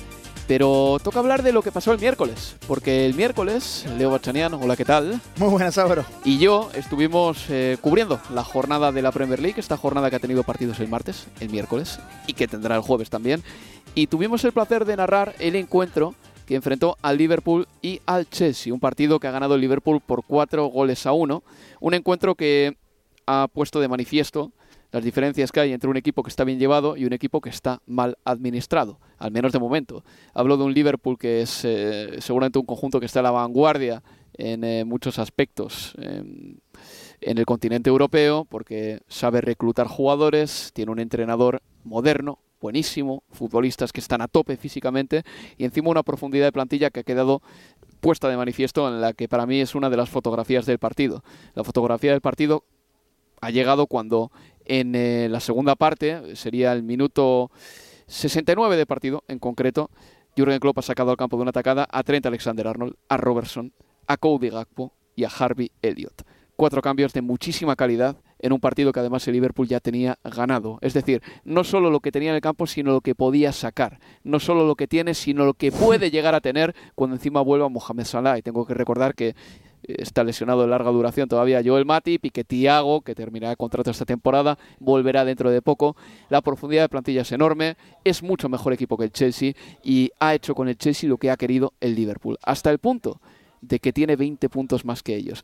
Pero 0.52 0.98
toca 1.02 1.20
hablar 1.20 1.44
de 1.44 1.54
lo 1.54 1.62
que 1.62 1.72
pasó 1.72 1.94
el 1.94 2.00
miércoles, 2.00 2.58
porque 2.68 3.06
el 3.06 3.14
miércoles, 3.14 3.86
Leo 3.98 4.12
Bachanian, 4.12 4.54
hola, 4.56 4.76
¿qué 4.76 4.84
tal? 4.84 5.22
Muy 5.38 5.48
buenas, 5.48 5.78
Álvaro. 5.78 6.04
Y 6.26 6.40
yo 6.40 6.70
estuvimos 6.76 7.46
eh, 7.50 7.78
cubriendo 7.80 8.20
la 8.34 8.44
jornada 8.44 8.92
de 8.92 9.02
la 9.02 9.14
Premier 9.14 9.40
League, 9.40 9.62
esta 9.62 9.78
jornada 9.78 10.10
que 10.10 10.18
ha 10.18 10.20
tenido 10.20 10.44
partidos 10.44 10.82
el 10.82 10.90
martes, 10.90 11.28
el 11.40 11.50
miércoles, 11.52 12.02
y 12.28 12.34
que 12.34 12.50
tendrá 12.50 12.76
el 12.76 12.82
jueves 12.82 13.10
también. 13.10 13.42
y 13.96 14.08
tuvimos 14.08 14.44
el 14.44 14.52
placer 14.52 14.84
de 14.84 14.98
narrar 14.98 15.36
el 15.40 15.56
encuentro 15.56 16.16
que 16.46 16.56
enfrentó 16.56 16.98
al 17.02 17.18
Liverpool 17.18 17.66
y 17.82 18.02
al 18.06 18.30
Chelsea, 18.30 18.74
un 18.74 18.82
partido 18.82 19.22
que 19.22 19.28
ha 19.28 19.32
ganado 19.32 19.56
el 19.56 19.62
Liverpool 19.62 20.02
por 20.06 20.26
cuatro 20.26 20.66
goles 20.66 21.06
a 21.06 21.14
uno, 21.14 21.44
un 21.80 21.94
encuentro 21.94 22.36
que 22.36 22.76
ha 23.26 23.48
puesto 23.54 23.80
de 23.80 23.88
manifiesto 23.88 24.52
las 24.92 25.04
diferencias 25.04 25.52
que 25.52 25.60
hay 25.60 25.74
entre 25.74 25.90
un 25.90 25.98
equipo 25.98 26.24
que 26.24 26.30
está 26.30 26.44
bien 26.44 26.60
llevado 26.60 26.98
y 26.98 27.06
un 27.06 27.14
equipo 27.14 27.42
que 27.42 27.50
está 27.50 27.82
mal 27.86 28.18
administrado, 28.26 29.00
al 29.18 29.32
menos 29.32 29.52
de 29.52 29.60
momento. 29.60 30.04
Hablo 30.34 30.58
de 30.58 30.64
un 30.64 30.74
Liverpool 30.74 31.18
que 31.18 31.42
es 31.42 31.64
eh, 31.64 32.18
seguramente 32.20 32.60
un 32.60 32.66
conjunto 32.66 33.00
que 33.00 33.06
está 33.06 33.22
a 33.22 33.24
la 33.24 33.32
vanguardia 33.32 34.04
en 34.34 34.64
eh, 34.64 34.86
muchos 34.86 35.20
aspectos 35.20 35.94
em, 35.98 36.58
en 37.22 37.38
el 37.38 37.46
continente 37.46 37.90
europeo, 37.90 38.46
porque 38.46 39.02
sabe 39.08 39.42
reclutar 39.42 39.88
jugadores, 39.88 40.72
tiene 40.74 40.92
un 40.92 41.00
entrenador 41.00 41.62
moderno, 41.84 42.40
buenísimo, 42.60 43.24
futbolistas 43.32 43.92
que 43.92 44.00
están 44.00 44.22
a 44.22 44.28
tope 44.28 44.58
físicamente 44.58 45.24
y 45.58 45.66
encima 45.66 45.90
una 45.90 46.04
profundidad 46.04 46.46
de 46.46 46.52
plantilla 46.52 46.90
que 46.90 47.02
ha 47.02 47.04
quedado 47.04 47.42
puesta 48.02 48.30
de 48.30 48.38
manifiesto 48.38 48.88
en 48.88 49.02
la 49.02 49.14
que 49.14 49.28
para 49.28 49.46
mí 49.46 49.62
es 49.62 49.76
una 49.76 49.90
de 49.90 49.98
las 49.98 50.10
fotografías 50.10 50.66
del 50.66 50.80
partido. 50.80 51.24
La 51.54 51.64
fotografía 51.64 52.12
del 52.12 52.22
partido 52.22 52.64
ha 53.42 53.50
llegado 53.50 53.88
cuando 53.88 54.32
en 54.66 54.96
eh, 54.96 55.28
la 55.30 55.40
segunda 55.40 55.76
parte, 55.76 56.36
sería 56.36 56.74
el 56.74 56.84
minuto 56.84 57.52
69 58.08 58.76
de 58.76 58.86
partido 58.86 59.24
en 59.28 59.40
concreto, 59.40 59.90
Jurgen 60.38 60.60
Klopp 60.60 60.80
ha 60.80 60.82
sacado 60.82 61.12
al 61.12 61.18
campo 61.18 61.38
de 61.38 61.44
una 61.44 61.50
atacada 61.50 61.88
a 61.90 62.04
Trent 62.04 62.26
Alexander-Arnold, 62.26 62.96
a 63.10 63.18
Robertson, 63.18 63.74
a 64.08 64.18
Cody 64.18 64.50
Gakpo 64.50 64.94
y 65.16 65.24
a 65.24 65.30
Harvey 65.30 65.72
Elliott. 65.82 66.24
Cuatro 66.56 66.82
cambios 66.82 67.14
de 67.14 67.22
muchísima 67.22 67.76
calidad 67.76 68.18
en 68.40 68.54
un 68.54 68.60
partido 68.60 68.92
que 68.92 69.00
además 69.00 69.28
el 69.28 69.34
Liverpool 69.34 69.68
ya 69.68 69.80
tenía 69.80 70.20
ganado. 70.24 70.78
Es 70.82 70.94
decir, 70.94 71.22
no 71.44 71.64
solo 71.64 71.90
lo 71.90 72.00
que 72.00 72.12
tenía 72.12 72.30
en 72.30 72.36
el 72.36 72.42
campo, 72.42 72.68
sino 72.68 72.92
lo 72.92 73.02
que 73.02 73.16
podía 73.16 73.52
sacar. 73.52 74.00
No 74.24 74.40
solo 74.40 74.66
lo 74.66 74.76
que 74.76 74.88
tiene, 74.88 75.14
sino 75.14 75.46
lo 75.46 75.54
que 75.54 75.72
puede 75.72 76.12
llegar 76.12 76.36
a 76.36 76.42
tener 76.42 76.76
cuando 76.96 77.16
encima 77.16 77.42
vuelva 77.42 77.70
Mohamed 77.70 78.06
Salah. 78.06 78.38
Y 78.38 78.42
tengo 78.42 78.66
que 78.66 78.74
recordar 78.74 79.16
que 79.16 79.36
está 79.84 80.24
lesionado 80.24 80.62
de 80.62 80.68
larga 80.68 80.92
duración 80.92 81.28
todavía 81.28 81.62
Joel 81.64 81.86
Matip 81.86 82.26
y 82.26 82.30
que 82.30 82.44
Tiago, 82.44 83.02
que 83.02 83.16
terminará 83.16 83.52
el 83.52 83.58
contrato 83.58 83.92
esta 83.92 84.06
temporada, 84.06 84.58
volverá 84.80 85.26
dentro 85.26 85.52
de 85.52 85.62
poco. 85.62 85.96
La 86.30 86.42
profundidad 86.42 86.84
de 86.84 86.90
plantilla 86.90 87.22
es 87.22 87.32
enorme, 87.32 87.76
es 88.04 88.24
mucho 88.24 88.50
mejor 88.50 88.74
equipo 88.74 88.98
que 88.98 89.06
el 89.06 89.12
Chelsea 89.12 89.54
y 89.84 90.12
ha 90.20 90.34
hecho 90.34 90.56
con 90.56 90.68
el 90.68 90.78
Chelsea 90.78 91.10
lo 91.10 91.18
que 91.18 91.32
ha 91.32 91.38
querido 91.38 91.74
el 91.80 91.96
Liverpool, 91.96 92.38
hasta 92.44 92.72
el 92.72 92.80
punto 92.80 93.22
de 93.62 93.80
que 93.80 93.94
tiene 93.94 94.16
20 94.16 94.50
puntos 94.50 94.86
más 94.86 95.04
que 95.04 95.16
ellos. 95.16 95.44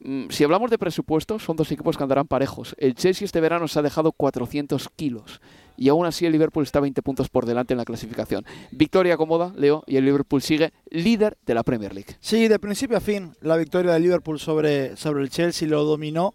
Mm, 0.00 0.28
si 0.30 0.44
hablamos 0.44 0.70
de 0.70 0.78
presupuesto, 0.78 1.38
son 1.38 1.56
dos 1.56 1.70
equipos 1.72 1.96
que 1.96 2.02
andarán 2.02 2.26
parejos. 2.26 2.74
El 2.78 2.94
Chelsea 2.94 3.24
este 3.24 3.40
verano 3.40 3.68
se 3.68 3.78
ha 3.78 3.82
dejado 3.82 4.12
400 4.12 4.88
kilos 4.96 5.40
y 5.78 5.88
aún 5.88 6.04
así 6.04 6.26
el 6.26 6.32
Liverpool 6.32 6.64
está 6.64 6.80
20 6.80 7.00
puntos 7.02 7.28
por 7.28 7.46
delante 7.46 7.72
en 7.72 7.78
la 7.78 7.84
clasificación. 7.84 8.44
Victoria 8.72 9.16
cómoda, 9.16 9.54
Leo, 9.56 9.84
y 9.86 9.96
el 9.96 10.04
Liverpool 10.04 10.42
sigue 10.42 10.72
líder 10.90 11.38
de 11.46 11.54
la 11.54 11.62
Premier 11.62 11.94
League. 11.94 12.16
Sí, 12.20 12.48
de 12.48 12.58
principio 12.58 12.96
a 12.96 13.00
fin, 13.00 13.34
la 13.40 13.56
victoria 13.56 13.92
del 13.92 14.02
Liverpool 14.02 14.40
sobre, 14.40 14.96
sobre 14.96 15.22
el 15.22 15.30
Chelsea 15.30 15.68
lo 15.68 15.84
dominó. 15.84 16.34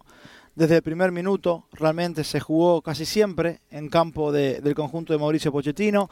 Desde 0.54 0.76
el 0.76 0.82
primer 0.82 1.12
minuto 1.12 1.66
realmente 1.72 2.24
se 2.24 2.40
jugó 2.40 2.80
casi 2.80 3.04
siempre 3.04 3.60
en 3.70 3.88
campo 3.88 4.32
del 4.32 4.74
conjunto 4.74 5.12
de 5.12 5.18
Mauricio 5.18 5.52
Pochettino 5.52 6.08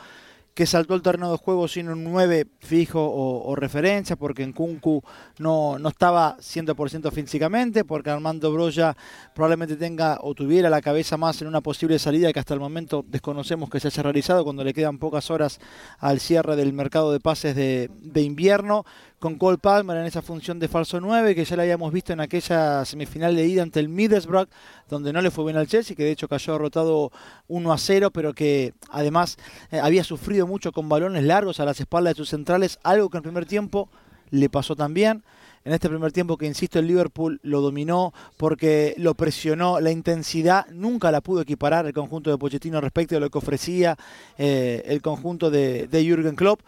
que 0.54 0.66
saltó 0.66 0.94
el 0.94 1.02
terreno 1.02 1.30
de 1.30 1.38
juego 1.38 1.66
sin 1.66 1.88
un 1.88 2.04
9 2.04 2.46
fijo 2.60 3.00
o, 3.02 3.54
referencia, 3.56 4.16
porque 4.16 4.42
en 4.42 4.52
Kunku 4.52 5.02
no, 5.38 5.78
no 5.78 5.88
estaba 5.88 6.36
100% 6.38 7.10
físicamente, 7.10 7.84
porque 7.84 8.10
Armando 8.10 8.52
Broya 8.52 8.96
probablemente 9.34 9.76
tenga 9.76 10.18
o 10.20 10.34
tuviera 10.34 10.68
la 10.68 10.82
cabeza 10.82 11.16
más 11.16 11.40
en 11.40 11.48
una 11.48 11.60
posible 11.60 11.98
salida 11.98 12.32
que 12.32 12.40
hasta 12.40 12.54
el 12.54 12.60
momento 12.60 13.04
desconocemos 13.06 13.70
que 13.70 13.80
se 13.80 13.88
haya 13.88 14.02
realizado 14.02 14.44
cuando 14.44 14.64
le 14.64 14.74
quedan 14.74 14.98
pocas 14.98 15.30
horas 15.30 15.58
al 15.98 16.20
cierre 16.20 16.56
del 16.56 16.72
mercado 16.72 17.12
de 17.12 17.20
pases 17.20 17.56
de, 17.56 17.90
de 18.00 18.22
invierno 18.22 18.84
con 19.22 19.37
Cole 19.37 19.56
Palmer 19.56 19.96
en 19.98 20.06
esa 20.06 20.20
función 20.20 20.58
de 20.58 20.66
falso 20.66 21.00
9, 21.00 21.37
que 21.37 21.44
ya 21.44 21.54
la 21.54 21.62
habíamos 21.62 21.92
visto 21.92 22.12
en 22.12 22.18
aquella 22.18 22.85
semifinal 22.85 23.37
de 23.37 23.46
ida 23.46 23.62
ante 23.62 23.78
el 23.78 23.88
Middlesbrough, 23.88 24.48
donde 24.88 25.12
no 25.12 25.22
le 25.22 25.30
fue 25.30 25.44
bien 25.44 25.56
al 25.56 25.68
Chelsea, 25.68 25.94
que 25.94 26.02
de 26.02 26.11
hecho 26.11 26.26
cayó 26.26 26.54
derrotado 26.54 27.12
1 27.46 27.72
a 27.72 27.78
0, 27.78 28.11
pero 28.11 28.35
que 28.35 28.74
además 28.90 29.38
eh, 29.70 29.78
había 29.78 30.02
sufrido 30.02 30.48
mucho 30.48 30.72
con 30.72 30.88
balones 30.88 31.22
largos 31.22 31.61
a 31.61 31.64
las 31.64 31.78
espaldas 31.78 32.14
de 32.14 32.16
sus 32.16 32.30
centrales, 32.30 32.80
algo 32.82 33.11
que 33.11 33.18
en 33.18 33.20
el 33.20 33.22
primer 33.22 33.46
tiempo 33.46 33.88
le 34.30 34.50
pasó 34.50 34.74
también. 34.74 35.22
En 35.64 35.72
este 35.72 35.88
primer 35.88 36.11
tiempo 36.11 36.37
que, 36.37 36.46
insisto, 36.46 36.80
el 36.80 36.88
Liverpool 36.88 37.38
lo 37.44 37.61
dominó 37.61 38.12
porque 38.37 38.92
lo 38.98 39.14
presionó, 39.14 39.78
la 39.78 39.92
intensidad 39.92 40.66
nunca 40.72 41.12
la 41.12 41.20
pudo 41.20 41.42
equiparar 41.42 41.87
el 41.87 41.92
conjunto 41.92 42.28
de 42.28 42.38
Pochettino 42.38 42.80
respecto 42.80 43.16
a 43.16 43.20
lo 43.20 43.30
que 43.30 43.38
ofrecía 43.38 43.96
eh, 44.37 44.82
el 44.87 45.00
conjunto 45.00 45.48
de, 45.48 45.87
de 45.87 46.04
Jürgen 46.04 46.35
Klopp 46.35 46.62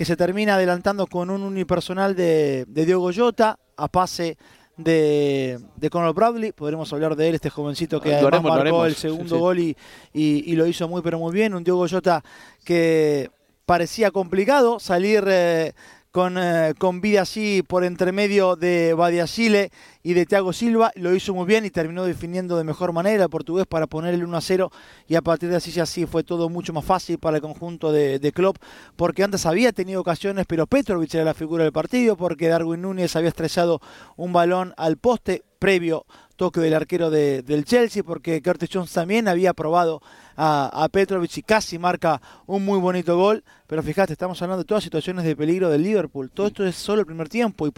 que 0.00 0.06
se 0.06 0.16
termina 0.16 0.54
adelantando 0.54 1.06
con 1.06 1.28
un 1.28 1.42
unipersonal 1.42 2.16
de, 2.16 2.64
de 2.66 2.86
Diogo 2.86 3.10
Jota 3.14 3.58
a 3.76 3.86
pase 3.86 4.38
de, 4.78 5.60
de 5.76 5.90
Conor 5.90 6.14
Bradley. 6.14 6.52
Podremos 6.52 6.90
hablar 6.94 7.16
de 7.16 7.28
él, 7.28 7.34
este 7.34 7.50
jovencito 7.50 8.00
que 8.00 8.14
además 8.14 8.42
marcó 8.42 8.86
el 8.86 8.94
segundo 8.94 9.38
gol 9.38 9.58
y, 9.58 9.76
y, 10.14 10.56
lo 10.56 10.66
hizo 10.66 10.88
muy 10.88 11.02
pero 11.02 11.18
muy 11.18 11.34
bien. 11.34 11.52
Un 11.52 11.64
Diogo 11.64 11.86
Jota 11.86 12.24
que 12.64 13.30
parecía 13.66 14.10
complicado 14.10 14.80
salir 14.80 15.22
eh, 15.26 15.74
con, 16.10 16.36
eh, 16.38 16.74
con 16.78 17.00
vida 17.00 17.22
así 17.22 17.62
por 17.66 17.84
entremedio 17.84 18.56
de 18.56 18.94
Badiasile 18.94 19.70
y 20.02 20.14
de 20.14 20.26
Thiago 20.26 20.52
Silva. 20.52 20.90
Lo 20.96 21.14
hizo 21.14 21.34
muy 21.34 21.46
bien 21.46 21.64
y 21.64 21.70
terminó 21.70 22.04
definiendo 22.04 22.56
de 22.56 22.64
mejor 22.64 22.92
manera 22.92 23.24
el 23.24 23.30
portugués 23.30 23.66
para 23.66 23.86
poner 23.86 24.14
el 24.14 24.24
1 24.24 24.36
a 24.36 24.40
0. 24.40 24.70
Y 25.06 25.14
a 25.14 25.22
partir 25.22 25.50
de 25.50 25.56
así 25.56 25.70
ya 25.70 25.86
sí 25.86 26.06
fue 26.06 26.24
todo 26.24 26.48
mucho 26.48 26.72
más 26.72 26.84
fácil 26.84 27.18
para 27.18 27.36
el 27.36 27.42
conjunto 27.42 27.92
de, 27.92 28.18
de 28.18 28.32
Klopp, 28.32 28.56
porque 28.96 29.22
antes 29.22 29.46
había 29.46 29.72
tenido 29.72 30.00
ocasiones, 30.00 30.46
pero 30.48 30.66
Petrovic 30.66 31.14
era 31.14 31.24
la 31.24 31.34
figura 31.34 31.64
del 31.64 31.72
partido, 31.72 32.16
porque 32.16 32.48
Darwin 32.48 32.82
Núñez 32.82 33.14
había 33.16 33.28
estrellado 33.28 33.80
un 34.16 34.32
balón 34.32 34.74
al 34.76 34.96
poste 34.96 35.44
previo 35.58 36.06
toque 36.40 36.60
del 36.60 36.72
arquero 36.72 37.10
del 37.10 37.64
Chelsea, 37.66 38.02
porque 38.02 38.40
Curtis 38.40 38.70
Jones 38.72 38.90
también 38.90 39.28
había 39.28 39.52
probado 39.52 40.00
a, 40.38 40.88
Petrovic 40.90 41.36
y 41.36 41.42
casi 41.42 41.78
marca 41.78 42.22
un 42.46 42.64
muy 42.64 42.78
bonito 42.78 43.14
gol. 43.14 43.44
Pero 43.70 43.84
fíjate, 43.84 44.14
estamos 44.14 44.42
hablando 44.42 44.64
de 44.64 44.66
todas 44.66 44.82
situaciones 44.82 45.24
de 45.24 45.36
peligro 45.36 45.70
del 45.70 45.84
Liverpool. 45.84 46.28
Todo 46.32 46.48
esto 46.48 46.66
es 46.66 46.74
solo 46.74 47.02
el 47.02 47.06
primer 47.06 47.28
tiempo 47.28 47.68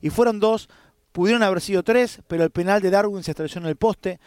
y, 0.00 0.08
fueron 0.08 0.40
dos, 0.40 0.66
pudieron 1.12 1.42
haber 1.42 1.60
sido 1.60 1.82
tres, 1.82 2.20
pero 2.26 2.42
el 2.42 2.50
penal 2.50 2.80
de 2.80 2.88
Darwin 2.88 3.22
se 3.22 3.32
estrelló 3.32 3.60
en 3.60 3.66
el 3.66 3.76
poste. 3.76 4.18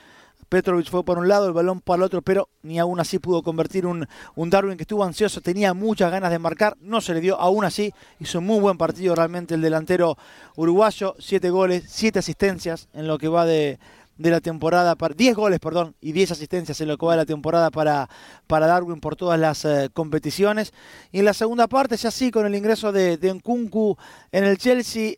Petrovic 0.50 0.88
fue 0.88 1.04
por 1.04 1.18
un 1.18 1.28
lado, 1.28 1.48
el 1.48 1.54
balón 1.54 1.82
para 1.82 1.98
el 1.98 2.04
otro, 2.04 2.22
pero 2.22 2.50
ni 2.62 2.78
aún 2.78 3.00
así 3.00 3.18
pudo 3.18 3.42
convertir 3.42 3.88
un, 3.88 4.06
un, 4.36 4.50
Darwin 4.52 4.78
que 4.78 4.84
estuvo 4.84 5.04
ansioso, 5.04 5.42
tenía 5.42 5.74
muchas 5.74 6.12
ganas 6.12 6.30
de 6.30 6.38
marcar, 6.38 6.78
no 6.80 7.02
se 7.02 7.16
le 7.16 7.22
dio, 7.22 7.40
aún 7.40 7.66
así 7.66 7.92
hizo 8.20 8.38
un 8.38 8.46
muy 8.46 8.60
buen 8.60 8.78
partido 8.78 9.16
realmente 9.16 9.56
el 9.56 9.62
delantero 9.62 10.16
uruguayo, 10.58 11.16
siete 11.18 11.50
goles, 11.50 11.86
siete 11.88 12.20
asistencias 12.20 12.88
en 12.94 13.08
lo 13.08 13.18
que 13.18 13.28
va 13.30 13.46
de, 13.46 13.80
de 14.20 14.30
la 14.30 14.42
temporada, 14.42 14.96
10 14.96 15.36
goles, 15.36 15.60
perdón, 15.60 15.96
y 16.02 16.12
10 16.12 16.32
asistencias 16.32 16.80
en 16.82 16.90
lo 16.90 16.98
que 16.98 17.06
va 17.06 17.14
de 17.14 17.18
la 17.20 17.26
temporada 17.26 17.72
para, 17.72 18.10
para 18.48 18.68
Darwin 18.68 19.00
por 19.00 19.16
todas 19.16 19.40
las 19.40 19.64
eh, 19.64 19.90
competiciones. 19.94 20.74
Y 21.12 21.20
en 21.20 21.26
la 21.26 21.34
segunda 21.34 21.68
parte, 21.68 21.96
ya 21.96 22.12
sí, 22.12 22.30
con 22.30 22.46
el 22.46 22.54
ingreso 22.54 22.92
de, 22.92 23.18
de 23.18 23.34
Nkunku 23.34 23.98
en 24.32 24.44
el 24.44 24.58
Chelsea, 24.58 25.14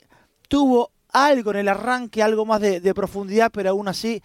tuvo 0.47 0.91
algo 1.09 1.51
en 1.51 1.57
el 1.57 1.67
arranque, 1.67 2.21
algo 2.21 2.45
más 2.45 2.61
de, 2.61 2.93
profundidad, 2.93 3.51
pero 3.51 3.71
aún 3.71 3.87
así 3.87 4.21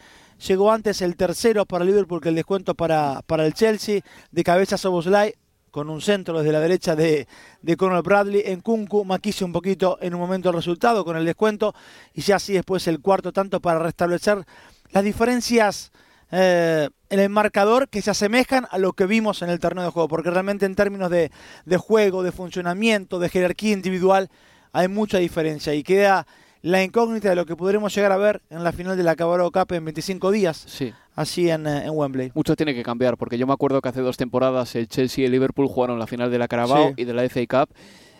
llegó 0.47 0.71
antes 0.71 1.01
el 1.01 1.17
tercero 1.17 1.65
para 1.65 1.85
Liverpool 1.85 2.21
que 2.21 2.29
el 2.29 2.35
descuento 2.35 2.75
para, 2.75 3.23
para 3.27 3.47
el 3.47 3.55
Chelsea, 3.55 4.03
de 4.31 4.45
cabeza 4.45 4.77
Soboslai, 4.77 5.35
con 5.77 5.91
un 5.91 6.01
centro 6.01 6.39
desde 6.39 6.53
la 6.53 6.61
derecha 6.61 6.97
de, 6.97 7.29
de 7.61 7.77
Conor 7.77 8.03
Bradley. 8.03 8.45
En 8.47 8.63
Kunku 8.63 9.05
maquise 9.05 9.45
un 9.45 9.53
poquito 9.53 9.99
en 10.01 10.15
un 10.15 10.21
momento 10.21 10.49
el 10.49 10.55
resultado 10.55 11.05
con 11.05 11.19
el 11.19 11.27
descuento 11.27 11.75
y 12.15 12.23
ya 12.23 12.37
así 12.37 12.55
después 12.55 12.89
el 12.89 13.01
cuarto 13.01 13.31
tanto 13.31 13.61
para 13.61 13.79
restablecer 13.81 14.47
las 14.93 15.05
diferencias 15.05 15.93
eh, 16.31 16.89
en 17.11 17.21
el 17.21 17.29
marcador 17.29 17.91
que 17.91 18.01
se 18.01 18.11
asemejan 18.11 18.67
a 18.71 18.79
lo 18.79 18.95
que 18.95 19.05
vimos 19.05 19.43
en 19.43 19.51
el 19.51 19.61
terreno 19.61 19.83
de 19.83 19.91
juego, 19.91 20.09
porque 20.09 20.31
realmente 20.31 20.65
en 20.65 20.77
términos 20.77 21.11
de, 21.11 21.31
de 21.67 21.77
juego, 21.77 22.23
de 22.23 22.33
funcionamiento, 22.33 23.19
de 23.19 23.29
jerarquía 23.29 23.75
individual, 23.75 24.31
hay 24.73 24.89
mucha 24.89 25.19
diferencia 25.19 25.75
y 25.75 25.83
queda 25.83 26.27
la 26.63 26.83
incógnita 26.83 27.29
de 27.29 27.37
lo 27.37 27.45
que 27.45 27.55
podremos 27.55 27.95
llegar 27.95 28.13
a 28.13 28.17
ver 28.17 28.41
en 28.49 28.65
la 28.65 28.73
final 28.73 28.97
de 28.97 29.03
la 29.03 29.15
Carabao 29.15 29.53
Cup 29.53 29.73
en 29.73 29.85
25 29.85 30.31
días. 30.31 30.57
Sí. 30.67 30.95
Así 31.17 31.51
en, 31.51 31.67
eh, 31.67 31.87
en, 31.87 31.91
Wembley. 31.91 32.31
Mucho 32.35 32.55
tiene 32.55 32.75
que 32.75 32.83
cambiar, 32.83 33.17
porque 33.17 33.39
yo 33.39 33.47
me 33.47 33.55
acuerdo 33.55 33.81
que 33.81 33.89
hace 33.89 34.03
dos 34.03 34.17
temporadas 34.17 34.77
el 34.77 34.87
Chelsea 34.87 35.23
y 35.23 35.27
el 35.27 35.33
Liverpool 35.33 35.67
jugaron 35.67 35.99
la 35.99 36.07
final 36.07 36.31
de 36.31 36.39
la 36.39 36.47
Carabao 36.47 36.93
y 36.97 37.05
de 37.05 37.15
la 37.15 37.29
FA 37.29 37.47
Cup 37.49 37.75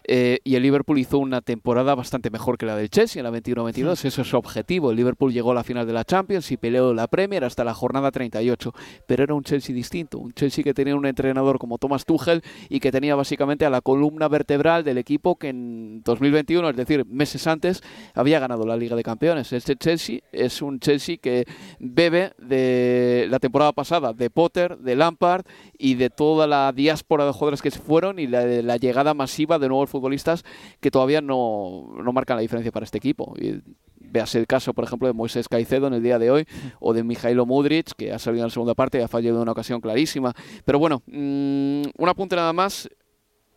Eh, 0.09 0.39
y 0.45 0.55
el 0.55 0.63
Liverpool 0.63 0.99
hizo 0.99 1.19
una 1.19 1.41
temporada 1.41 1.97
bastante 1.97 2.31
mejor 2.31 2.59
que 2.59 2.67
la 2.67 2.77
del 2.77 2.91
Chelsea 2.91 3.21
en 3.21 3.25
la 3.25 3.37
21-22. 3.37 4.05
Eso 4.05 4.23
es 4.23 4.29
su 4.29 4.37
objetivo. 4.37 4.91
El 4.91 4.97
Liverpool 4.97 5.33
llegó 5.33 5.51
a 5.51 5.55
la 5.55 5.65
final 5.65 5.87
de 5.87 5.93
la 5.93 6.05
Champions 6.05 6.53
y 6.53 6.57
peleó 6.57 6.95
la 6.95 7.09
Premier 7.09 7.45
hasta 7.45 7.65
la 7.65 7.75
jornada 7.75 8.13
38. 8.13 8.73
Pero 9.07 9.25
era 9.25 9.35
un 9.35 9.43
Chelsea 9.43 9.75
distinto. 9.75 10.19
Un 10.19 10.33
Chelsea 10.33 10.63
que 10.63 10.75
tenía 10.75 10.95
un 10.95 11.07
entrenador 11.07 11.59
como 11.59 11.79
Thomas 11.79 12.05
Tuchel 12.05 12.43
y 12.69 12.79
que 12.79 12.93
tenía 12.93 13.17
básicamente 13.17 13.67
a 13.67 13.71
la 13.71 13.81
columna 13.81 14.29
vertebral 14.29 14.85
del 14.85 14.99
equipo 14.99 15.37
que 15.37 15.49
en 15.49 16.03
2021, 16.05 16.71
es 16.71 16.77
decir, 16.77 17.05
meses 17.07 17.47
antes, 17.49 17.83
había 18.15 18.39
ganado 18.39 18.65
la 18.65 18.77
Liga 18.77 18.95
de 18.95 19.03
Campeones. 19.03 19.53
Este 19.53 19.75
Chelsea 19.75 20.21
es 20.31 20.63
un 20.63 20.79
Chelsea 20.79 21.17
que 21.17 21.47
bebe 21.81 22.33
de 22.39 23.27
la 23.29 23.41
temporada 23.41 23.73
pasada 23.73 24.13
de 24.13 24.31
Potter, 24.31 24.79
de 24.79 24.95
Lampard 24.95 25.45
y 25.77 25.95
de 25.95 26.11
toda 26.11 26.47
la 26.47 26.73
diáspora 26.73 27.27
de 27.27 27.33
jugadores 27.33 27.61
que 27.61 27.73
se 27.73 27.81
fueron 27.81 28.21
y 28.21 28.29
la, 28.29 28.47
la 28.47 28.77
llegada 28.77 29.13
masiva 29.13 29.59
de 29.59 29.69
nuevos 29.69 29.91
futbolistas 29.97 30.45
que 30.81 30.91
todavía 30.91 31.21
no, 31.21 31.95
no 32.03 32.13
marcan 32.13 32.37
la 32.37 32.43
diferencia 32.43 32.73
para 32.73 32.85
este 32.85 32.99
equipo. 32.99 33.35
Y, 33.39 33.61
Véase 33.99 34.39
el 34.39 34.47
caso, 34.47 34.73
por 34.73 34.85
ejemplo, 34.85 35.09
de 35.09 35.15
Moisés 35.15 35.49
Caicedo 35.49 35.89
en 35.89 35.95
el 35.95 36.03
día 36.03 36.19
de 36.19 36.31
hoy, 36.31 36.47
o 36.79 36.95
de 36.95 37.03
Mijailo 37.03 37.45
Mudric, 37.45 37.93
que 37.97 38.13
ha 38.13 38.19
salido 38.19 38.45
en 38.45 38.49
la 38.49 38.53
segunda 38.53 38.75
parte 38.75 38.99
y 38.99 39.03
ha 39.03 39.09
fallado 39.09 39.37
en 39.37 39.43
una 39.43 39.53
ocasión 39.53 39.81
clarísima. 39.81 40.33
Pero 40.65 40.79
bueno, 40.79 41.03
mmm, 41.07 41.83
un 41.97 42.09
apunte 42.09 42.37
nada 42.37 42.53
más 42.53 42.89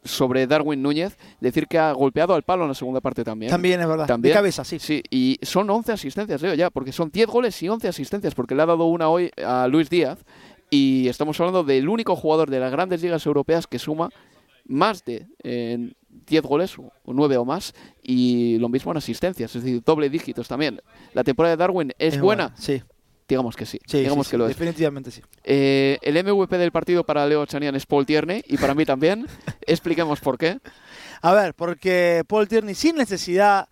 sobre 0.03 0.47
Darwin 0.47 0.81
Núñez, 0.81 1.17
decir 1.39 1.67
que 1.67 1.77
ha 1.77 1.91
golpeado 1.91 2.33
al 2.33 2.43
palo 2.43 2.63
en 2.63 2.69
la 2.69 2.73
segunda 2.73 3.01
parte 3.01 3.23
también. 3.23 3.51
También 3.51 3.81
es 3.81 3.87
verdad, 3.87 4.07
También. 4.07 4.31
de 4.31 4.37
cabeza, 4.37 4.63
sí. 4.63 4.79
Sí, 4.79 5.03
y 5.09 5.37
son 5.41 5.69
11 5.69 5.91
asistencias, 5.91 6.41
Leo, 6.41 6.53
ya, 6.53 6.69
porque 6.69 6.91
son 6.91 7.11
10 7.11 7.27
goles 7.27 7.61
y 7.61 7.69
11 7.69 7.87
asistencias, 7.87 8.33
porque 8.33 8.55
le 8.55 8.61
ha 8.61 8.65
dado 8.65 8.85
una 8.85 9.09
hoy 9.09 9.29
a 9.45 9.67
Luis 9.67 9.89
Díaz, 9.89 10.19
y 10.69 11.07
estamos 11.09 11.39
hablando 11.39 11.63
del 11.63 11.89
único 11.89 12.15
jugador 12.15 12.49
de 12.49 12.59
las 12.59 12.71
grandes 12.71 13.01
ligas 13.01 13.25
europeas 13.25 13.67
que 13.67 13.77
suma 13.77 14.09
más 14.65 15.03
de 15.03 15.27
eh, 15.43 15.93
10 16.29 16.43
goles, 16.43 16.77
o 16.77 16.91
9 17.05 17.37
o 17.37 17.45
más, 17.45 17.73
y 18.01 18.57
lo 18.59 18.69
mismo 18.69 18.91
en 18.91 18.97
asistencias, 18.97 19.55
es 19.55 19.63
decir, 19.63 19.81
doble 19.83 20.09
dígitos 20.09 20.47
también. 20.47 20.81
La 21.13 21.23
temporada 21.23 21.55
de 21.55 21.59
Darwin 21.59 21.91
es, 21.97 22.15
Es 22.15 22.21
buena, 22.21 22.47
buena, 22.49 22.61
sí. 22.61 22.81
digamos 23.27 23.55
que 23.55 23.65
sí, 23.65 23.79
Sí, 23.85 23.99
digamos 23.99 24.27
sí, 24.27 24.31
que 24.31 24.35
sí, 24.35 24.37
lo 24.37 24.45
es. 24.47 24.57
definitivamente 24.57 25.11
sí. 25.11 25.21
Eh, 25.43 25.97
el 26.01 26.23
MVP 26.23 26.57
del 26.57 26.71
partido 26.71 27.03
para 27.03 27.25
Leo 27.25 27.45
Chanian 27.45 27.75
es 27.75 27.85
Paul 27.85 28.05
Tierney, 28.05 28.43
y 28.47 28.57
para 28.57 28.73
mí 28.75 28.85
también. 28.85 29.25
Expliquemos 29.67 30.19
por 30.19 30.37
qué. 30.37 30.59
A 31.21 31.33
ver, 31.33 31.53
porque 31.53 32.23
Paul 32.27 32.47
Tierney 32.47 32.75
sin 32.75 32.95
necesidad 32.95 33.67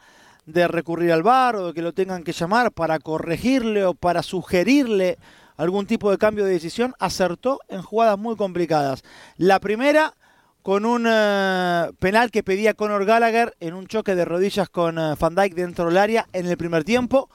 de 0.45 0.67
recurrir 0.67 1.11
al 1.11 1.23
VAR 1.23 1.55
o 1.57 1.67
de 1.67 1.73
que 1.73 1.81
lo 1.81 1.93
tengan 1.93 2.23
que 2.23 2.31
llamar 2.31 2.71
para 2.71 2.99
corregirle 2.99 3.83
o 3.85 3.93
para 3.93 4.23
sugerirle 4.23 5.17
algún 5.57 5.87
tipo 5.87 6.11
de 6.11 6.17
cambio 6.17 6.45
de 6.45 6.51
decisión, 6.51 6.93
acertó 6.99 7.59
en 7.67 7.81
jugadas 7.81 8.17
muy 8.19 8.35
complicadas. 8.35 9.03
La 9.37 9.59
primera 9.59 10.13
con 10.67 10.83
un 10.83 11.05
eh, 11.07 11.91
penal 11.97 12.29
que 12.29 12.43
pedía 12.43 12.73
Conor 12.73 13.05
Gallagher 13.05 13.55
en 13.61 13.73
un 13.73 13.87
choque 13.87 14.15
de 14.15 14.25
rodillas 14.25 14.67
con 14.67 14.99
eh, 14.99 15.15
Van 15.17 15.33
Dijk 15.33 15.53
dentro 15.55 15.85
del 15.85 15.97
área 15.97 16.27
en 16.33 16.45
el 16.45 16.57
primer 16.57 16.83
tiempo. 16.83 17.29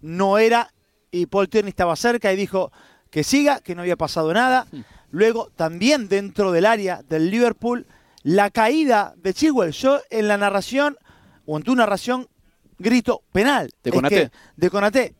No 0.00 0.38
era 0.38 0.72
y 1.10 1.26
Paul 1.26 1.50
Tierney 1.50 1.68
estaba 1.68 1.94
cerca 1.94 2.32
y 2.32 2.36
dijo 2.36 2.72
que 3.10 3.22
siga, 3.22 3.60
que 3.60 3.74
no 3.74 3.82
había 3.82 3.96
pasado 3.98 4.32
nada. 4.32 4.66
Luego 5.10 5.50
también 5.56 6.08
dentro 6.08 6.52
del 6.52 6.64
área 6.64 7.02
del 7.06 7.30
Liverpool 7.30 7.86
la 8.22 8.48
caída 8.48 9.12
de 9.18 9.34
Chilwell. 9.34 9.72
Yo 9.72 10.00
en 10.08 10.26
la 10.26 10.38
narración 10.38 10.96
o 11.44 11.58
en 11.58 11.62
tu 11.64 11.76
narración 11.76 12.28
grito 12.78 13.20
penal. 13.30 13.68
De 13.84 13.90
Es 13.90 14.02
que- 14.08 14.30
de 14.56 14.70
Konaté. 14.70 15.14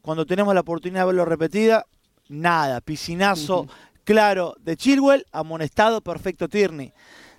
Cuando 0.00 0.26
tenemos 0.26 0.54
la 0.54 0.60
oportunidad 0.60 1.00
de 1.00 1.06
verlo 1.06 1.24
repetida, 1.24 1.86
nada, 2.28 2.80
piscinazo 2.80 3.66
claro 4.04 4.54
de 4.60 4.76
Chilwell, 4.76 5.26
amonestado 5.32 6.00
perfecto 6.00 6.48
Tierney. 6.48 6.92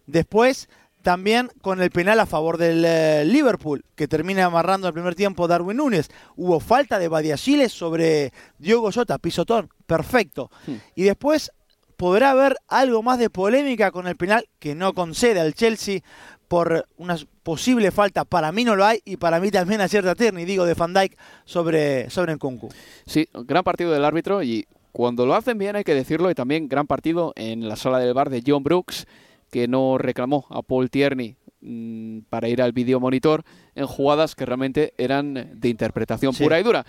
Después 0.06 0.69
también 1.02 1.50
con 1.62 1.82
el 1.82 1.91
penal 1.91 2.19
a 2.19 2.26
favor 2.26 2.58
del 2.58 2.84
eh, 2.86 3.26
Liverpool, 3.26 3.84
que 3.95 4.08
termina 4.08 4.45
amarrando 4.45 4.88
el 4.88 4.93
primer 4.93 5.15
tiempo 5.15 5.47
Darwin 5.47 5.78
Núñez. 5.78 6.10
Hubo 6.36 6.60
falta 6.60 7.00
de 7.00 7.08
Badiachile 7.08 7.69
sobre 7.69 8.32
Diogo 8.60 8.91
Jota, 8.91 9.17
pisotón, 9.17 9.69
perfecto. 9.86 10.52
Y 10.95 11.04
después 11.04 11.52
podrá 11.97 12.32
haber 12.32 12.58
algo 12.67 13.04
más 13.04 13.19
de 13.19 13.30
polémica 13.30 13.91
con 13.91 14.08
el 14.08 14.15
penal 14.15 14.47
que 14.60 14.76
no 14.76 14.93
concede 14.93 15.39
al 15.39 15.54
Chelsea 15.54 16.02
por 16.47 16.88
una 16.97 17.17
posible 17.43 17.91
falta. 17.91 18.26
Para 18.26 18.52
mí 18.52 18.63
no 18.63 18.76
lo 18.76 18.86
hay 18.86 19.02
y 19.06 19.17
para 19.17 19.39
mí 19.39 19.52
también 19.52 19.82
acierta 19.82 20.15
Tierney, 20.15 20.45
digo, 20.45 20.65
de 20.65 20.74
Van 20.74 20.93
Dijk 20.93 21.17
sobre, 21.45 22.10
sobre 22.10 22.36
Nkunku. 22.36 22.69
Sí, 23.06 23.28
gran 23.34 23.63
partido 23.63 23.91
del 23.91 24.04
árbitro 24.04 24.43
y 24.43 24.67
cuando 24.91 25.25
lo 25.25 25.34
hacen 25.36 25.58
bien 25.58 25.75
hay 25.75 25.84
que 25.84 25.93
decirlo 25.95 26.30
y 26.30 26.36
también 26.36 26.67
gran 26.67 26.88
partido 26.88 27.34
en 27.36 27.67
la 27.67 27.75
sala 27.75 27.99
del 27.99 28.13
bar 28.13 28.30
de 28.30 28.43
John 28.45 28.63
Brooks 28.63 29.08
que 29.51 29.67
no 29.67 29.97
reclamó 29.97 30.45
a 30.49 30.62
Paul 30.62 30.89
Tierney 30.89 31.36
mm, 31.62 32.19
para 32.30 32.47
ir 32.49 32.62
al 32.62 32.71
video 32.71 32.99
monitor 32.99 33.43
en 33.75 33.86
jugadas 33.88 34.36
que 34.36 34.45
realmente 34.45 34.93
eran 34.97 35.51
de 35.60 35.69
interpretación 35.69 36.34
Sí. 36.34 36.43
pura 36.43 36.60
y 36.60 36.63
dura. 36.63 36.86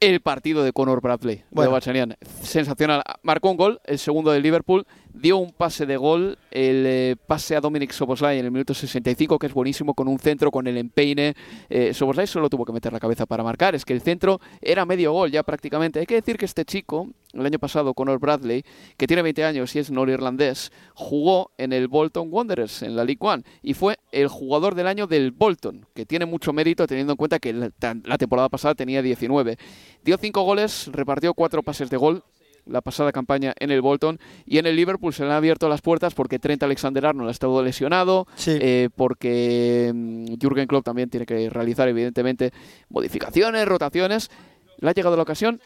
El 0.00 0.20
partido 0.20 0.64
de 0.64 0.72
Conor 0.72 1.00
Bradley, 1.00 1.44
Bueno. 1.50 1.70
de 1.70 1.72
Bachanian, 1.74 2.16
sensacional. 2.42 3.02
Marcó 3.22 3.50
un 3.50 3.56
gol, 3.56 3.80
el 3.84 3.98
segundo 3.98 4.32
del 4.32 4.42
Liverpool, 4.42 4.86
dio 5.14 5.38
un 5.38 5.52
pase 5.52 5.86
de 5.86 5.96
gol, 5.96 6.36
el 6.50 6.84
eh, 6.86 7.16
pase 7.26 7.54
a 7.54 7.60
Dominic 7.60 7.92
Soboslai 7.92 8.38
en 8.38 8.46
el 8.46 8.50
minuto 8.50 8.74
65, 8.74 9.38
que 9.38 9.46
es 9.46 9.54
buenísimo, 9.54 9.94
con 9.94 10.08
un 10.08 10.18
centro, 10.18 10.50
con 10.50 10.66
el 10.66 10.76
empeine. 10.76 11.34
Eh, 11.70 11.94
solo 11.94 12.50
tuvo 12.50 12.64
que 12.64 12.72
meter 12.72 12.92
la 12.92 13.00
cabeza 13.00 13.24
para 13.24 13.44
marcar, 13.44 13.74
es 13.74 13.84
que 13.84 13.92
el 13.92 14.00
centro 14.00 14.40
era 14.60 14.84
medio 14.84 15.12
gol 15.12 15.30
ya 15.30 15.42
prácticamente. 15.42 16.00
Hay 16.00 16.06
que 16.06 16.16
decir 16.16 16.36
que 16.36 16.44
este 16.44 16.64
chico, 16.64 17.08
el 17.32 17.46
año 17.46 17.58
pasado, 17.58 17.94
Conor 17.94 18.18
Bradley, 18.18 18.64
que 18.96 19.06
tiene 19.06 19.22
20 19.22 19.44
años 19.44 19.74
y 19.76 19.78
es 19.78 19.90
norirlandés, 19.90 20.72
jugó 20.94 21.52
en 21.58 21.72
el 21.72 21.86
Bolton 21.86 22.28
Wanderers, 22.30 22.82
en 22.82 22.96
la 22.96 23.04
League 23.04 23.20
One, 23.20 23.44
y 23.62 23.74
fue 23.74 23.98
el 24.10 24.28
jugador 24.28 24.74
del 24.74 24.88
año 24.88 25.06
del 25.06 25.30
Bolton, 25.30 25.86
que 25.94 26.04
tiene 26.06 26.26
mucho 26.26 26.52
mérito 26.52 26.86
teniendo 26.86 27.12
en 27.12 27.16
cuenta 27.16 27.38
que 27.38 27.52
la, 27.52 27.70
la 28.04 28.18
temporada 28.18 28.48
pasada 28.48 28.74
tenía 28.74 29.00
19. 29.00 29.56
Dio 30.02 30.16
5 30.18 30.42
goles, 30.42 30.88
repartió 30.92 31.34
4 31.34 31.62
pases 31.62 31.88
de 31.88 31.96
gol, 31.96 32.24
la 32.66 32.80
pasada 32.80 33.12
campaña 33.12 33.54
en 33.58 33.70
el 33.70 33.80
Bolton 33.82 34.18
y 34.46 34.58
en 34.58 34.66
el 34.66 34.76
Liverpool 34.76 35.12
se 35.12 35.22
le 35.24 35.30
han 35.30 35.36
abierto 35.36 35.68
las 35.68 35.82
puertas 35.82 36.14
porque 36.14 36.38
Trent 36.38 36.62
Alexander-Arnold 36.62 37.28
ha 37.28 37.32
estado 37.32 37.62
lesionado, 37.62 38.26
Sí. 38.36 38.56
eh, 38.60 38.88
porque 38.96 39.90
mm, 39.94 40.34
Jürgen 40.40 40.66
Klopp 40.66 40.84
también 40.84 41.10
tiene 41.10 41.26
que 41.26 41.50
realizar 41.50 41.88
evidentemente 41.88 42.52
modificaciones, 42.88 43.66
rotaciones. 43.66 44.30
Le 44.78 44.90
ha 44.90 44.92
llegado 44.94 45.16
la 45.16 45.22
ocasión 45.22 45.60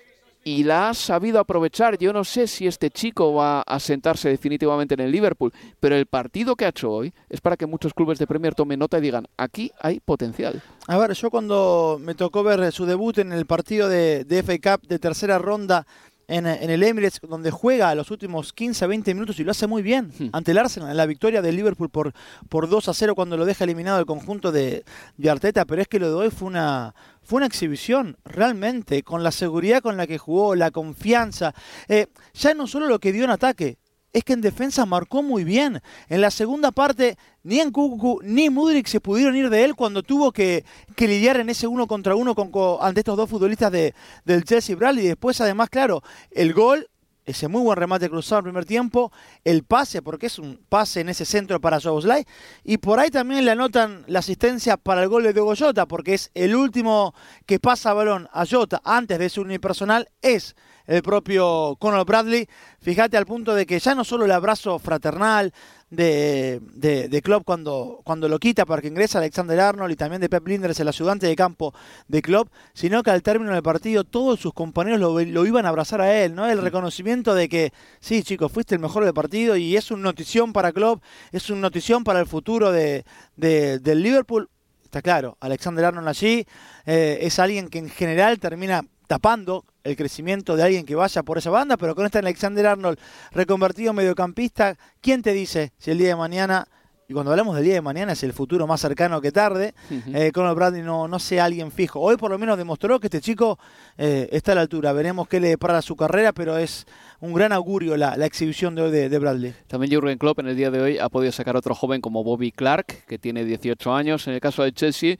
y 0.44 0.64
la 0.64 0.90
ha 0.90 0.94
sabido 0.94 1.40
aprovechar. 1.40 1.98
Yo 1.98 2.12
no 2.12 2.24
sé 2.24 2.46
si 2.46 2.66
este 2.66 2.90
chico 2.90 3.34
va 3.34 3.62
a 3.62 3.80
sentarse 3.80 4.28
definitivamente 4.28 4.94
en 4.94 5.00
el 5.00 5.10
Liverpool, 5.10 5.52
pero 5.80 5.96
el 5.96 6.06
partido 6.06 6.56
que 6.56 6.64
ha 6.64 6.68
hecho 6.68 6.90
hoy 6.90 7.12
es 7.28 7.40
para 7.40 7.56
que 7.56 7.66
muchos 7.66 7.92
clubes 7.92 8.18
de 8.18 8.26
Premier 8.26 8.54
tomen 8.54 8.78
nota 8.78 8.98
y 8.98 9.00
digan, 9.02 9.26
aquí 9.36 9.72
hay 9.80 10.00
potencial. 10.00 10.62
A 10.86 10.96
ver, 10.96 11.12
yo 11.14 11.30
cuando 11.30 11.98
me 12.00 12.14
tocó 12.14 12.42
ver 12.42 12.70
su 12.72 12.86
debut 12.86 13.18
en 13.18 13.32
el 13.32 13.46
partido 13.46 13.88
de, 13.88 14.24
de 14.24 14.42
FA 14.42 14.76
Cup 14.78 14.86
de 14.88 14.98
tercera 14.98 15.38
ronda 15.38 15.86
en, 16.28 16.46
en 16.46 16.70
el 16.70 16.82
Emirates, 16.82 17.20
donde 17.26 17.50
juega 17.50 17.94
los 17.94 18.10
últimos 18.10 18.52
15, 18.52 18.86
20 18.86 19.14
minutos 19.14 19.40
y 19.40 19.44
lo 19.44 19.50
hace 19.50 19.66
muy 19.66 19.82
bien. 19.82 20.12
Ante 20.32 20.52
el 20.52 20.58
Arsenal, 20.58 20.90
en 20.90 20.96
la 20.96 21.06
victoria 21.06 21.42
del 21.42 21.56
Liverpool 21.56 21.88
por, 21.90 22.12
por 22.48 22.68
2 22.68 22.88
a 22.88 22.94
0 22.94 23.14
cuando 23.14 23.36
lo 23.36 23.46
deja 23.46 23.64
eliminado 23.64 23.98
el 23.98 24.06
conjunto 24.06 24.52
de, 24.52 24.84
de 25.16 25.30
Arteta, 25.30 25.64
pero 25.64 25.82
es 25.82 25.88
que 25.88 25.98
lo 25.98 26.08
de 26.08 26.14
hoy 26.14 26.30
fue 26.30 26.46
una, 26.48 26.94
fue 27.22 27.38
una 27.38 27.46
exhibición, 27.46 28.18
realmente, 28.24 29.02
con 29.02 29.22
la 29.22 29.32
seguridad 29.32 29.82
con 29.82 29.96
la 29.96 30.06
que 30.06 30.18
jugó, 30.18 30.54
la 30.54 30.70
confianza. 30.70 31.54
Eh, 31.88 32.06
ya 32.34 32.54
no 32.54 32.66
solo 32.66 32.86
lo 32.86 32.98
que 32.98 33.12
dio 33.12 33.24
en 33.24 33.30
ataque, 33.30 33.78
es 34.18 34.24
que 34.24 34.34
en 34.34 34.40
defensa 34.40 34.86
marcó 34.86 35.22
muy 35.22 35.44
bien. 35.44 35.80
En 36.08 36.20
la 36.20 36.30
segunda 36.30 36.70
parte, 36.70 37.16
ni 37.42 37.60
en 37.60 37.70
Kuku 37.70 38.20
ni 38.22 38.50
Mudrik 38.50 38.86
se 38.86 39.00
pudieron 39.00 39.36
ir 39.36 39.50
de 39.50 39.64
él 39.64 39.74
cuando 39.74 40.02
tuvo 40.02 40.32
que, 40.32 40.64
lidiar 40.96 41.38
en 41.40 41.48
ese 41.50 41.66
uno 41.66 41.86
contra 41.86 42.14
uno 42.14 42.34
con, 42.34 42.50
co- 42.50 42.78
ante 42.82 43.00
estos 43.00 43.16
dos 43.16 43.30
futbolistas 43.30 43.72
de, 43.72 43.94
del 44.24 44.44
Chelsea 44.44 44.76
Bradley. 44.76 45.04
Y 45.04 45.08
después, 45.08 45.40
además, 45.40 45.70
claro, 45.70 46.02
el 46.30 46.52
gol, 46.52 46.88
ese 47.24 47.46
muy 47.46 47.60
buen 47.60 47.76
remate 47.76 48.08
cruzado 48.08 48.38
en 48.38 48.44
primer 48.44 48.64
tiempo, 48.64 49.12
el 49.44 49.62
pase, 49.62 50.00
porque 50.00 50.26
es 50.26 50.38
un 50.38 50.60
pase 50.68 51.00
en 51.00 51.10
ese 51.10 51.26
centro 51.26 51.60
para 51.60 51.78
Soboslai, 51.78 52.24
y 52.64 52.78
por 52.78 52.98
ahí 52.98 53.10
también 53.10 53.44
le 53.44 53.50
anotan 53.50 54.04
la 54.06 54.20
asistencia 54.20 54.78
para 54.78 55.02
el 55.02 55.10
gol 55.10 55.24
de 55.24 55.34
Diogo 55.34 55.54
Jota, 55.54 55.84
porque 55.84 56.14
es 56.14 56.30
el 56.32 56.56
último 56.56 57.14
que 57.44 57.58
pasa 57.60 57.92
balón 57.92 58.28
a 58.32 58.46
Jota 58.46 58.80
antes 58.82 59.18
de 59.18 59.28
su 59.28 59.42
unipersonal, 59.42 60.08
es 60.22 60.56
el 60.88 61.02
propio 61.02 61.76
Conor 61.78 62.04
Bradley. 62.04 62.48
Fíjate 62.80 63.16
al 63.16 63.26
punto 63.26 63.54
de 63.54 63.64
que 63.66 63.78
ya 63.78 63.94
no 63.94 64.02
solo 64.02 64.24
el 64.24 64.32
abrazo 64.32 64.78
fraternal 64.80 65.52
de, 65.90 66.60
de, 66.74 67.08
de 67.08 67.22
Klopp 67.22 67.44
cuando, 67.44 68.00
cuando 68.04 68.28
lo 68.28 68.38
quita 68.38 68.66
para 68.66 68.82
que 68.82 68.88
ingresa 68.88 69.18
Alexander 69.18 69.58
Arnold 69.60 69.92
y 69.92 69.96
también 69.96 70.20
de 70.20 70.28
Pep 70.28 70.46
Linders, 70.46 70.80
el 70.80 70.88
ayudante 70.88 71.26
de 71.26 71.36
campo 71.36 71.72
de 72.08 72.20
Klopp, 72.20 72.48
sino 72.74 73.02
que 73.02 73.10
al 73.10 73.22
término 73.22 73.52
del 73.52 73.62
partido 73.62 74.04
todos 74.04 74.40
sus 74.40 74.52
compañeros 74.52 74.98
lo, 75.00 75.20
lo 75.20 75.46
iban 75.46 75.64
a 75.66 75.68
abrazar 75.68 76.00
a 76.00 76.14
él, 76.24 76.34
¿no? 76.34 76.46
El 76.48 76.60
reconocimiento 76.60 77.34
de 77.34 77.48
que, 77.48 77.72
sí, 78.00 78.22
chicos, 78.22 78.50
fuiste 78.50 78.74
el 78.74 78.80
mejor 78.80 79.04
del 79.04 79.14
partido 79.14 79.56
y 79.56 79.76
es 79.76 79.90
una 79.90 80.02
notición 80.02 80.52
para 80.52 80.72
Klopp, 80.72 81.02
es 81.32 81.48
una 81.50 81.60
notición 81.60 82.02
para 82.02 82.20
el 82.20 82.26
futuro 82.26 82.72
de, 82.72 83.04
de- 83.36 83.78
del 83.78 84.02
Liverpool. 84.02 84.48
Está 84.84 85.02
claro, 85.02 85.36
Alexander 85.40 85.84
Arnold 85.84 86.08
allí 86.08 86.46
eh, 86.86 87.18
es 87.20 87.38
alguien 87.38 87.68
que 87.68 87.78
en 87.78 87.90
general 87.90 88.38
termina 88.38 88.82
tapando 89.06 89.64
el 89.88 89.96
crecimiento 89.96 90.56
de 90.56 90.62
alguien 90.62 90.84
que 90.84 90.94
vaya 90.94 91.22
por 91.22 91.38
esa 91.38 91.50
banda, 91.50 91.76
pero 91.76 91.94
con 91.94 92.04
este 92.04 92.18
Alexander 92.18 92.66
Arnold 92.66 92.98
reconvertido 93.32 93.90
en 93.90 93.96
mediocampista, 93.96 94.76
¿quién 95.00 95.22
te 95.22 95.32
dice 95.32 95.72
si 95.78 95.90
el 95.90 95.98
día 95.98 96.08
de 96.08 96.16
mañana 96.16 96.68
y 97.10 97.14
cuando 97.14 97.30
hablamos 97.30 97.56
del 97.56 97.64
día 97.64 97.72
de 97.72 97.80
mañana 97.80 98.12
es 98.12 98.22
el 98.22 98.34
futuro 98.34 98.66
más 98.66 98.82
cercano 98.82 99.22
que 99.22 99.32
tarde. 99.32 99.72
Uh 99.90 100.30
Conor 100.30 100.54
Bradley 100.54 100.82
no, 100.82 101.08
no 101.08 101.18
sea 101.18 101.46
alguien 101.46 101.72
fijo. 101.72 102.00
Hoy 102.00 102.18
por 102.18 102.30
lo 102.30 102.38
menos 102.38 102.58
demostró 102.58 103.00
que 103.00 103.06
este 103.06 103.22
chico 103.22 103.58
eh, 103.96 104.28
está 104.30 104.52
a 104.52 104.56
la 104.56 104.60
altura. 104.60 104.92
Veremos 104.92 105.26
qué 105.26 105.40
le 105.40 105.48
depara 105.48 105.80
su 105.80 105.96
carrera, 105.96 106.34
pero 106.34 106.58
es 106.58 106.86
un 107.20 107.32
gran 107.32 107.52
augurio 107.52 107.96
la, 107.96 108.14
la 108.18 108.26
exhibición 108.26 108.74
de 108.74 108.82
hoy 108.82 108.90
de, 108.90 109.08
de, 109.08 109.18
Bradley. 109.18 109.54
También 109.68 109.90
Jurgen 109.90 110.18
Klopp 110.18 110.40
en 110.40 110.48
el 110.48 110.56
día 110.56 110.70
de 110.70 110.82
hoy 110.82 110.98
ha 110.98 111.08
podido 111.08 111.32
sacar 111.32 111.56
otro 111.56 111.74
joven 111.74 112.02
como 112.02 112.22
Bobby 112.22 112.52
Clark, 112.52 113.06
que 113.06 113.18
tiene 113.18 113.42
18 113.42 113.94
años. 113.94 114.26
En 114.28 114.34
el 114.34 114.40
caso 114.40 114.62
de 114.62 114.72
Chelsea, 114.72 115.16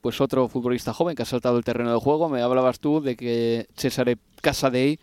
pues 0.00 0.20
otro 0.20 0.48
futbolista 0.48 0.92
joven 0.92 1.14
que 1.14 1.22
ha 1.22 1.26
saltado 1.26 1.58
el 1.58 1.64
terreno 1.64 1.92
de 1.92 2.00
juego. 2.00 2.28
Me 2.28 2.42
hablabas 2.42 2.80
tú 2.80 3.00
de 3.00 3.16
que 3.16 3.66
Cesare 3.76 4.16
Casadei 4.40 4.98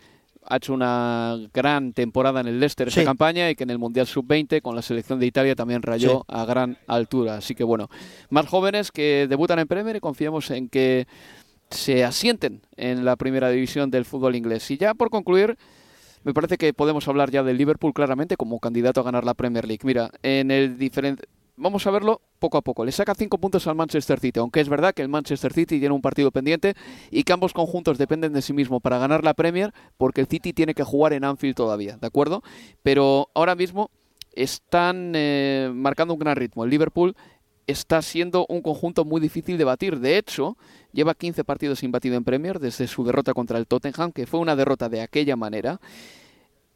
ha 0.49 0.57
hecho 0.57 0.73
una 0.73 1.37
gran 1.53 1.93
temporada 1.93 2.39
en 2.39 2.47
el 2.47 2.59
Leicester 2.59 2.87
esa 2.87 3.03
campaña 3.03 3.49
y 3.49 3.55
que 3.55 3.63
en 3.63 3.69
el 3.69 3.79
Mundial 3.79 4.07
Sub-20 4.07 4.61
con 4.61 4.75
la 4.75 4.81
selección 4.81 5.19
de 5.19 5.25
Italia 5.25 5.55
también 5.55 5.81
rayó 5.81 6.19
sí. 6.19 6.25
a 6.29 6.45
gran 6.45 6.77
altura. 6.87 7.35
Así 7.35 7.53
que 7.53 7.65
bueno, 7.65 7.89
más 8.29 8.47
jóvenes 8.47 8.91
que 8.91 9.27
debutan 9.29 9.59
en 9.59 9.67
Premier 9.67 9.97
y 9.97 9.99
confiamos 9.99 10.49
en 10.51 10.69
que 10.69 11.05
se 11.69 12.05
asienten 12.05 12.61
en 12.77 13.03
la 13.03 13.17
primera 13.17 13.49
división 13.49 13.91
del 13.91 14.05
fútbol 14.05 14.35
inglés. 14.35 14.71
Y 14.71 14.77
ya 14.77 14.93
por 14.93 15.09
concluir, 15.09 15.57
me 16.23 16.33
parece 16.33 16.57
que 16.57 16.73
podemos 16.73 17.07
hablar 17.09 17.29
ya 17.29 17.43
del 17.43 17.57
Liverpool 17.57 17.93
claramente 17.93 18.37
como 18.37 18.59
candidato 18.59 19.01
a 19.01 19.03
ganar 19.03 19.25
la 19.25 19.33
Premier 19.33 19.67
League. 19.67 19.81
Mira, 19.83 20.11
en 20.23 20.51
el 20.51 20.77
diferente 20.77 21.25
vamos 21.57 21.85
a 21.85 21.91
verlo 21.91 22.21
poco 22.39 22.57
a 22.57 22.61
poco. 22.61 22.85
Le 22.85 22.91
saca 22.91 23.13
cinco 23.15 23.37
puntos 23.39 23.67
al 23.67 23.75
Manchester 23.75 24.19
City, 24.19 24.39
aunque 24.39 24.61
es 24.61 24.69
verdad 24.69 24.93
que 24.93 25.01
el 25.01 25.09
Manchester 25.09 25.51
City 25.51 25.79
tiene 25.79 25.93
un 25.93 26.01
partido 26.01 26.31
pendiente 26.31 26.75
y 27.11 27.23
que 27.23 27.33
ambos 27.33 27.51
conjuntos 27.51 27.97
dependen 27.97 28.31
de 28.31 28.41
sí 28.41 28.53
mismo 28.53 28.79
para 28.79 28.97
ganar 28.99 29.23
la 29.23 29.33
Premier, 29.33 29.73
porque 29.97 30.21
el 30.21 30.27
City 30.27 30.53
tiene 30.53 30.73
que 30.73 30.83
jugar 30.83 31.13
en 31.13 31.25
Anfield 31.25 31.55
todavía, 31.55 31.97
¿de 31.97 32.07
acuerdo? 32.07 32.43
Pero 32.83 33.29
ahora 33.33 33.55
mismo 33.55 33.89
están 34.33 35.13
eh, 35.15 35.69
marcando 35.73 36.13
un 36.13 36.19
gran 36.19 36.35
ritmo. 36.35 36.63
El 36.63 36.69
Liverpool 36.69 37.15
está 37.65 38.01
siendo 38.01 38.45
un 38.47 38.61
conjunto 38.61 39.03
muy 39.03 39.19
difícil 39.19 39.57
de 39.57 39.63
batir. 39.63 39.99
De 39.99 40.17
hecho, 40.17 40.57
lleva 40.93 41.15
15 41.15 41.43
partidos 41.43 41.79
sin 41.79 41.91
batido 41.91 42.15
en 42.15 42.23
Premier 42.23 42.59
desde 42.59 42.87
su 42.87 43.03
derrota 43.03 43.33
contra 43.33 43.57
el 43.57 43.67
Tottenham, 43.67 44.11
que 44.11 44.27
fue 44.27 44.39
una 44.39 44.55
derrota 44.55 44.87
de 44.89 45.01
aquella 45.01 45.35
manera. 45.35 45.81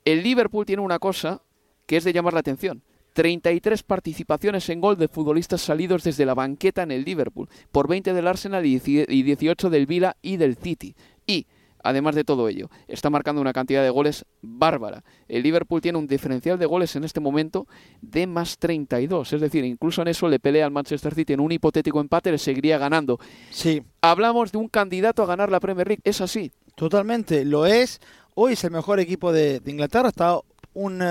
El 0.04 0.24
Liverpool 0.24 0.66
tiene 0.66 0.82
una 0.82 0.98
cosa 0.98 1.44
que 1.86 1.98
es 1.98 2.04
de 2.04 2.14
llamar 2.14 2.34
la 2.34 2.40
atención 2.40 2.82
33 3.14 3.84
participaciones 3.84 4.70
en 4.70 4.82
gol 4.82 4.98
de 4.98 5.08
futbolistas 5.08 5.62
salidos 5.62 6.04
desde 6.04 6.26
la 6.26 6.34
banqueta 6.34 6.84
en 6.84 6.92
el 6.92 7.04
Liverpool, 7.04 7.50
por 7.72 7.88
20 7.88 8.14
del 8.14 8.28
Arsenal 8.28 8.66
y 8.66 8.80
18 8.80 9.70
del 9.70 9.86
Vila 9.86 10.16
y 10.22 10.38
del 10.38 10.56
City. 10.56 10.96
Y, 11.28 11.46
además 11.84 12.16
de 12.16 12.24
todo 12.24 12.48
ello, 12.48 12.70
está 12.88 13.10
marcando 13.10 13.42
una 13.42 13.54
cantidad 13.54 13.84
de 13.84 13.90
goles 13.90 14.26
bárbara. 14.42 15.04
El 15.28 15.44
Liverpool 15.44 15.82
tiene 15.82 15.98
un 15.98 16.08
diferencial 16.08 16.58
de 16.58 16.66
goles 16.66 16.96
en 16.96 17.04
este 17.04 17.20
momento 17.20 17.68
de 18.02 18.28
más 18.28 18.58
32, 18.58 19.34
es 19.34 19.42
decir, 19.42 19.66
incluso 19.66 20.02
en 20.02 20.08
eso 20.08 20.30
le 20.30 20.40
pelea 20.40 20.66
al 20.66 20.72
Manchester 20.72 21.14
City 21.14 21.34
en 21.34 21.42
un 21.42 21.52
hipotético 21.52 22.00
empate, 22.00 22.32
le 22.32 22.38
seguiría 22.38 22.78
ganando. 22.78 23.20
Sí. 23.50 23.84
Hablamos 24.02 24.52
de 24.52 24.58
un 24.58 24.70
candidato 24.70 25.24
a 25.24 25.28
ganar 25.28 25.52
la 25.52 25.60
Premier 25.60 25.88
League, 25.88 26.02
es 26.04 26.22
así. 26.22 26.52
Totalmente, 26.76 27.44
lo 27.44 27.66
es. 27.66 28.00
Hoy 28.34 28.54
es 28.54 28.64
el 28.64 28.72
mejor 28.72 29.02
equipo 29.02 29.34
de, 29.34 29.60
de 29.60 29.72
Inglaterra, 29.72 30.08
está 30.08 30.40
un... 30.74 31.02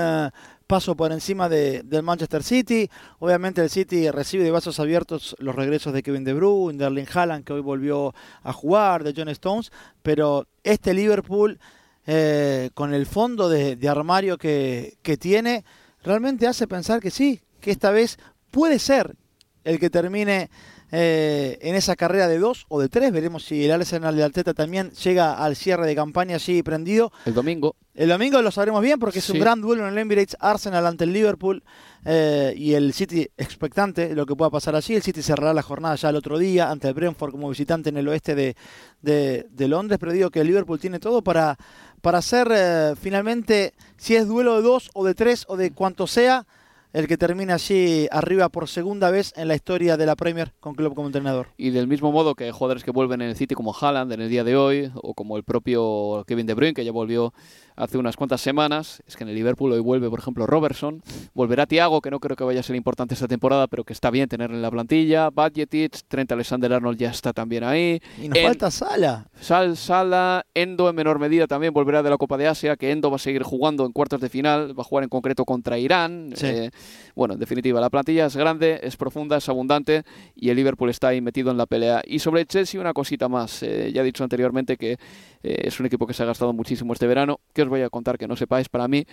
Paso 0.71 0.95
por 0.95 1.11
encima 1.11 1.49
de, 1.49 1.83
del 1.83 2.01
Manchester 2.01 2.43
City. 2.43 2.89
Obviamente 3.19 3.61
el 3.61 3.69
City 3.69 4.09
recibe 4.09 4.45
de 4.45 4.51
vasos 4.51 4.79
abiertos 4.79 5.35
los 5.37 5.53
regresos 5.53 5.91
de 5.91 6.01
Kevin 6.01 6.23
De 6.23 6.33
Bruyne, 6.33 6.77
de 6.77 6.85
Erling 6.85 7.07
Haaland 7.13 7.43
que 7.43 7.51
hoy 7.51 7.59
volvió 7.59 8.15
a 8.41 8.53
jugar, 8.53 9.03
de 9.03 9.13
John 9.13 9.27
Stones, 9.27 9.69
pero 10.01 10.47
este 10.63 10.93
Liverpool 10.93 11.59
eh, 12.07 12.69
con 12.73 12.93
el 12.93 13.05
fondo 13.05 13.49
de, 13.49 13.75
de 13.75 13.89
armario 13.89 14.37
que, 14.37 14.97
que 15.01 15.17
tiene 15.17 15.65
realmente 16.03 16.47
hace 16.47 16.67
pensar 16.67 17.01
que 17.01 17.11
sí, 17.11 17.41
que 17.59 17.71
esta 17.71 17.91
vez 17.91 18.17
puede 18.49 18.79
ser 18.79 19.17
el 19.65 19.77
que 19.77 19.89
termine 19.89 20.49
eh, 20.91 21.57
en 21.61 21.75
esa 21.75 21.95
carrera 21.95 22.27
de 22.27 22.37
dos 22.39 22.65
o 22.69 22.79
de 22.81 22.89
tres. 22.89 23.11
Veremos 23.11 23.45
si 23.45 23.63
el 23.65 23.71
Arsenal 23.71 24.15
de 24.15 24.23
Alteta 24.23 24.53
también 24.53 24.91
llega 24.91 25.33
al 25.43 25.55
cierre 25.55 25.87
de 25.87 25.95
campaña 25.95 26.35
así 26.37 26.61
prendido. 26.63 27.11
El 27.25 27.33
domingo. 27.33 27.75
El 27.93 28.09
domingo 28.09 28.41
lo 28.41 28.51
sabremos 28.51 28.81
bien 28.81 28.99
porque 28.99 29.19
es 29.19 29.25
Sí. 29.25 29.33
un 29.33 29.39
gran 29.39 29.59
duelo 29.61 29.85
en 29.85 29.93
el 29.93 29.97
Emirates 29.97 30.37
Arsenal 30.39 30.85
ante 30.85 31.03
el 31.03 31.11
Liverpool 31.13 31.61
eh, 32.05 32.53
y 32.57 32.73
el 32.73 32.93
City 32.93 33.27
expectante 33.37 34.07
de 34.07 34.15
lo 34.15 34.25
que 34.25 34.35
pueda 34.35 34.49
pasar 34.49 34.75
allí. 34.75 34.95
El 34.95 35.03
City 35.03 35.21
cerrará 35.21 35.53
la 35.53 35.61
jornada 35.61 35.95
ya 35.95 36.09
el 36.09 36.15
otro 36.15 36.37
día 36.37 36.71
ante 36.71 36.87
el 36.87 36.93
Brentford 36.93 37.31
como 37.31 37.49
visitante 37.49 37.89
en 37.89 37.97
el 37.97 38.07
oeste 38.07 38.33
de, 38.33 38.55
de- 39.01 39.45
de 39.49 39.67
Londres. 39.67 39.99
Pero 39.99 40.11
digo 40.13 40.29
que 40.29 40.39
el 40.41 40.47
Liverpool 40.47 40.79
tiene 40.79 40.99
todo 40.99 41.21
para, 41.21 41.57
para 42.01 42.21
ser 42.21 42.47
eh, 42.53 42.93
finalmente, 42.99 43.73
si 43.97 44.15
es 44.15 44.25
duelo 44.27 44.55
de 44.55 44.61
dos 44.61 44.89
o 44.93 45.05
de 45.05 45.13
tres 45.13 45.45
o 45.47 45.57
de 45.57 45.71
cuanto 45.71 46.07
sea, 46.07 46.47
el 46.93 47.07
que 47.07 47.17
termine 47.17 47.53
allí 47.53 48.07
arriba 48.11 48.49
por 48.49 48.67
segunda 48.67 49.11
vez 49.11 49.33
en 49.37 49.47
la 49.47 49.55
historia 49.55 49.97
de 49.97 50.05
la 50.05 50.15
Premier 50.15 50.53
con 50.59 50.75
Klopp 50.75 50.95
como 50.95 51.07
entrenador. 51.07 51.47
Y 51.57 51.69
del 51.69 51.87
mismo 51.87 52.11
modo 52.11 52.35
que 52.35 52.51
jugadores 52.51 52.83
que 52.83 52.91
vuelven 52.91 53.21
en 53.21 53.29
el 53.29 53.35
City 53.35 53.55
como 53.55 53.73
Haaland 53.73 54.11
en 54.11 54.21
el 54.21 54.29
día 54.29 54.43
de 54.43 54.55
hoy, 54.55 54.91
o 54.95 55.13
como 55.13 55.37
el 55.37 55.43
propio 55.43 56.23
Kevin 56.27 56.45
De 56.45 56.53
Bruyne, 56.53 56.73
que 56.73 56.85
ya 56.85 56.91
volvió 56.91 57.33
hace 57.81 57.97
unas 57.97 58.15
cuantas 58.15 58.41
semanas, 58.41 59.01
es 59.07 59.15
que 59.15 59.23
en 59.23 59.29
el 59.29 59.35
Liverpool 59.35 59.71
hoy 59.71 59.79
vuelve, 59.79 60.09
por 60.09 60.19
ejemplo, 60.19 60.45
Robertson, 60.45 61.01
volverá 61.33 61.65
Thiago, 61.65 61.99
que 62.01 62.11
no 62.11 62.19
creo 62.19 62.35
que 62.35 62.43
vaya 62.43 62.59
a 62.59 62.63
ser 62.63 62.75
importante 62.75 63.15
esta 63.15 63.27
temporada, 63.27 63.67
pero 63.67 63.83
que 63.83 63.93
está 63.93 64.11
bien 64.11 64.29
tenerlo 64.29 64.55
en 64.55 64.61
la 64.61 64.69
plantilla, 64.69 65.29
Badgetic, 65.31 65.97
Trent 66.07 66.31
Alexander-Arnold 66.31 66.97
ya 66.97 67.09
está 67.09 67.33
también 67.33 67.63
ahí. 67.63 67.99
Y 68.21 68.27
nos 68.29 68.37
En- 68.37 68.45
falta 68.45 68.69
Sala. 68.69 69.27
Sal, 69.39 69.75
Sala, 69.77 70.45
Endo 70.53 70.89
en 70.89 70.95
menor 70.95 71.17
medida 71.19 71.47
también 71.47 71.73
volverá 71.73 72.03
de 72.03 72.09
la 72.11 72.17
Copa 72.17 72.37
de 72.37 72.47
Asia, 72.47 72.75
que 72.75 72.91
Endo 72.91 73.09
va 73.09 73.15
a 73.15 73.19
seguir 73.19 73.41
jugando 73.43 73.85
en 73.85 73.91
cuartos 73.91 74.21
de 74.21 74.29
final, 74.29 74.77
va 74.77 74.81
a 74.81 74.85
jugar 74.85 75.03
en 75.03 75.09
concreto 75.09 75.43
contra 75.45 75.79
Irán. 75.79 76.33
Sí. 76.35 76.45
Eh, 76.45 76.71
bueno, 77.15 77.33
en 77.33 77.39
definitiva, 77.39 77.81
la 77.81 77.89
plantilla 77.89 78.27
es 78.27 78.35
grande, 78.35 78.79
es 78.83 78.95
profunda, 78.95 79.37
es 79.37 79.49
abundante 79.49 80.03
y 80.35 80.49
el 80.49 80.55
Liverpool 80.55 80.89
está 80.91 81.07
ahí 81.09 81.21
metido 81.21 81.49
en 81.49 81.57
la 81.57 81.65
pelea. 81.65 82.01
Y 82.05 82.19
sobre 82.19 82.41
el 82.41 82.47
Chelsea, 82.47 82.79
una 82.79 82.93
cosita 82.93 83.27
más. 83.27 83.63
Eh, 83.63 83.91
ya 83.93 84.01
he 84.01 84.05
dicho 84.05 84.23
anteriormente 84.23 84.77
que 84.77 84.97
eh, 85.43 85.61
es 85.63 85.79
un 85.79 85.85
equipo 85.85 86.07
que 86.07 86.13
se 86.13 86.23
ha 86.23 86.25
gastado 86.25 86.53
muchísimo 86.53 86.93
este 86.93 87.07
verano. 87.07 87.39
Que 87.53 87.63
os 87.63 87.69
voy 87.69 87.81
a 87.81 87.89
contar 87.89 88.17
que 88.17 88.27
no 88.27 88.35
sepáis, 88.35 88.69
para 88.69 88.87
mí 88.87 89.05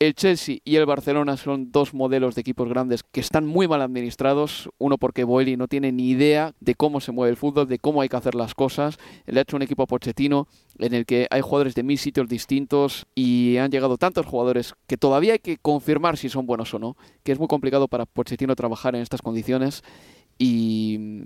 el 0.00 0.14
Chelsea 0.14 0.58
y 0.64 0.76
el 0.76 0.86
Barcelona 0.86 1.36
son 1.36 1.70
dos 1.70 1.94
modelos 1.94 2.34
de 2.34 2.40
equipos 2.40 2.68
grandes 2.68 3.02
que 3.04 3.20
están 3.20 3.46
muy 3.46 3.68
mal 3.68 3.80
administrados. 3.80 4.68
Uno 4.78 4.98
porque 4.98 5.24
Boeli 5.24 5.56
no 5.56 5.68
tiene 5.68 5.92
ni 5.92 6.10
idea 6.10 6.52
de 6.60 6.74
cómo 6.74 7.00
se 7.00 7.12
mueve 7.12 7.30
el 7.30 7.36
fútbol, 7.36 7.68
de 7.68 7.78
cómo 7.78 8.00
hay 8.02 8.08
que 8.08 8.16
hacer 8.16 8.34
las 8.34 8.54
cosas. 8.54 8.98
Le 9.26 9.38
ha 9.38 9.42
hecho 9.42 9.56
un 9.56 9.62
equipo 9.62 9.84
a 9.84 9.86
Pochettino 9.86 10.48
en 10.78 10.94
el 10.94 11.06
que 11.06 11.28
hay 11.30 11.40
jugadores 11.40 11.74
de 11.74 11.84
mil 11.84 11.98
sitios 11.98 12.28
distintos 12.28 13.06
y 13.14 13.56
han 13.58 13.70
llegado 13.70 13.96
tantos 13.96 14.26
jugadores 14.26 14.74
que 14.86 14.96
todavía 14.96 15.34
hay 15.34 15.38
que 15.38 15.58
confirmar 15.58 16.16
si 16.16 16.28
son 16.28 16.46
buenos 16.46 16.74
o 16.74 16.78
no, 16.78 16.96
que 17.22 17.32
es 17.32 17.38
muy 17.38 17.48
complicado 17.48 17.86
para 17.88 18.04
Pochettino 18.04 18.56
trabajar 18.56 18.96
en 18.96 19.02
estas 19.02 19.22
condiciones 19.22 19.82
y 20.38 20.96
mm, 20.98 21.22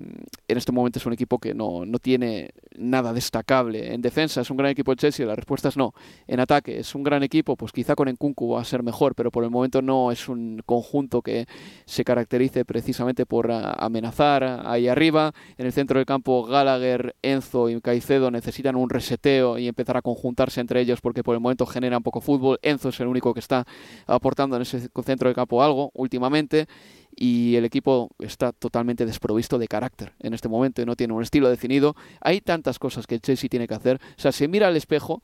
en 0.49 0.59
este 0.59 0.73
momento 0.73 0.99
es 0.99 1.07
un 1.07 1.13
equipo 1.13 1.39
que 1.39 1.55
no, 1.55 1.85
no 1.87 1.99
tiene 1.99 2.51
nada 2.77 3.13
destacable. 3.13 3.93
En 3.95 4.03
defensa 4.03 4.41
es 4.41 4.51
un 4.51 4.57
gran 4.57 4.71
equipo 4.71 4.93
el 4.93 4.99
Chelsea, 4.99 5.27
la 5.27 5.35
respuesta 5.35 5.69
es 5.69 5.77
no. 5.77 5.95
En 6.27 6.41
ataque 6.41 6.79
es 6.79 6.95
un 6.95 7.03
gran 7.03 7.23
equipo, 7.23 7.57
pues 7.57 7.73
quizá 7.73 7.95
con 7.95 8.09
Nkunku 8.09 8.51
va 8.51 8.61
a 8.61 8.65
ser 8.65 8.83
mejor, 8.83 9.15
pero 9.15 9.31
por 9.31 9.45
el 9.45 9.51
momento 9.51 9.83
no 9.83 10.13
es 10.13 10.29
un 10.29 10.63
conjunto 10.65 11.23
que 11.23 11.47
se 11.85 12.05
caracterice 12.05 12.65
precisamente 12.65 13.27
por 13.27 13.51
amenazar 13.51 14.63
ahí 14.65 14.89
arriba. 14.89 15.33
En 15.57 15.67
el 15.67 15.73
centro 15.73 15.99
del 15.99 16.07
campo 16.07 16.45
Gallagher, 16.45 17.15
Enzo 17.23 17.69
y 17.69 17.81
Caicedo 17.81 18.31
necesitan 18.31 18.77
un 18.77 18.91
reseteo 18.91 19.59
y 19.59 19.69
empezar 19.69 19.97
a 19.97 20.03
conjuntarse 20.03 20.61
entre 20.61 20.81
ellos 20.81 21.01
porque 21.01 21.23
por 21.23 21.35
el 21.35 21.41
momento 21.41 21.67
generan 21.67 22.03
poco 22.03 22.21
fútbol. 22.21 22.59
Enzo 22.63 22.91
es 22.91 23.01
el 23.01 23.07
único 23.07 23.35
que 23.35 23.41
está 23.41 23.67
aportando 24.07 24.57
en 24.57 24.63
ese 24.63 24.89
centro 25.05 25.29
del 25.29 25.35
campo 25.35 25.63
algo 25.63 25.91
últimamente 25.95 26.67
y 27.15 27.57
el 27.57 27.65
equipo 27.65 28.11
está 28.19 28.53
totalmente 28.53 29.07
desprovisto 29.07 29.59
de 29.59 29.67
carácter 29.67 30.13
en 30.21 30.35
este 30.35 30.49
momento 30.49 30.83
no 30.85 30.97
tiene 30.97 31.15
un 31.15 31.23
estilo 31.23 31.49
definido. 31.49 31.97
Hay 32.21 32.41
tantas 32.41 32.79
cosas 32.79 33.07
que 33.07 33.15
el 33.15 33.21
Chelsea 33.21 33.49
tiene 33.49 33.67
que 33.67 33.75
hacer. 33.75 34.01
O 34.17 34.21
sea, 34.21 34.33
se 34.33 34.49
mira 34.49 34.69
al 34.69 34.77
espejo 34.77 35.23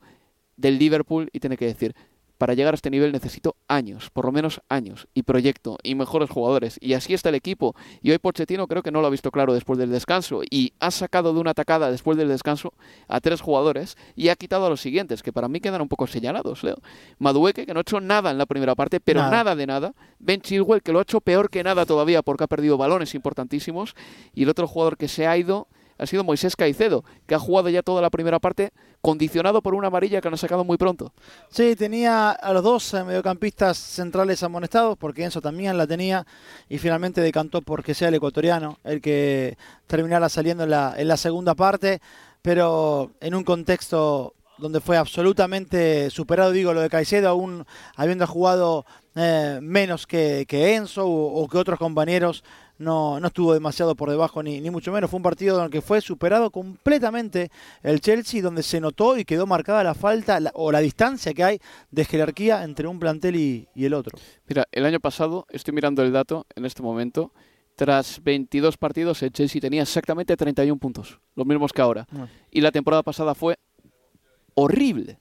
del 0.57 0.77
Liverpool 0.77 1.29
y 1.33 1.39
tiene 1.39 1.57
que 1.57 1.65
decir, 1.65 1.95
para 2.37 2.53
llegar 2.53 2.73
a 2.73 2.75
este 2.75 2.89
nivel 2.89 3.11
necesito 3.11 3.55
años, 3.67 4.09
por 4.11 4.25
lo 4.25 4.31
menos 4.31 4.61
años, 4.69 5.07
y 5.13 5.23
proyecto, 5.23 5.77
y 5.83 5.95
mejores 5.95 6.29
jugadores. 6.29 6.77
Y 6.81 6.93
así 6.93 7.13
está 7.13 7.29
el 7.29 7.35
equipo. 7.35 7.75
Y 8.01 8.11
hoy 8.11 8.17
Pochettino 8.17 8.67
creo 8.67 8.83
que 8.83 8.91
no 8.91 9.01
lo 9.01 9.07
ha 9.07 9.09
visto 9.09 9.31
claro 9.31 9.53
después 9.53 9.79
del 9.79 9.91
descanso. 9.91 10.41
Y 10.49 10.73
ha 10.79 10.91
sacado 10.91 11.33
de 11.33 11.39
una 11.39 11.51
atacada 11.51 11.91
después 11.91 12.17
del 12.17 12.27
descanso 12.27 12.73
a 13.07 13.19
tres 13.21 13.41
jugadores 13.41 13.97
y 14.15 14.29
ha 14.29 14.35
quitado 14.35 14.65
a 14.65 14.69
los 14.69 14.81
siguientes, 14.81 15.23
que 15.23 15.31
para 15.33 15.47
mí 15.47 15.59
quedan 15.59 15.81
un 15.81 15.87
poco 15.87 16.07
señalados, 16.07 16.63
Leo. 16.63 16.77
Madueque, 17.19 17.65
que 17.65 17.73
no 17.73 17.79
ha 17.79 17.81
hecho 17.81 18.01
nada 18.01 18.31
en 18.31 18.37
la 18.37 18.45
primera 18.45 18.75
parte, 18.75 18.99
pero 18.99 19.21
Nada. 19.21 19.31
nada, 19.31 19.55
de 19.55 19.67
nada. 19.67 19.93
Ben 20.19 20.41
Chilwell, 20.41 20.81
que 20.81 20.91
lo 20.91 20.99
ha 20.99 21.03
hecho 21.03 21.21
peor 21.21 21.49
que 21.49 21.63
nada 21.63 21.85
todavía 21.85 22.21
porque 22.21 22.43
ha 22.43 22.47
perdido 22.47 22.77
balones 22.77 23.15
importantísimos. 23.15 23.95
Y 24.33 24.43
el 24.43 24.49
otro 24.49 24.67
jugador 24.67 24.97
que 24.97 25.07
se 25.07 25.27
ha 25.27 25.37
ido 25.37 25.67
ha 25.97 26.05
sido 26.05 26.23
Moisés 26.23 26.55
Caicedo, 26.55 27.03
que 27.25 27.35
ha 27.35 27.39
jugado 27.39 27.69
ya 27.69 27.81
toda 27.81 28.01
la 28.01 28.09
primera 28.09 28.39
parte 28.39 28.71
condicionado 29.01 29.61
por 29.61 29.75
una 29.75 29.87
amarilla 29.87 30.19
que 30.19 30.27
han 30.27 30.37
sacado 30.37 30.63
muy 30.63 30.77
pronto. 30.77 31.13
Sí, 31.49 31.75
tenía 31.75 32.31
a 32.31 32.53
los 32.53 32.63
dos 32.63 32.93
eh, 32.93 33.03
mediocampistas 33.03 33.77
centrales 33.77 34.41
amonestados, 34.43 34.97
porque 34.97 35.23
Enzo 35.23 35.41
también 35.41 35.77
la 35.77 35.87
tenía, 35.87 36.25
y 36.69 36.77
finalmente 36.79 37.21
decantó 37.21 37.61
porque 37.61 37.93
sea 37.93 38.09
el 38.09 38.15
ecuatoriano 38.15 38.79
el 38.83 39.01
que 39.01 39.57
terminara 39.87 40.27
saliendo 40.29 40.63
en 40.63 40.71
la, 40.71 40.95
en 40.97 41.07
la 41.07 41.17
segunda 41.17 41.55
parte, 41.55 42.01
pero 42.41 43.11
en 43.21 43.35
un 43.35 43.43
contexto 43.43 44.33
donde 44.57 44.79
fue 44.79 44.97
absolutamente 44.97 46.09
superado, 46.09 46.51
digo, 46.51 46.73
lo 46.73 46.81
de 46.81 46.89
Caicedo, 46.89 47.29
aún 47.29 47.65
habiendo 47.95 48.25
jugado 48.25 48.85
eh, 49.15 49.59
menos 49.61 50.07
que, 50.07 50.45
que 50.47 50.75
Enzo 50.75 51.05
o, 51.05 51.43
o 51.43 51.47
que 51.47 51.57
otros 51.57 51.77
compañeros 51.77 52.43
no, 52.77 53.19
no 53.19 53.27
estuvo 53.27 53.53
demasiado 53.53 53.95
por 53.95 54.09
debajo 54.09 54.43
ni, 54.43 54.59
ni 54.61 54.69
mucho 54.69 54.91
menos. 54.91 55.09
Fue 55.09 55.17
un 55.17 55.23
partido 55.23 55.59
en 55.59 55.65
el 55.65 55.69
que 55.71 55.81
fue 55.81 56.01
superado 56.01 56.51
completamente 56.51 57.49
el 57.83 58.01
Chelsea, 58.01 58.41
donde 58.41 58.63
se 58.63 58.81
notó 58.81 59.17
y 59.17 59.25
quedó 59.25 59.45
marcada 59.47 59.83
la 59.83 59.93
falta 59.93 60.39
la- 60.39 60.51
o 60.55 60.71
la 60.71 60.79
distancia 60.79 61.33
que 61.33 61.43
hay 61.43 61.59
de 61.91 62.05
jerarquía 62.05 62.63
entre 62.63 62.87
un 62.87 62.99
plantel 62.99 63.35
y, 63.37 63.67
y 63.75 63.85
el 63.85 63.93
otro. 63.93 64.17
Mira, 64.47 64.65
el 64.71 64.85
año 64.85 64.99
pasado, 64.99 65.45
estoy 65.49 65.73
mirando 65.73 66.01
el 66.03 66.11
dato 66.11 66.45
en 66.55 66.65
este 66.65 66.81
momento, 66.83 67.31
tras 67.75 68.23
22 68.23 68.77
partidos 68.77 69.21
el 69.23 69.31
Chelsea 69.31 69.59
tenía 69.61 69.81
exactamente 69.81 70.35
31 70.37 70.77
puntos, 70.79 71.19
los 71.35 71.45
mismos 71.45 71.73
que 71.73 71.81
ahora. 71.81 72.07
Ah. 72.13 72.27
Y 72.51 72.61
la 72.61 72.71
temporada 72.71 73.03
pasada 73.03 73.35
fue 73.35 73.57
horrible, 74.53 75.19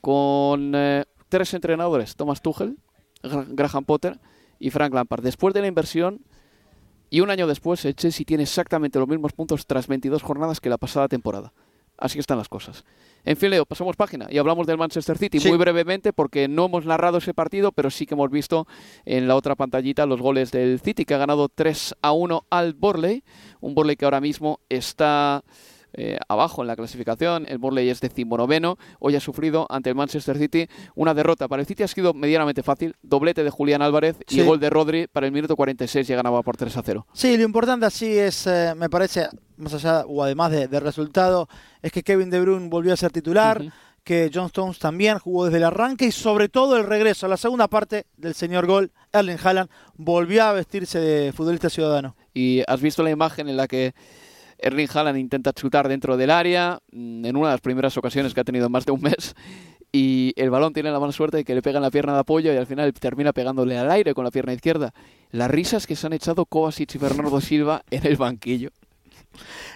con 0.00 0.72
eh, 0.74 1.04
tres 1.28 1.52
entrenadores, 1.54 2.14
Thomas 2.16 2.40
Tuchel, 2.42 2.76
Gra- 3.22 3.46
Graham 3.48 3.84
Potter 3.84 4.18
y 4.58 4.70
Frank 4.70 4.94
Lampard. 4.94 5.22
Después 5.22 5.54
de 5.54 5.60
la 5.60 5.66
inversión 5.66 6.20
y 7.10 7.20
un 7.20 7.30
año 7.30 7.46
después, 7.46 7.84
el 7.84 7.94
Chelsea 7.94 8.24
tiene 8.26 8.42
exactamente 8.44 8.98
los 8.98 9.08
mismos 9.08 9.32
puntos 9.32 9.66
tras 9.66 9.86
22 9.86 10.22
jornadas 10.22 10.60
que 10.60 10.68
la 10.70 10.78
pasada 10.78 11.08
temporada. 11.08 11.52
Así 11.96 12.18
están 12.20 12.38
las 12.38 12.48
cosas. 12.48 12.84
En 13.24 13.36
fin, 13.36 13.50
Leo, 13.50 13.66
pasamos 13.66 13.96
página 13.96 14.28
y 14.30 14.38
hablamos 14.38 14.66
del 14.68 14.78
Manchester 14.78 15.18
City 15.18 15.40
Sí. 15.40 15.48
muy 15.48 15.58
brevemente 15.58 16.12
porque 16.12 16.46
no 16.46 16.66
hemos 16.66 16.86
narrado 16.86 17.18
ese 17.18 17.34
partido, 17.34 17.72
pero 17.72 17.90
sí 17.90 18.06
que 18.06 18.14
hemos 18.14 18.30
visto 18.30 18.68
en 19.04 19.26
la 19.26 19.34
otra 19.34 19.56
pantallita 19.56 20.06
los 20.06 20.20
goles 20.22 20.52
del 20.52 20.78
City 20.80 21.04
que 21.04 21.14
ha 21.14 21.18
ganado 21.18 21.48
3 21.48 21.96
a 22.00 22.12
1 22.12 22.46
al 22.50 22.74
Borley. 22.74 23.24
Un 23.60 23.74
Borley 23.74 23.96
que 23.96 24.04
ahora 24.04 24.20
mismo 24.20 24.60
está 24.68 25.42
eh, 25.92 26.18
abajo 26.28 26.62
en 26.62 26.68
la 26.68 26.76
clasificación. 26.76 27.46
El 27.48 27.58
Borley 27.58 27.88
es 27.88 28.00
decimonoveno. 28.00 28.76
Hoy 29.00 29.16
ha 29.16 29.20
sufrido 29.20 29.66
ante 29.70 29.90
el 29.90 29.96
Manchester 29.96 30.38
City 30.38 30.68
una 30.94 31.14
derrota. 31.14 31.48
Para 31.48 31.60
el 31.62 31.66
City 31.66 31.82
ha 31.82 31.88
sido 31.88 32.14
medianamente 32.14 32.62
fácil. 32.62 32.94
Doblete 33.02 33.44
de 33.44 33.50
Julián 33.50 33.82
Álvarez 33.82 34.16
Sí. 34.26 34.40
y 34.40 34.44
gol 34.44 34.60
de 34.60 34.70
Rodri 34.70 35.06
para 35.06 35.26
el 35.26 35.32
minuto 35.32 35.56
46 35.56 36.06
ya 36.06 36.16
ganaba 36.16 36.42
por 36.42 36.56
3 36.56 36.76
a 36.76 36.82
0. 36.82 37.06
Sí, 37.12 37.36
lo 37.36 37.44
importante 37.44 37.86
así 37.86 38.18
es, 38.18 38.46
eh, 38.46 38.74
me 38.76 38.88
parece, 38.90 39.28
más 39.56 39.74
allá 39.74 40.04
o 40.06 40.22
además 40.22 40.50
de- 40.52 40.68
del 40.68 40.80
resultado, 40.82 41.48
es 41.82 41.92
que 41.92 42.02
Kevin 42.02 42.30
De 42.30 42.40
Bruyne 42.40 42.68
volvió 42.68 42.92
a 42.92 42.96
ser 42.96 43.10
titular, 43.10 43.62
que 44.04 44.30
John 44.32 44.46
Stones 44.46 44.78
también 44.78 45.18
jugó 45.18 45.44
desde 45.46 45.58
el 45.58 45.64
arranque 45.64 46.06
y 46.06 46.12
sobre 46.12 46.48
todo 46.48 46.78
el 46.78 46.84
regreso 46.86 47.26
a 47.26 47.28
la 47.28 47.36
segunda 47.36 47.68
parte 47.68 48.06
del 48.16 48.32
señor 48.34 48.66
gol, 48.66 48.90
Erling 49.12 49.36
Haaland 49.42 49.68
volvió 49.96 50.44
a 50.44 50.52
vestirse 50.52 50.98
de 50.98 51.32
futbolista 51.32 51.68
ciudadano. 51.68 52.16
Y 52.32 52.62
has 52.66 52.80
visto 52.80 53.02
la 53.02 53.10
imagen 53.10 53.48
en 53.50 53.56
la 53.58 53.66
que 53.68 53.92
Erling 54.58 54.88
Haaland 54.92 55.18
intenta 55.18 55.52
chutar 55.52 55.88
dentro 55.88 56.16
del 56.16 56.30
área 56.30 56.78
mm, 56.92 57.24
en 57.24 57.36
una 57.36 57.48
de 57.48 57.54
las 57.54 57.60
primeras 57.60 57.96
ocasiones 57.96 58.34
que 58.34 58.40
ha 58.40 58.44
tenido 58.44 58.66
en 58.66 58.72
más 58.72 58.84
de 58.86 58.92
un 58.92 59.00
mes 59.02 59.34
y 59.92 60.32
el 60.36 60.50
balón 60.50 60.72
tiene 60.74 60.90
la 60.90 61.00
mala 61.00 61.12
suerte 61.12 61.38
de 61.38 61.44
que 61.44 61.54
le 61.54 61.62
pega 61.62 61.78
en 61.78 61.82
la 61.82 61.90
pierna 61.90 62.12
de 62.12 62.18
apoyo 62.20 62.52
y 62.52 62.56
al 62.56 62.66
final 62.66 62.92
termina 62.92 63.32
pegándole 63.32 63.78
al 63.78 63.90
aire 63.90 64.12
con 64.14 64.24
la 64.24 64.30
pierna 64.30 64.52
izquierda. 64.52 64.92
Las 65.30 65.50
risas 65.50 65.86
que 65.86 65.96
se 65.96 66.06
han 66.06 66.12
echado 66.12 66.44
Kovacic 66.44 66.94
y 66.94 66.98
Bernardo 66.98 67.40
Silva 67.40 67.82
en 67.90 68.06
el 68.06 68.16
banquillo. 68.16 68.70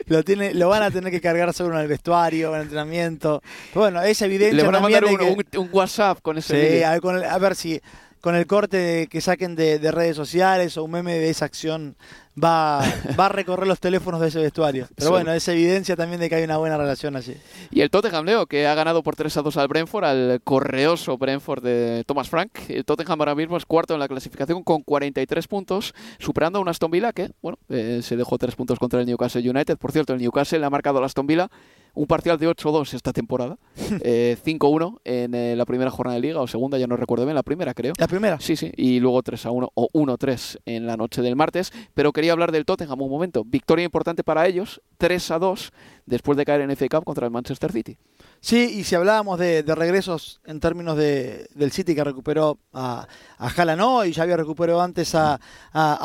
Lo, 0.06 0.22
tiene, 0.24 0.54
lo 0.54 0.68
van 0.68 0.82
a 0.82 0.90
tener 0.90 1.10
que 1.12 1.20
cargar 1.20 1.52
seguro 1.52 1.76
en 1.76 1.82
el 1.82 1.88
vestuario, 1.88 2.50
en 2.50 2.56
el 2.56 2.62
entrenamiento. 2.62 3.42
Pero 3.72 3.82
bueno, 3.82 4.02
es 4.02 4.20
evidente 4.22 4.56
Le 4.56 4.62
van 4.64 4.74
a 4.76 4.80
mandar 4.80 5.04
un, 5.04 5.16
que- 5.16 5.24
un- 5.58 5.60
un 5.64 5.68
WhatsApp 5.72 6.20
con 6.20 6.38
ese 6.38 6.78
Sí, 6.78 6.82
a 6.82 6.92
ver, 6.92 7.00
con 7.00 7.16
el- 7.16 7.24
a 7.24 7.38
ver 7.38 7.54
si 7.54 7.80
con 8.20 8.34
el 8.36 8.46
corte 8.46 9.08
que 9.10 9.20
saquen 9.20 9.54
de, 9.56 9.78
de 9.78 9.90
redes 9.92 10.16
sociales 10.16 10.76
o 10.76 10.84
un 10.84 10.92
meme 10.92 11.14
de 11.18 11.30
esa 11.30 11.44
acción 11.44 11.96
va, 12.42 12.80
va 13.18 13.26
a 13.26 13.28
recorrer 13.28 13.66
los 13.66 13.80
teléfonos 13.80 14.20
de 14.20 14.28
ese 14.28 14.40
vestuario. 14.40 14.88
Pero 14.94 15.10
bueno, 15.10 15.32
es 15.32 15.46
evidencia 15.48 15.96
también 15.96 16.20
de 16.20 16.28
que 16.28 16.36
hay 16.36 16.44
una 16.44 16.56
buena 16.56 16.76
relación 16.76 17.16
allí. 17.16 17.36
Y 17.70 17.80
el 17.80 17.90
Tottenham, 17.90 18.24
Leo, 18.24 18.46
que 18.46 18.66
ha 18.66 18.74
ganado 18.74 19.02
por 19.02 19.16
3 19.16 19.36
a 19.36 19.42
2 19.42 19.56
al 19.56 19.68
Brentford, 19.68 20.04
al 20.04 20.40
correoso 20.42 21.18
Brentford 21.18 21.62
de 21.62 22.04
Thomas 22.06 22.28
Frank. 22.28 22.50
El 22.68 22.84
Tottenham 22.84 23.20
ahora 23.20 23.34
mismo 23.34 23.56
es 23.56 23.66
cuarto 23.66 23.94
en 23.94 24.00
la 24.00 24.08
clasificación 24.08 24.62
con 24.62 24.82
43 24.82 25.48
puntos, 25.48 25.94
superando 26.18 26.58
a 26.58 26.62
un 26.62 26.68
Aston 26.68 26.90
Villa 26.90 27.12
que, 27.12 27.30
bueno, 27.42 27.58
eh, 27.68 28.00
se 28.02 28.16
dejó 28.16 28.38
3 28.38 28.54
puntos 28.54 28.78
contra 28.78 29.00
el 29.00 29.06
Newcastle 29.06 29.48
United. 29.48 29.76
Por 29.78 29.92
cierto, 29.92 30.12
el 30.12 30.20
Newcastle 30.20 30.58
le 30.58 30.66
ha 30.66 30.70
marcado 30.70 30.98
al 30.98 31.04
Aston 31.04 31.26
Villa 31.26 31.50
un 31.94 32.06
parcial 32.06 32.38
de 32.38 32.48
8-2 32.48 32.94
esta 32.94 33.12
temporada. 33.12 33.58
Eh, 34.04 34.36
5-1 34.42 35.00
en 35.04 35.34
eh, 35.34 35.54
la 35.54 35.64
primera 35.64 35.90
jornada 35.90 36.16
de 36.16 36.22
liga, 36.22 36.40
o 36.40 36.46
segunda, 36.46 36.78
ya 36.78 36.86
no 36.86 36.96
recuerdo 36.96 37.24
bien, 37.24 37.34
la 37.34 37.42
primera 37.42 37.74
creo. 37.74 37.92
La 37.98 38.08
primera. 38.08 38.40
Sí, 38.40 38.56
sí, 38.56 38.72
y 38.76 39.00
luego 39.00 39.22
3 39.22 39.46
a 39.46 39.50
1 39.50 39.70
o 39.74 39.88
1 39.92 40.16
3 40.16 40.58
en 40.64 40.86
la 40.86 40.96
noche 40.96 41.22
del 41.22 41.36
martes. 41.36 41.72
Pero 41.94 42.12
quería 42.12 42.32
hablar 42.32 42.52
del 42.52 42.64
Tottenham 42.64 43.00
un 43.02 43.10
momento. 43.10 43.44
Victoria 43.44 43.84
importante 43.84 44.24
para 44.24 44.46
ellos, 44.46 44.80
3 44.98 45.30
a 45.30 45.38
2, 45.38 45.72
después 46.06 46.36
de 46.38 46.44
caer 46.44 46.62
en 46.62 46.74
FA 46.74 46.88
Cup 46.88 47.04
contra 47.04 47.26
el 47.26 47.32
Manchester 47.32 47.70
City. 47.70 47.98
Sí, 48.44 48.74
y 48.76 48.82
si 48.82 48.96
hablábamos 48.96 49.38
de, 49.38 49.62
regresos 49.62 50.40
en 50.44 50.58
términos 50.58 50.96
de, 50.96 51.46
del 51.54 51.70
City 51.70 51.94
que 51.94 52.02
recuperó 52.02 52.58
a, 52.72 53.06
a 53.38 54.04
y 54.04 54.10
ya 54.10 54.24
había 54.24 54.36
recuperado 54.36 54.82
antes 54.82 55.14
a, 55.14 55.38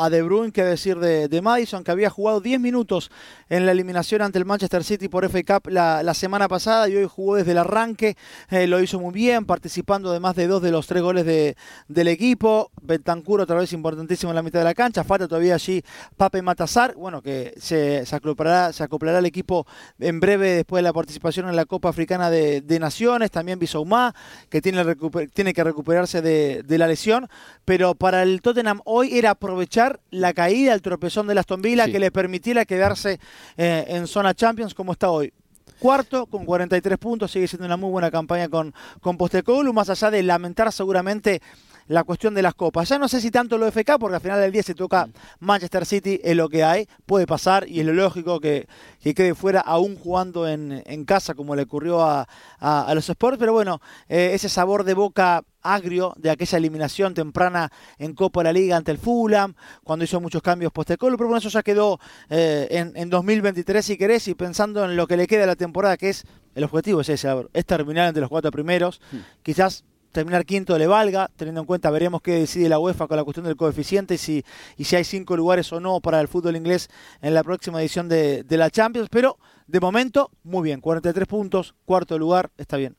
De 0.08 0.22
Bruyne, 0.22 0.52
que 0.52 0.62
decir 0.62 1.00
de, 1.00 1.42
Madison, 1.42 1.82
que 1.82 1.90
había 1.90 2.10
jugado 2.10 2.40
10 2.40 2.60
minutos 2.60 3.10
en 3.48 3.66
la 3.66 3.72
eliminación 3.72 4.22
ante 4.22 4.38
el 4.38 4.44
Manchester 4.44 4.84
City 4.84 5.08
por 5.08 5.28
FA 5.28 5.42
Cup 5.42 5.68
la, 5.68 6.14
semana 6.14 6.46
pasada 6.46 6.88
y 6.88 6.94
hoy 6.94 7.08
jugó 7.12 7.34
desde 7.34 7.50
el 7.50 7.58
arranque, 7.58 8.16
eh, 8.50 8.68
lo 8.68 8.80
hizo 8.80 9.00
muy 9.00 9.12
bien, 9.12 9.44
participando 9.44 10.12
de 10.12 10.20
más 10.20 10.36
de 10.36 10.46
dos 10.46 10.62
de 10.62 10.70
los 10.70 10.86
tres 10.86 11.02
goles 11.02 11.26
de, 11.26 11.56
del 11.88 12.06
equipo. 12.06 12.70
Bentancur 12.80 13.40
otra 13.40 13.56
vez 13.56 13.72
importantísimo 13.72 14.30
en 14.30 14.36
la 14.36 14.42
mitad 14.42 14.60
de 14.60 14.64
la 14.64 14.74
cancha, 14.74 15.02
falta 15.02 15.26
todavía 15.26 15.56
allí 15.56 15.82
Pape 16.16 16.40
Matazar, 16.42 16.94
bueno, 16.94 17.20
que 17.20 17.54
se, 17.58 18.06
se, 18.06 18.14
acoplará, 18.14 18.72
se 18.72 18.84
acoplará 18.84 19.18
al 19.18 19.26
equipo 19.26 19.66
en 19.98 20.20
breve 20.20 20.50
después 20.50 20.78
de 20.78 20.84
la 20.84 20.92
participación 20.92 21.48
en 21.48 21.56
la 21.56 21.64
Copa 21.64 21.88
Africana 21.88 22.27
de, 22.30 22.60
de 22.60 22.78
Naciones, 22.78 23.30
también 23.30 23.58
Bisouma, 23.58 24.14
que 24.48 24.60
tiene, 24.60 24.82
recuper- 24.84 25.30
tiene 25.32 25.52
que 25.54 25.64
recuperarse 25.64 26.22
de, 26.22 26.62
de 26.62 26.78
la 26.78 26.86
lesión, 26.86 27.28
pero 27.64 27.94
para 27.94 28.22
el 28.22 28.40
Tottenham 28.42 28.80
hoy 28.84 29.16
era 29.18 29.30
aprovechar 29.30 30.00
la 30.10 30.32
caída, 30.32 30.74
el 30.74 30.82
tropezón 30.82 31.26
de 31.26 31.38
Aston 31.38 31.62
Villa 31.62 31.86
Sí. 31.86 31.92
que 31.92 31.98
le 31.98 32.10
permitiera 32.10 32.64
quedarse 32.64 33.20
eh, 33.56 33.84
en 33.88 34.06
zona 34.06 34.34
Champions 34.34 34.74
como 34.74 34.92
está 34.92 35.10
hoy. 35.10 35.32
Cuarto, 35.78 36.26
con 36.26 36.44
43 36.44 36.98
puntos, 36.98 37.30
sigue 37.30 37.46
siendo 37.46 37.64
una 37.66 37.76
muy 37.76 37.90
buena 37.90 38.10
campaña 38.10 38.48
con, 38.48 38.74
con 39.00 39.16
Postecoglou, 39.16 39.72
más 39.72 39.88
allá 39.88 40.10
de 40.10 40.24
lamentar 40.24 40.72
seguramente 40.72 41.40
la 41.88 42.04
cuestión 42.04 42.34
de 42.34 42.42
las 42.42 42.54
copas. 42.54 42.88
Ya 42.88 42.98
no 42.98 43.08
sé 43.08 43.20
si 43.20 43.30
tanto 43.30 43.58
lo 43.58 43.66
FK, 43.66 43.98
porque 43.98 44.14
al 44.16 44.20
final 44.20 44.40
del 44.40 44.52
día 44.52 44.62
se 44.62 44.74
toca 44.74 45.08
Manchester 45.40 45.84
City, 45.84 46.20
es 46.22 46.36
lo 46.36 46.48
que 46.48 46.62
hay, 46.62 46.86
puede 47.06 47.26
pasar 47.26 47.68
y 47.68 47.80
es 47.80 47.86
lo 47.86 47.92
lógico 47.94 48.40
que, 48.40 48.68
que 49.00 49.14
quede 49.14 49.34
fuera 49.34 49.60
aún 49.60 49.96
jugando 49.96 50.46
en, 50.46 50.82
en 50.86 51.04
casa, 51.04 51.34
como 51.34 51.56
le 51.56 51.62
ocurrió 51.62 52.02
a, 52.04 52.28
a- 52.60 52.82
a 52.86 52.94
los 52.94 53.08
Sports, 53.08 53.38
pero 53.38 53.52
bueno, 53.52 53.80
eh, 54.08 54.30
ese 54.34 54.48
sabor 54.48 54.84
de 54.84 54.94
boca 54.94 55.42
agrio 55.60 56.14
de 56.16 56.30
aquella 56.30 56.56
eliminación 56.58 57.14
temprana 57.14 57.70
en 57.98 58.14
Copa 58.14 58.40
de 58.40 58.44
la 58.44 58.52
Liga 58.52 58.76
ante 58.76 58.90
el 58.92 58.98
Fulham, 58.98 59.54
cuando 59.82 60.04
hizo 60.04 60.20
muchos 60.20 60.40
cambios 60.40 60.72
postecolo, 60.72 61.16
pero 61.16 61.28
bueno, 61.28 61.38
eso 61.40 61.48
ya 61.48 61.62
quedó 61.62 61.98
eh, 62.30 62.68
en, 62.70 62.92
en 62.96 63.10
2023 63.10 63.84
si 63.84 63.96
querés 63.96 64.28
y 64.28 64.34
pensando 64.34 64.84
en 64.84 64.96
lo 64.96 65.06
que 65.06 65.16
le 65.16 65.26
queda 65.26 65.40
de 65.42 65.46
la 65.48 65.56
temporada, 65.56 65.96
que 65.96 66.10
es 66.10 66.24
el 66.54 66.64
objetivo 66.64 67.00
es 67.00 67.08
ese, 67.08 67.28
es 67.52 67.66
terminar 67.66 68.08
entre 68.08 68.20
los 68.20 68.30
cuatro 68.30 68.50
primeros, 68.50 69.00
quizás 69.42 69.84
terminar 70.12 70.44
quinto 70.44 70.76
le 70.78 70.86
valga, 70.86 71.30
teniendo 71.36 71.60
en 71.60 71.66
cuenta, 71.66 71.90
veremos 71.90 72.20
qué 72.22 72.32
decide 72.32 72.68
la 72.68 72.78
UEFA 72.78 73.06
con 73.06 73.16
la 73.16 73.24
cuestión 73.24 73.44
del 73.46 73.56
coeficiente 73.56 74.14
y 74.14 74.18
si, 74.18 74.44
y 74.76 74.84
si 74.84 74.96
hay 74.96 75.04
cinco 75.04 75.36
lugares 75.36 75.72
o 75.72 75.80
no 75.80 76.00
para 76.00 76.20
el 76.20 76.28
fútbol 76.28 76.56
inglés 76.56 76.88
en 77.20 77.34
la 77.34 77.42
próxima 77.44 77.80
edición 77.80 78.08
de, 78.08 78.42
de 78.44 78.56
la 78.56 78.70
Champions, 78.70 79.08
pero 79.10 79.36
de 79.66 79.80
momento, 79.80 80.30
muy 80.44 80.62
bien, 80.62 80.80
43 80.80 81.26
puntos, 81.26 81.74
cuarto 81.84 82.18
lugar, 82.18 82.50
está 82.56 82.76
bien. 82.76 82.96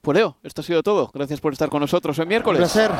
Pues 0.00 0.16
Leo, 0.16 0.36
esto 0.42 0.60
ha 0.62 0.64
sido 0.64 0.82
todo. 0.82 1.10
Gracias 1.12 1.40
por 1.40 1.52
estar 1.52 1.68
con 1.68 1.80
nosotros 1.80 2.16
el 2.18 2.22
Un 2.22 2.28
miércoles. 2.28 2.58
placer. 2.58 2.90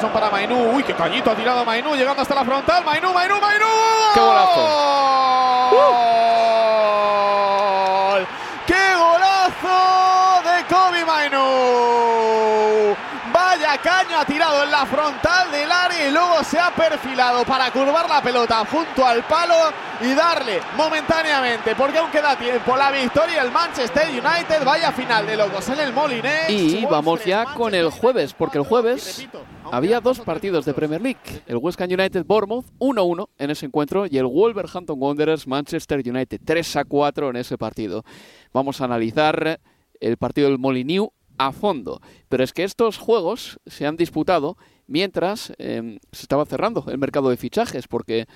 Son 0.00 0.10
para 0.12 0.30
Mainú. 0.30 0.72
Uy, 0.74 0.82
qué 0.82 0.94
cañito 0.94 1.30
ha 1.30 1.36
tirado 1.36 1.64
Mainú, 1.64 1.94
llegando 1.94 2.20
hasta 2.22 2.34
la 2.34 2.44
frontal. 2.44 2.84
Mainú, 2.84 3.12
Mainú, 3.12 3.34
Mainú. 3.40 3.64
¡Qué 4.12 4.20
golazo! 4.20 4.62
¡Gol! 6.52 8.26
¡Qué 8.66 8.94
golazo 8.94 9.78
de 10.44 10.64
Kobe 10.74 11.04
Mainú! 11.04 11.46
Vaya 13.32 13.78
en 14.64 14.70
la 14.70 14.84
frontal 14.84 15.50
del 15.50 15.70
área 15.70 16.08
y 16.08 16.12
luego 16.12 16.44
se 16.44 16.58
ha 16.58 16.70
perfilado 16.70 17.44
para 17.44 17.70
curvar 17.70 18.08
la 18.08 18.22
pelota 18.22 18.64
junto 18.70 19.06
al 19.06 19.22
palo 19.24 19.54
y 20.00 20.14
darle 20.14 20.60
momentáneamente, 20.76 21.74
porque 21.76 21.98
aún 21.98 22.10
queda 22.10 22.36
tiempo, 22.36 22.76
la 22.76 22.90
victoria 22.90 23.42
del 23.42 23.52
Manchester 23.52 24.08
United. 24.08 24.64
Vaya 24.64 24.92
final 24.92 25.26
de 25.26 25.36
locos 25.36 25.68
en 25.68 25.80
el 25.80 25.92
Molineux. 25.92 26.50
Y 26.50 26.84
vamos 26.86 27.24
ya 27.24 27.54
con 27.54 27.74
el 27.74 27.90
jueves, 27.90 28.34
porque 28.34 28.58
el 28.58 28.64
jueves 28.64 29.28
había 29.70 30.00
dos 30.00 30.20
partidos 30.20 30.64
de. 30.64 30.72
Premier 30.74 31.00
League. 31.00 31.42
El 31.46 31.58
West 31.58 31.80
Ham 31.80 31.90
United 31.90 32.24
Bournemouth 32.24 32.66
1-1 32.78 33.28
en 33.38 33.50
ese 33.50 33.66
encuentro 33.66 34.06
y 34.06 34.18
el 34.18 34.26
Wolverhampton 34.26 34.96
Wanderers 35.00 35.46
Manchester 35.46 36.02
United 36.04 36.40
3-4 36.40 37.30
en 37.30 37.36
ese 37.36 37.58
partido. 37.58 38.04
Vamos 38.52 38.80
a 38.80 38.84
analizar 38.84 39.60
el 40.00 40.16
partido 40.16 40.48
del 40.48 40.58
Molineux 40.58 41.10
a 41.46 41.52
fondo. 41.52 42.00
Pero 42.28 42.44
es 42.44 42.52
que 42.52 42.64
estos 42.64 42.98
juegos 42.98 43.58
se 43.66 43.86
han 43.86 43.96
disputado 43.96 44.56
mientras 44.86 45.52
eh, 45.58 45.98
se 46.12 46.22
estaba 46.22 46.44
cerrando 46.46 46.84
el 46.88 46.98
mercado 46.98 47.30
de 47.30 47.36
fichajes, 47.36 47.88
porque 47.88 48.26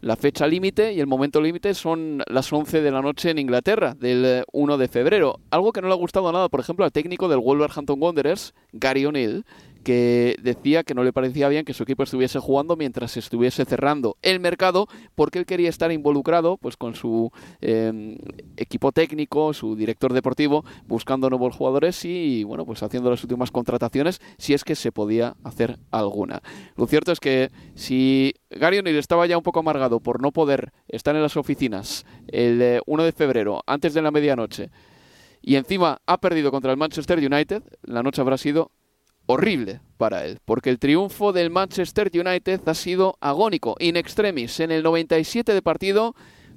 la 0.00 0.16
fecha 0.16 0.46
límite 0.46 0.92
y 0.92 1.00
el 1.00 1.06
momento 1.06 1.40
límite 1.40 1.74
son 1.74 2.22
las 2.28 2.52
11 2.52 2.82
de 2.82 2.90
la 2.90 3.02
noche 3.02 3.30
en 3.30 3.38
Inglaterra, 3.38 3.94
del 3.94 4.24
eh, 4.24 4.44
1 4.52 4.78
de 4.78 4.88
febrero. 4.88 5.40
Algo 5.50 5.72
que 5.72 5.80
no 5.80 5.88
le 5.88 5.94
ha 5.94 5.96
gustado 5.96 6.30
nada, 6.32 6.48
por 6.48 6.60
ejemplo, 6.60 6.84
al 6.84 6.92
técnico 6.92 7.28
del 7.28 7.40
Wolverhampton 7.40 8.00
Wanderers, 8.00 8.54
Gary 8.72 9.06
O'Neill, 9.06 9.44
que 9.86 10.34
decía 10.42 10.82
que 10.82 10.94
no 10.94 11.04
le 11.04 11.12
parecía 11.12 11.48
bien 11.48 11.64
que 11.64 11.72
su 11.72 11.84
equipo 11.84 12.02
estuviese 12.02 12.40
jugando 12.40 12.74
mientras 12.74 13.16
estuviese 13.16 13.64
cerrando 13.64 14.16
el 14.20 14.40
mercado, 14.40 14.88
porque 15.14 15.38
él 15.38 15.46
quería 15.46 15.68
estar 15.68 15.92
involucrado 15.92 16.56
pues 16.56 16.76
con 16.76 16.96
su 16.96 17.30
eh, 17.60 18.18
equipo 18.56 18.90
técnico, 18.90 19.54
su 19.54 19.76
director 19.76 20.12
deportivo, 20.12 20.64
buscando 20.88 21.30
nuevos 21.30 21.54
jugadores 21.54 22.04
y 22.04 22.42
bueno, 22.42 22.66
pues 22.66 22.82
haciendo 22.82 23.10
las 23.10 23.22
últimas 23.22 23.52
contrataciones 23.52 24.20
si 24.38 24.54
es 24.54 24.64
que 24.64 24.74
se 24.74 24.90
podía 24.90 25.36
hacer 25.44 25.78
alguna. 25.92 26.42
Lo 26.76 26.88
cierto 26.88 27.12
es 27.12 27.20
que 27.20 27.52
si 27.76 28.34
Gary 28.50 28.78
O'Neill 28.78 28.96
estaba 28.96 29.24
ya 29.28 29.36
un 29.36 29.44
poco 29.44 29.60
amargado 29.60 30.00
por 30.00 30.20
no 30.20 30.32
poder 30.32 30.72
estar 30.88 31.14
en 31.14 31.22
las 31.22 31.36
oficinas 31.36 32.06
el 32.26 32.80
1 32.86 33.04
de 33.04 33.12
febrero, 33.12 33.62
antes 33.68 33.94
de 33.94 34.02
la 34.02 34.10
medianoche, 34.10 34.68
y 35.42 35.54
encima 35.54 36.00
ha 36.06 36.18
perdido 36.18 36.50
contra 36.50 36.72
el 36.72 36.76
Manchester 36.76 37.18
United, 37.18 37.62
la 37.84 38.02
noche 38.02 38.20
habrá 38.20 38.36
sido 38.36 38.72
horrible 39.26 39.80
para 39.96 40.24
él, 40.24 40.38
porque 40.44 40.70
el 40.70 40.78
triunfo 40.78 41.32
del 41.32 41.50
Manchester 41.50 42.10
United 42.12 42.60
ha 42.66 42.74
sido 42.74 43.16
agónico, 43.20 43.76
in 43.78 43.96
extremis, 43.96 44.60
en 44.60 44.70
el 44.70 44.82
97 44.82 45.52
de 45.52 45.62
partido, 45.62 46.14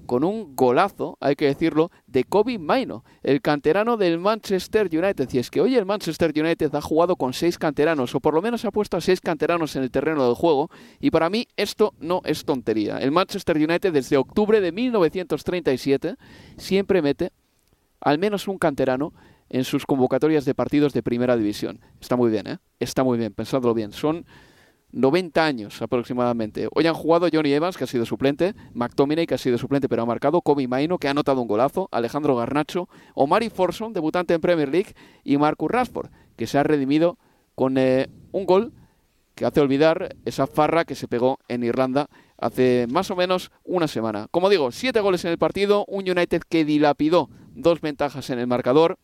con 0.10 0.24
un 0.24 0.56
golazo, 0.56 1.20
hay 1.22 1.36
que 1.36 1.46
decirlo, 1.46 1.92
de 2.08 2.24
Kobe 2.24 2.58
Maino, 2.58 3.04
el 3.22 3.42
canterano 3.42 3.96
del 3.96 4.18
Manchester 4.18 4.90
United. 4.92 5.30
Y 5.32 5.38
es 5.38 5.52
que 5.52 5.62
hoy 5.62 5.76
el 5.76 5.86
Manchester 5.86 6.34
United 6.36 6.74
ha 6.74 6.82
jugado 6.82 7.16
con 7.16 7.32
seis 7.32 7.60
canteranos, 7.60 8.16
o 8.16 8.20
por 8.20 8.34
lo 8.34 8.42
menos 8.42 8.66
ha 8.66 8.72
puesto 8.72 8.98
a 8.98 9.02
seis 9.02 9.22
canteranos 9.22 9.76
en 9.76 9.84
el 9.84 9.92
terreno 9.92 10.26
del 10.26 10.34
juego, 10.34 10.72
y 11.00 11.12
para 11.12 11.30
mí 11.30 11.48
esto 11.58 11.94
no 12.00 12.22
es 12.26 12.44
tontería. 12.44 12.98
El 12.98 13.12
Manchester 13.12 13.58
United 13.58 13.94
desde 13.94 14.18
octubre 14.18 14.62
de 14.62 14.72
1937 14.72 16.16
siempre 16.58 17.04
mete 17.04 17.32
al 18.02 18.18
menos 18.18 18.48
un 18.48 18.58
canterano 18.58 19.14
en 19.50 19.64
sus 19.64 19.86
convocatorias 19.86 20.46
de 20.46 20.54
partidos 20.54 20.94
de 20.94 21.04
primera 21.04 21.36
división. 21.36 21.80
Está 22.00 22.16
muy 22.16 22.30
bien, 22.30 22.48
¿eh? 22.48 22.58
Está 22.80 23.04
muy 23.04 23.18
bien, 23.18 23.34
pensadlo 23.34 23.74
bien. 23.74 23.92
Son 23.92 24.26
90 24.92 25.46
años 25.46 25.82
aproximadamente. 25.82 26.68
Hoy 26.74 26.88
han 26.88 26.94
jugado 26.94 27.28
Johnny 27.32 27.54
Evans, 27.54 27.78
que 27.78 27.84
ha 27.84 27.88
sido 27.88 28.06
suplente, 28.06 28.56
McTominay, 28.74 29.28
que 29.28 29.36
ha 29.36 29.38
sido 29.38 29.58
suplente 29.58 29.88
pero 29.88 30.04
ha 30.04 30.06
marcado, 30.06 30.42
Kobe 30.42 30.68
Maino, 30.68 30.98
que 30.98 31.08
ha 31.08 31.12
anotado 31.12 31.42
un 31.42 31.48
golazo, 31.48 31.90
Alejandro 31.92 32.36
Garnacho, 32.36 32.90
Omari 33.14 33.50
Forson, 33.50 33.94
debutante 33.94 34.34
en 34.34 34.42
Premier 34.42 34.70
League, 34.70 34.94
y 35.24 35.38
Marcus 35.38 35.70
Rashford, 35.70 36.10
que 36.36 36.48
se 36.48 36.58
ha 36.58 36.64
redimido 36.64 37.18
con 37.56 37.78
eh, 37.78 38.10
un 38.32 38.46
gol 38.46 38.74
que 39.36 39.46
hace 39.46 39.62
olvidar 39.62 40.16
esa 40.26 40.48
farra 40.48 40.86
que 40.86 40.96
se 40.96 41.08
pegó 41.08 41.40
en 41.48 41.64
Irlanda 41.64 42.10
hace 42.38 42.88
más 42.90 43.10
o 43.12 43.16
menos 43.16 43.52
una 43.64 43.88
semana. 43.88 44.28
Como 44.32 44.50
digo, 44.50 44.72
siete 44.72 45.00
goles 45.00 45.24
en 45.24 45.32
el 45.32 45.38
partido, 45.38 45.86
un 45.88 46.10
United 46.10 46.42
que 46.50 46.66
dilapidó 46.66 47.30
dos 47.54 47.80
ventajas 47.82 48.30
en 48.30 48.40
el 48.40 48.48
marcador, 48.48 48.98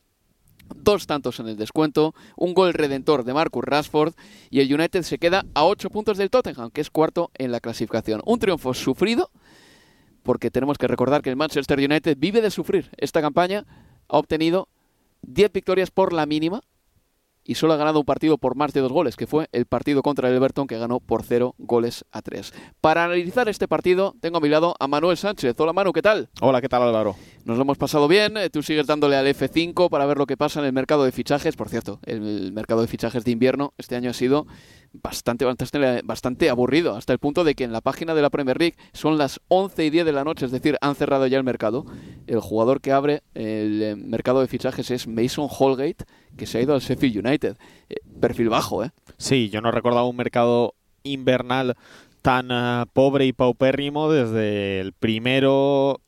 dos 0.73 1.07
tantos 1.07 1.39
en 1.39 1.47
el 1.47 1.57
descuento, 1.57 2.13
un 2.35 2.53
gol 2.53 2.73
redentor 2.73 3.23
de 3.23 3.33
Marcus 3.33 3.63
Rashford 3.63 4.13
y 4.49 4.59
el 4.59 4.73
United 4.73 5.03
se 5.03 5.17
queda 5.17 5.45
a 5.53 5.65
ocho 5.65 5.89
puntos 5.89 6.17
del 6.17 6.29
Tottenham, 6.29 6.71
que 6.71 6.81
es 6.81 6.89
cuarto 6.89 7.31
en 7.35 7.51
la 7.51 7.59
clasificación. 7.59 8.21
Un 8.25 8.39
triunfo 8.39 8.73
sufrido, 8.73 9.29
porque 10.23 10.51
tenemos 10.51 10.77
que 10.77 10.87
recordar 10.87 11.21
que 11.21 11.29
el 11.29 11.35
Manchester 11.35 11.79
United 11.79 12.17
vive 12.19 12.41
de 12.41 12.51
sufrir. 12.51 12.89
Esta 12.97 13.21
campaña 13.21 13.65
ha 14.07 14.17
obtenido 14.17 14.67
10 15.21 15.51
victorias 15.51 15.91
por 15.91 16.13
la 16.13 16.25
mínima 16.25 16.61
y 17.45 17.55
solo 17.55 17.73
ha 17.73 17.77
ganado 17.77 17.99
un 17.99 18.05
partido 18.05 18.37
por 18.37 18.55
más 18.55 18.73
de 18.73 18.81
dos 18.81 18.91
goles, 18.91 19.15
que 19.15 19.27
fue 19.27 19.47
el 19.51 19.65
partido 19.65 20.01
contra 20.01 20.29
el 20.29 20.35
Everton 20.35 20.67
que 20.67 20.77
ganó 20.77 20.99
por 20.99 21.23
cero 21.23 21.55
goles 21.57 22.05
a 22.11 22.21
tres. 22.21 22.53
Para 22.81 23.05
analizar 23.05 23.47
este 23.47 23.67
partido 23.67 24.15
tengo 24.19 24.37
a 24.37 24.41
mi 24.41 24.49
lado 24.49 24.75
a 24.79 24.87
Manuel 24.87 25.17
Sánchez. 25.17 25.55
Hola 25.59 25.73
Manu, 25.73 25.93
¿qué 25.93 26.01
tal? 26.01 26.29
Hola, 26.41 26.61
¿qué 26.61 26.69
tal 26.69 26.81
Álvaro? 26.81 27.15
Nos 27.45 27.57
lo 27.57 27.63
hemos 27.63 27.77
pasado 27.77 28.07
bien, 28.07 28.37
eh, 28.37 28.49
tú 28.49 28.63
sigues 28.63 28.87
dándole 28.87 29.15
al 29.15 29.27
F5 29.27 29.89
para 29.89 30.05
ver 30.05 30.17
lo 30.17 30.25
que 30.25 30.37
pasa 30.37 30.59
en 30.59 30.65
el 30.65 30.73
mercado 30.73 31.05
de 31.05 31.11
fichajes. 31.11 31.55
Por 31.55 31.69
cierto, 31.69 31.99
el 32.05 32.51
mercado 32.51 32.81
de 32.81 32.87
fichajes 32.87 33.23
de 33.23 33.31
invierno 33.31 33.73
este 33.77 33.95
año 33.95 34.09
ha 34.09 34.13
sido 34.13 34.47
bastante, 35.01 35.45
bastante, 35.45 36.01
bastante 36.03 36.49
aburrido, 36.49 36.95
hasta 36.95 37.13
el 37.13 37.19
punto 37.19 37.43
de 37.43 37.55
que 37.55 37.63
en 37.63 37.71
la 37.71 37.81
página 37.81 38.15
de 38.15 38.21
la 38.21 38.29
Premier 38.29 38.57
League 38.57 38.75
son 38.93 39.17
las 39.17 39.41
11 39.49 39.85
y 39.85 39.89
10 39.89 40.05
de 40.05 40.11
la 40.11 40.23
noche, 40.23 40.45
es 40.45 40.51
decir, 40.51 40.77
han 40.81 40.95
cerrado 40.95 41.27
ya 41.27 41.37
el 41.37 41.43
mercado. 41.43 41.85
El 42.27 42.39
jugador 42.39 42.81
que 42.81 42.91
abre 42.91 43.21
el 43.33 43.83
eh, 43.83 43.95
mercado 43.95 44.41
de 44.41 44.47
fichajes 44.47 44.89
es 44.91 45.07
Mason 45.07 45.47
Holgate, 45.49 46.05
que 46.37 46.45
se 46.45 46.57
ha 46.57 46.61
ido 46.61 46.73
al 46.73 46.81
Sheffield 46.81 47.25
United. 47.25 47.57
Eh, 47.89 47.95
perfil 48.19 48.49
bajo, 48.49 48.83
¿eh? 48.83 48.91
Sí, 49.17 49.49
yo 49.49 49.61
no 49.61 49.71
recordaba 49.71 50.07
un 50.07 50.15
mercado 50.15 50.75
invernal 51.03 51.75
tan 52.21 52.51
uh, 52.51 52.85
pobre 52.91 53.25
y 53.25 53.33
paupérrimo 53.33 54.11
desde 54.11 54.79
el 54.81 54.93
primero 54.93 56.01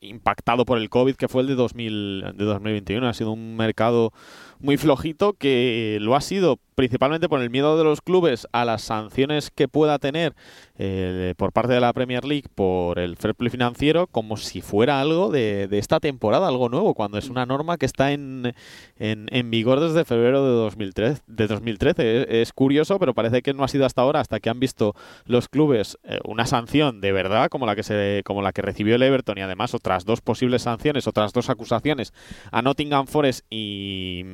impactado 0.00 0.64
por 0.64 0.78
el 0.78 0.88
COVID 0.88 1.16
que 1.16 1.28
fue 1.28 1.42
el 1.42 1.48
de, 1.48 1.54
2000, 1.54 2.34
de 2.34 2.44
2021. 2.44 3.08
Ha 3.08 3.14
sido 3.14 3.32
un 3.32 3.56
mercado 3.56 4.12
muy 4.58 4.76
flojito 4.76 5.32
que 5.32 5.98
lo 6.00 6.14
ha 6.14 6.20
sido 6.20 6.58
principalmente 6.74 7.28
por 7.28 7.40
el 7.40 7.50
miedo 7.50 7.76
de 7.76 7.84
los 7.84 8.00
clubes 8.00 8.46
a 8.52 8.64
las 8.64 8.82
sanciones 8.82 9.50
que 9.50 9.68
pueda 9.68 9.98
tener 9.98 10.34
eh, 10.78 11.34
por 11.36 11.52
parte 11.52 11.72
de 11.72 11.80
la 11.80 11.92
Premier 11.92 12.24
League 12.24 12.48
por 12.54 12.98
el 12.98 13.16
fair 13.16 13.34
play 13.34 13.50
financiero 13.50 14.06
como 14.06 14.36
si 14.36 14.60
fuera 14.60 15.00
algo 15.00 15.30
de, 15.30 15.68
esta 15.72 16.00
temporada, 16.00 16.48
algo 16.48 16.68
nuevo, 16.68 16.94
cuando 16.94 17.18
es 17.18 17.30
una 17.30 17.46
norma 17.46 17.78
que 17.78 17.86
está 17.86 18.12
en, 18.12 18.54
en, 18.98 19.50
vigor 19.50 19.80
desde 19.80 20.04
febrero 20.04 20.44
de 20.44 20.52
2013. 20.52 21.22
De 21.26 21.46
2013. 21.46 22.40
Es, 22.42 22.52
curioso, 22.52 22.98
pero 22.98 23.14
parece 23.14 23.42
que 23.42 23.54
no 23.54 23.64
ha 23.64 23.68
sido 23.68 23.86
hasta 23.86 24.02
ahora, 24.02 24.20
hasta 24.20 24.40
que 24.40 24.50
han 24.50 24.60
visto 24.60 24.94
los 25.24 25.48
clubes 25.48 25.98
eh, 26.04 26.18
una 26.24 26.46
sanción 26.46 27.00
de 27.00 27.12
verdad 27.12 27.48
como 27.48 27.66
la 27.66 27.76
que 27.76 27.82
se 27.82 28.22
como 28.24 28.42
la 28.42 28.52
que 28.52 28.62
recibió 28.62 28.96
el 28.96 29.02
Everton 29.02 29.38
y 29.38 29.42
además 29.42 29.74
otras 29.74 30.04
dos 30.04 30.20
posibles 30.20 30.62
sanciones, 30.62 31.06
otras 31.06 31.32
dos 31.32 31.50
acusaciones 31.50 32.12
a 32.50 32.62
Nottingham 32.62 33.06
Forest 33.06 33.46
y, 33.50 34.24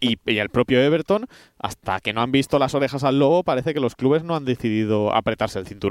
y, 0.00 0.18
y 0.26 0.38
el 0.38 0.48
propio 0.50 0.80
Everton, 0.80 1.26
hasta 1.58 2.00
que 2.00 2.12
no 2.12 2.22
han 2.22 2.32
visto 2.32 2.58
las 2.58 2.74
orejas 2.74 3.04
al 3.04 3.18
lobo, 3.18 3.42
parece 3.42 3.74
que 3.74 3.80
los 3.80 3.94
clubes 3.94 4.24
no 4.24 4.36
han 4.36 4.44
decidido 4.44 5.14
apretarse 5.14 5.58
el 5.58 5.66
cinturón. 5.66 5.81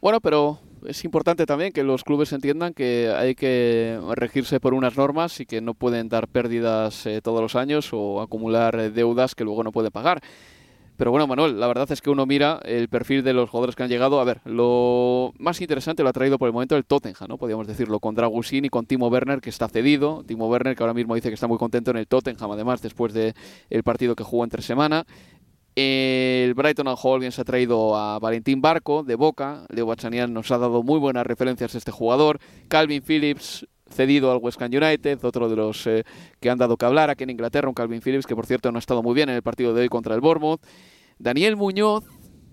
Bueno, 0.00 0.20
pero 0.20 0.58
es 0.86 1.04
importante 1.04 1.46
también 1.46 1.72
que 1.72 1.82
los 1.82 2.04
clubes 2.04 2.32
entiendan 2.32 2.74
que 2.74 3.12
hay 3.16 3.34
que 3.34 3.98
regirse 4.14 4.60
por 4.60 4.74
unas 4.74 4.96
normas 4.96 5.40
y 5.40 5.46
que 5.46 5.60
no 5.60 5.74
pueden 5.74 6.08
dar 6.08 6.28
pérdidas 6.28 7.06
eh, 7.06 7.20
todos 7.22 7.40
los 7.40 7.56
años 7.56 7.88
o 7.92 8.20
acumular 8.20 8.78
eh, 8.78 8.90
deudas 8.90 9.34
que 9.34 9.44
luego 9.44 9.64
no 9.64 9.72
puede 9.72 9.90
pagar. 9.90 10.20
Pero 10.96 11.10
bueno, 11.10 11.26
Manuel, 11.26 11.58
la 11.58 11.66
verdad 11.66 11.90
es 11.90 12.00
que 12.00 12.10
uno 12.10 12.24
mira 12.24 12.60
el 12.64 12.88
perfil 12.88 13.24
de 13.24 13.32
los 13.32 13.50
jugadores 13.50 13.74
que 13.74 13.82
han 13.82 13.88
llegado. 13.88 14.20
A 14.20 14.24
ver, 14.24 14.40
lo 14.44 15.32
más 15.38 15.60
interesante 15.60 16.04
lo 16.04 16.08
ha 16.08 16.12
traído 16.12 16.38
por 16.38 16.46
el 16.46 16.52
momento 16.52 16.76
el 16.76 16.84
Tottenham, 16.84 17.28
¿no? 17.28 17.36
Podríamos 17.36 17.66
decirlo, 17.66 17.98
con 17.98 18.14
Dragusin 18.14 18.64
y 18.64 18.68
con 18.68 18.86
Timo 18.86 19.08
Werner, 19.08 19.40
que 19.40 19.50
está 19.50 19.66
cedido. 19.68 20.22
Timo 20.24 20.48
Werner, 20.48 20.76
que 20.76 20.82
ahora 20.84 20.94
mismo 20.94 21.16
dice 21.16 21.30
que 21.30 21.34
está 21.34 21.48
muy 21.48 21.58
contento 21.58 21.90
en 21.90 21.96
el 21.96 22.06
Tottenham, 22.06 22.52
además, 22.52 22.80
después 22.80 23.12
del 23.12 23.34
el 23.70 23.82
partido 23.82 24.14
que 24.14 24.22
jugó 24.22 24.44
entre 24.44 24.62
semana. 24.62 25.04
El 25.76 26.54
Brighton 26.54 26.86
and 26.86 26.98
Hall 27.02 27.20
bien 27.20 27.32
se 27.32 27.40
ha 27.40 27.44
traído 27.44 27.96
a 27.96 28.18
Valentín 28.20 28.60
Barco 28.60 29.02
de 29.02 29.16
Boca. 29.16 29.66
Leo 29.70 29.86
Bachanian 29.86 30.32
nos 30.32 30.50
ha 30.52 30.58
dado 30.58 30.82
muy 30.82 31.00
buenas 31.00 31.26
referencias 31.26 31.74
a 31.74 31.78
este 31.78 31.90
jugador. 31.90 32.38
Calvin 32.68 33.02
Phillips 33.02 33.66
cedido 33.90 34.30
al 34.32 34.38
West 34.38 34.60
Ham 34.62 34.70
United, 34.72 35.24
otro 35.24 35.48
de 35.48 35.56
los 35.56 35.86
eh, 35.86 36.04
que 36.40 36.50
han 36.50 36.58
dado 36.58 36.76
que 36.76 36.84
hablar 36.84 37.10
aquí 37.10 37.24
en 37.24 37.30
Inglaterra, 37.30 37.68
un 37.68 37.74
Calvin 37.74 38.00
Phillips 38.00 38.26
que 38.26 38.34
por 38.34 38.46
cierto 38.46 38.70
no 38.72 38.78
ha 38.78 38.80
estado 38.80 39.02
muy 39.02 39.14
bien 39.14 39.28
en 39.28 39.36
el 39.36 39.42
partido 39.42 39.74
de 39.74 39.82
hoy 39.82 39.88
contra 39.88 40.14
el 40.14 40.20
Bournemouth. 40.20 40.60
Daniel 41.18 41.56
Muñoz, 41.56 42.04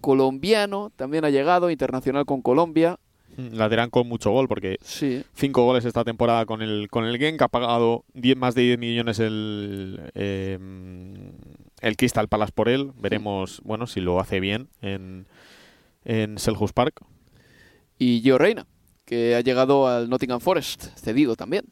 colombiano, 0.02 0.92
también 0.96 1.26
ha 1.26 1.30
llegado, 1.30 1.70
internacional 1.70 2.26
con 2.26 2.42
Colombia. 2.42 3.00
Mm, 3.38 3.56
Lateral 3.56 3.90
con 3.90 4.08
mucho 4.08 4.32
gol, 4.32 4.48
porque 4.48 4.78
sí. 4.82 5.24
cinco 5.34 5.64
goles 5.64 5.86
esta 5.86 6.04
temporada 6.04 6.46
con 6.46 6.62
el, 6.62 6.90
con 6.90 7.06
el 7.06 7.18
Genk, 7.18 7.42
ha 7.42 7.48
pagado 7.48 8.04
10, 8.14 8.38
más 8.38 8.56
de 8.56 8.64
10 8.64 8.80
millones 8.80 9.20
el, 9.20 10.12
eh, 10.14 10.60
el 11.82 11.98
Crystal 11.98 12.28
Palace 12.28 12.54
por 12.54 12.70
él. 12.70 12.92
Veremos, 12.96 13.62
bueno, 13.64 13.88
si 13.88 14.00
lo 14.00 14.20
hace 14.20 14.40
bien 14.40 14.70
en, 14.82 15.28
en 16.06 16.38
Selhurst 16.38 16.74
Park. 16.74 17.02
Y 17.98 18.22
Gio 18.22 18.38
Reina, 18.38 18.66
que 19.06 19.36
ha 19.36 19.42
llegado 19.42 19.88
al 19.88 20.10
Nottingham 20.10 20.40
Forest, 20.40 20.98
cedido 20.98 21.36
también. 21.36 21.66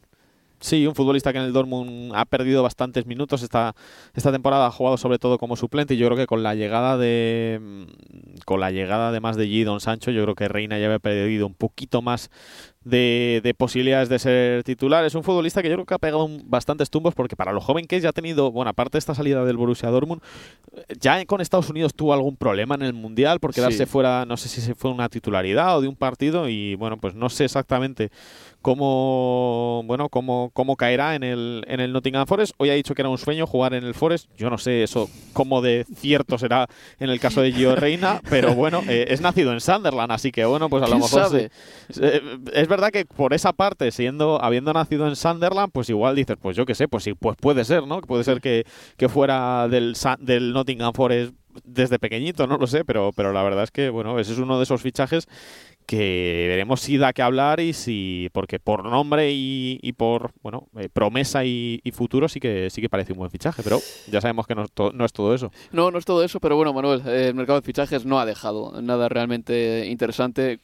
Sí, 0.60 0.86
un 0.86 0.94
futbolista 0.94 1.32
que 1.32 1.38
en 1.38 1.44
el 1.44 1.54
Dortmund 1.54 2.12
ha 2.14 2.26
perdido 2.26 2.62
bastantes 2.62 3.06
minutos 3.06 3.42
esta, 3.42 3.74
esta 4.12 4.30
temporada, 4.30 4.66
ha 4.66 4.70
jugado 4.70 4.98
sobre 4.98 5.18
todo 5.18 5.38
como 5.38 5.56
suplente 5.56 5.94
y 5.94 5.96
yo 5.96 6.06
creo 6.06 6.18
que 6.18 6.26
con 6.26 6.42
la 6.42 6.54
llegada 6.54 6.98
de 6.98 7.58
mm, 7.62 8.40
con 8.44 8.60
la 8.60 8.70
llegada 8.70 9.10
de 9.10 9.20
más 9.20 9.36
de 9.36 9.46
Gidon 9.46 9.80
Sancho, 9.80 10.10
yo 10.10 10.22
creo 10.22 10.34
que 10.34 10.48
Reina 10.48 10.78
ya 10.78 10.84
había 10.84 10.98
perdido 10.98 11.46
un 11.46 11.54
poquito 11.54 12.02
más 12.02 12.30
de, 12.84 13.40
de, 13.42 13.54
posibilidades 13.54 14.08
de 14.08 14.18
ser 14.18 14.64
titular. 14.64 15.04
Es 15.04 15.14
un 15.14 15.22
futbolista 15.22 15.62
que 15.62 15.68
yo 15.68 15.74
creo 15.74 15.86
que 15.86 15.94
ha 15.94 15.98
pegado 15.98 16.28
bastantes 16.44 16.88
tumbos 16.90 17.14
porque 17.14 17.36
para 17.36 17.52
lo 17.52 17.60
joven 17.60 17.86
que 17.86 17.96
es 17.96 18.02
ya 18.02 18.08
ha 18.08 18.12
tenido, 18.12 18.50
bueno, 18.50 18.70
aparte 18.70 18.92
de 18.92 19.00
esta 19.00 19.14
salida 19.14 19.44
del 19.44 19.56
Borussia 19.56 19.90
Dortmund, 19.90 20.22
ya 20.98 21.24
con 21.26 21.40
Estados 21.40 21.68
Unidos 21.68 21.94
tuvo 21.94 22.12
algún 22.14 22.36
problema 22.36 22.74
en 22.74 22.82
el 22.82 22.92
Mundial 22.92 23.40
por 23.40 23.52
quedarse 23.52 23.78
Sí. 23.78 23.86
fuera, 23.86 24.24
no 24.26 24.36
sé 24.36 24.48
si 24.48 24.60
se 24.60 24.74
fue 24.74 24.90
una 24.90 25.08
titularidad 25.08 25.76
o 25.76 25.80
de 25.80 25.88
un 25.88 25.96
partido 25.96 26.48
y 26.48 26.74
bueno, 26.76 26.96
pues 26.98 27.14
no 27.14 27.28
sé 27.28 27.44
exactamente 27.44 28.10
cómo 28.62 29.82
bueno 29.86 30.08
cómo, 30.10 30.50
cómo 30.52 30.76
caerá 30.76 31.14
en 31.14 31.22
el, 31.22 31.64
en 31.66 31.80
el 31.80 31.92
Nottingham 31.92 32.26
Forest. 32.26 32.52
Hoy 32.58 32.70
ha 32.70 32.74
dicho 32.74 32.94
que 32.94 33.02
era 33.02 33.08
un 33.08 33.18
sueño 33.18 33.46
jugar 33.46 33.74
en 33.74 33.84
el 33.84 33.94
Forest. 33.94 34.28
Yo 34.36 34.50
no 34.50 34.58
sé 34.58 34.82
eso 34.82 35.08
cómo 35.32 35.62
de 35.62 35.86
cierto 35.96 36.38
será 36.38 36.66
en 36.98 37.10
el 37.10 37.20
caso 37.20 37.40
de 37.40 37.52
Gio 37.52 37.74
Reina, 37.76 38.20
pero 38.28 38.54
bueno, 38.54 38.82
eh, 38.88 39.06
es 39.08 39.20
nacido 39.20 39.52
en 39.52 39.60
Sunderland, 39.60 40.12
así 40.12 40.30
que 40.30 40.44
bueno, 40.44 40.68
pues 40.68 40.82
a 40.82 40.86
lo 40.86 40.98
¿Quién 40.98 41.02
mejor 41.02 41.30
sí. 41.30 42.00
Eh, 42.02 42.20
es 42.52 42.68
verdad 42.70 42.90
que 42.90 43.04
por 43.04 43.34
esa 43.34 43.52
parte, 43.52 43.90
siendo 43.90 44.42
habiendo 44.42 44.72
nacido 44.72 45.06
en 45.06 45.16
Sunderland, 45.16 45.70
pues 45.72 45.90
igual 45.90 46.16
dices, 46.16 46.38
pues 46.40 46.56
yo 46.56 46.64
qué 46.64 46.74
sé, 46.74 46.88
pues 46.88 47.04
sí, 47.04 47.12
pues 47.12 47.36
puede 47.36 47.64
ser, 47.64 47.86
¿no? 47.86 48.00
Puede 48.00 48.24
ser 48.24 48.40
que, 48.40 48.64
que 48.96 49.10
fuera 49.10 49.68
del, 49.68 49.94
del 50.20 50.54
Nottingham 50.54 50.94
Forest 50.94 51.34
desde 51.64 51.98
pequeñito, 51.98 52.46
no 52.46 52.56
lo 52.56 52.66
sé, 52.66 52.84
pero, 52.84 53.10
pero 53.14 53.32
la 53.32 53.42
verdad 53.42 53.64
es 53.64 53.70
que, 53.70 53.90
bueno, 53.90 54.18
ese 54.18 54.32
es 54.32 54.38
uno 54.38 54.56
de 54.56 54.62
esos 54.62 54.80
fichajes 54.80 55.28
que 55.90 56.46
veremos 56.48 56.80
si 56.80 56.98
da 56.98 57.12
que 57.12 57.20
hablar 57.20 57.58
y 57.58 57.72
si 57.72 58.28
porque 58.32 58.60
por 58.60 58.84
nombre 58.84 59.30
y, 59.32 59.92
por 59.96 60.30
bueno 60.40 60.68
eh, 60.78 60.88
promesa 60.88 61.44
y, 61.44 61.80
futuro 61.92 62.28
sí 62.28 62.38
que 62.38 62.70
sí 62.70 62.80
que 62.80 62.88
parece 62.88 63.12
un 63.12 63.18
buen 63.18 63.30
fichaje 63.32 63.64
pero 63.64 63.80
ya 64.06 64.20
sabemos 64.20 64.46
que 64.46 64.54
no, 64.54 64.62
es 64.62 64.70
no 64.94 65.04
es 65.04 65.12
todo 65.12 65.34
eso 65.34 65.50
no 65.72 65.90
no 65.90 65.98
es 65.98 66.04
todo 66.04 66.22
eso 66.22 66.38
pero 66.38 66.54
bueno 66.54 66.72
Manuel 66.72 67.04
el 67.08 67.34
mercado 67.34 67.60
de 67.60 67.66
fichajes 67.66 68.06
no 68.06 68.20
ha 68.20 68.24
dejado 68.24 68.80
nada 68.80 69.08
realmente 69.08 69.86
interesante 69.86 70.60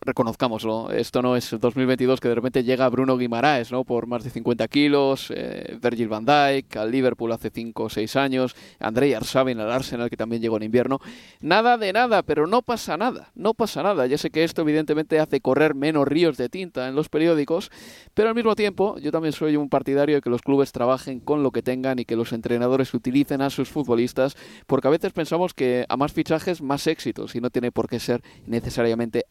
reconozcámoslo, 0.00 0.90
esto 0.90 1.22
no 1.22 1.36
es 1.36 1.50
2022 1.50 2.20
que 2.20 2.28
de 2.28 2.34
repente 2.34 2.64
llega 2.64 2.88
Bruno 2.88 3.16
Guimaraes, 3.16 3.70
¿no? 3.70 3.84
Por 3.84 4.06
más 4.06 4.24
de 4.24 4.30
50 4.30 4.66
kilos, 4.68 5.32
eh, 5.34 5.78
Virgil 5.82 6.08
van 6.08 6.24
Dijk, 6.24 6.76
al 6.76 6.90
Liverpool 6.90 7.32
hace 7.32 7.50
5 7.50 7.84
o 7.84 7.88
6 7.88 8.16
años, 8.16 8.56
Andrei 8.78 9.14
Arsabin 9.14 9.60
al 9.60 9.70
Arsenal 9.70 10.10
que 10.10 10.16
también 10.16 10.40
llegó 10.40 10.56
en 10.56 10.64
invierno. 10.64 11.00
Nada 11.40 11.76
de 11.76 11.92
nada, 11.92 12.22
pero 12.22 12.46
no 12.46 12.62
pasa 12.62 12.96
nada, 12.96 13.30
no 13.34 13.54
pasa 13.54 13.82
nada. 13.82 14.06
Ya 14.06 14.18
sé 14.18 14.30
que 14.30 14.44
esto 14.44 14.62
evidentemente 14.62 15.20
hace 15.20 15.40
correr 15.40 15.74
menos 15.74 16.08
ríos 16.08 16.36
de 16.36 16.48
tinta 16.48 16.88
en 16.88 16.94
los 16.94 17.08
periódicos, 17.08 17.70
pero 18.14 18.28
al 18.28 18.34
mismo 18.34 18.56
tiempo 18.56 18.98
yo 18.98 19.12
también 19.12 19.32
soy 19.32 19.56
un 19.56 19.68
partidario 19.68 20.16
de 20.16 20.22
que 20.22 20.30
los 20.30 20.42
clubes 20.42 20.72
trabajen 20.72 21.20
con 21.20 21.42
lo 21.42 21.50
que 21.50 21.62
tengan 21.62 21.98
y 21.98 22.04
que 22.04 22.16
los 22.16 22.32
entrenadores 22.32 22.94
utilicen 22.94 23.42
a 23.42 23.50
sus 23.50 23.68
futbolistas, 23.68 24.36
porque 24.66 24.88
a 24.88 24.90
veces 24.90 25.12
pensamos 25.12 25.54
que 25.54 25.84
a 25.88 25.96
más 25.96 26.12
fichajes, 26.12 26.62
más 26.62 26.86
éxitos, 26.86 27.34
y 27.34 27.40
no 27.40 27.50
tiene 27.50 27.70
por 27.70 27.88
qué 27.88 28.00
ser 28.00 28.22
necesariamente 28.46 29.24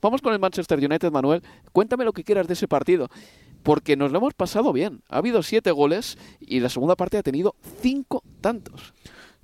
Vamos 0.00 0.22
con 0.22 0.32
el 0.32 0.38
Manchester 0.38 0.78
United, 0.78 1.10
Manuel. 1.10 1.42
Cuéntame 1.72 2.04
lo 2.04 2.12
que 2.12 2.24
quieras 2.24 2.46
de 2.46 2.54
ese 2.54 2.68
partido, 2.68 3.08
porque 3.62 3.96
nos 3.96 4.12
lo 4.12 4.18
hemos 4.18 4.34
pasado 4.34 4.72
bien. 4.72 5.02
Ha 5.08 5.18
habido 5.18 5.42
siete 5.42 5.70
goles 5.70 6.18
y 6.40 6.60
la 6.60 6.68
segunda 6.68 6.96
parte 6.96 7.18
ha 7.18 7.22
tenido 7.22 7.54
cinco 7.80 8.22
tantos. 8.40 8.94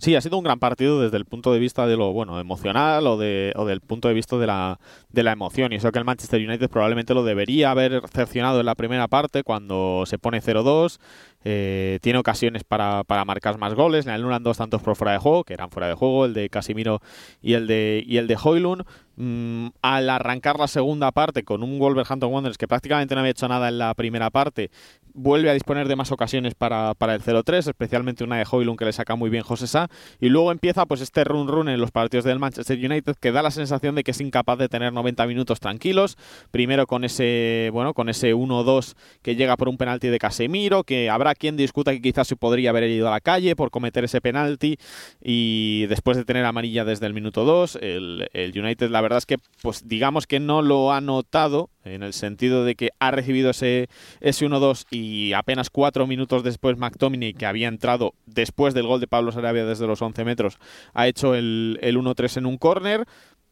Sí, 0.00 0.16
ha 0.16 0.22
sido 0.22 0.38
un 0.38 0.44
gran 0.44 0.58
partido 0.58 1.02
desde 1.02 1.18
el 1.18 1.26
punto 1.26 1.52
de 1.52 1.58
vista 1.58 1.86
de 1.86 1.94
lo 1.94 2.10
bueno 2.14 2.40
emocional 2.40 3.06
o, 3.06 3.18
de, 3.18 3.52
o 3.54 3.66
del 3.66 3.82
punto 3.82 4.08
de 4.08 4.14
vista 4.14 4.38
de 4.38 4.46
la, 4.46 4.80
de 5.10 5.22
la 5.22 5.32
emoción. 5.32 5.74
Y 5.74 5.76
eso 5.76 5.92
que 5.92 5.98
el 5.98 6.06
Manchester 6.06 6.40
United 6.40 6.70
probablemente 6.70 7.12
lo 7.12 7.22
debería 7.22 7.70
haber 7.70 8.00
cercionado 8.08 8.60
en 8.60 8.66
la 8.66 8.74
primera 8.76 9.08
parte 9.08 9.42
cuando 9.42 10.04
se 10.06 10.16
pone 10.16 10.40
0-2. 10.40 10.98
Eh, 11.44 11.98
tiene 12.02 12.18
ocasiones 12.18 12.64
para, 12.64 13.04
para, 13.04 13.24
marcar 13.24 13.58
más 13.58 13.74
goles. 13.74 14.06
Le 14.06 14.12
anulan 14.12 14.42
dos 14.42 14.58
tantos 14.58 14.82
por 14.82 14.96
fuera 14.96 15.12
de 15.12 15.18
juego, 15.18 15.44
que 15.44 15.54
eran 15.54 15.70
fuera 15.70 15.88
de 15.88 15.94
juego, 15.94 16.26
el 16.26 16.34
de 16.34 16.48
Casimiro 16.50 17.00
y 17.40 17.54
el 17.54 17.66
de, 17.66 18.04
y 18.06 18.18
el 18.18 18.26
de 18.26 18.36
Hoylund. 18.42 18.84
Mm, 19.16 19.68
al 19.82 20.08
arrancar 20.08 20.58
la 20.58 20.66
segunda 20.66 21.12
parte 21.12 21.42
con 21.42 21.62
un 21.62 21.78
Wolverhampton 21.78 22.32
Wanderers 22.32 22.56
que 22.56 22.66
prácticamente 22.66 23.14
no 23.14 23.20
había 23.20 23.32
hecho 23.32 23.48
nada 23.48 23.68
en 23.68 23.76
la 23.76 23.92
primera 23.92 24.30
parte, 24.30 24.70
vuelve 25.12 25.50
a 25.50 25.52
disponer 25.52 25.88
de 25.88 25.96
más 25.96 26.12
ocasiones 26.12 26.54
para, 26.54 26.94
para 26.94 27.14
el 27.14 27.22
0-3, 27.22 27.68
especialmente 27.68 28.24
una 28.24 28.38
de 28.38 28.46
Hoylund 28.50 28.78
que 28.78 28.84
le 28.84 28.92
saca 28.92 29.16
muy 29.16 29.30
bien 29.30 29.42
José 29.42 29.66
Sá. 29.66 29.88
Y 30.20 30.28
luego 30.28 30.52
empieza 30.52 30.86
pues 30.86 31.00
este 31.00 31.24
run-run 31.24 31.68
en 31.68 31.80
los 31.80 31.90
partidos 31.90 32.24
del 32.24 32.38
Manchester 32.38 32.78
United 32.78 33.16
que 33.20 33.32
da 33.32 33.42
la 33.42 33.50
sensación 33.50 33.94
de 33.94 34.04
que 34.04 34.12
es 34.12 34.20
incapaz 34.20 34.58
de 34.58 34.68
tener 34.68 34.92
90 34.92 35.26
minutos 35.26 35.60
tranquilos. 35.60 36.16
Primero 36.50 36.86
con 36.86 37.04
ese, 37.04 37.70
bueno, 37.72 37.94
con 37.94 38.08
ese 38.08 38.34
1-2 38.34 38.94
que 39.22 39.36
llega 39.36 39.56
por 39.56 39.68
un 39.68 39.76
penalti 39.76 40.08
de 40.08 40.18
Casemiro, 40.18 40.84
que 40.84 41.10
habrá 41.10 41.29
quien 41.34 41.56
discuta 41.56 41.92
que 41.92 42.00
quizás 42.00 42.28
se 42.28 42.36
podría 42.36 42.70
haber 42.70 42.88
ido 42.90 43.08
a 43.08 43.12
la 43.12 43.20
calle 43.20 43.56
por 43.56 43.70
cometer 43.70 44.04
ese 44.04 44.20
penalti 44.20 44.76
y 45.22 45.86
después 45.86 46.16
de 46.16 46.24
tener 46.24 46.44
amarilla 46.44 46.84
desde 46.84 47.06
el 47.06 47.14
minuto 47.14 47.44
2, 47.44 47.78
el, 47.80 48.28
el 48.32 48.58
United 48.58 48.90
la 48.90 49.00
verdad 49.00 49.18
es 49.18 49.26
que 49.26 49.36
pues 49.62 49.88
digamos 49.88 50.26
que 50.26 50.40
no 50.40 50.62
lo 50.62 50.92
ha 50.92 51.00
notado 51.00 51.70
en 51.84 52.02
el 52.02 52.12
sentido 52.12 52.64
de 52.64 52.74
que 52.74 52.90
ha 52.98 53.10
recibido 53.10 53.50
ese, 53.50 53.88
ese 54.20 54.46
1-2 54.46 54.86
y 54.90 55.32
apenas 55.32 55.70
cuatro 55.70 56.06
minutos 56.06 56.42
después 56.42 56.76
McTominay, 56.76 57.34
que 57.34 57.46
había 57.46 57.68
entrado 57.68 58.14
después 58.26 58.74
del 58.74 58.86
gol 58.86 59.00
de 59.00 59.06
Pablo 59.06 59.32
Sarabia 59.32 59.64
desde 59.64 59.86
los 59.86 60.02
11 60.02 60.24
metros, 60.24 60.58
ha 60.92 61.08
hecho 61.08 61.34
el, 61.34 61.78
el 61.82 61.96
1-3 61.96 62.38
en 62.38 62.46
un 62.46 62.58
córner. 62.58 63.06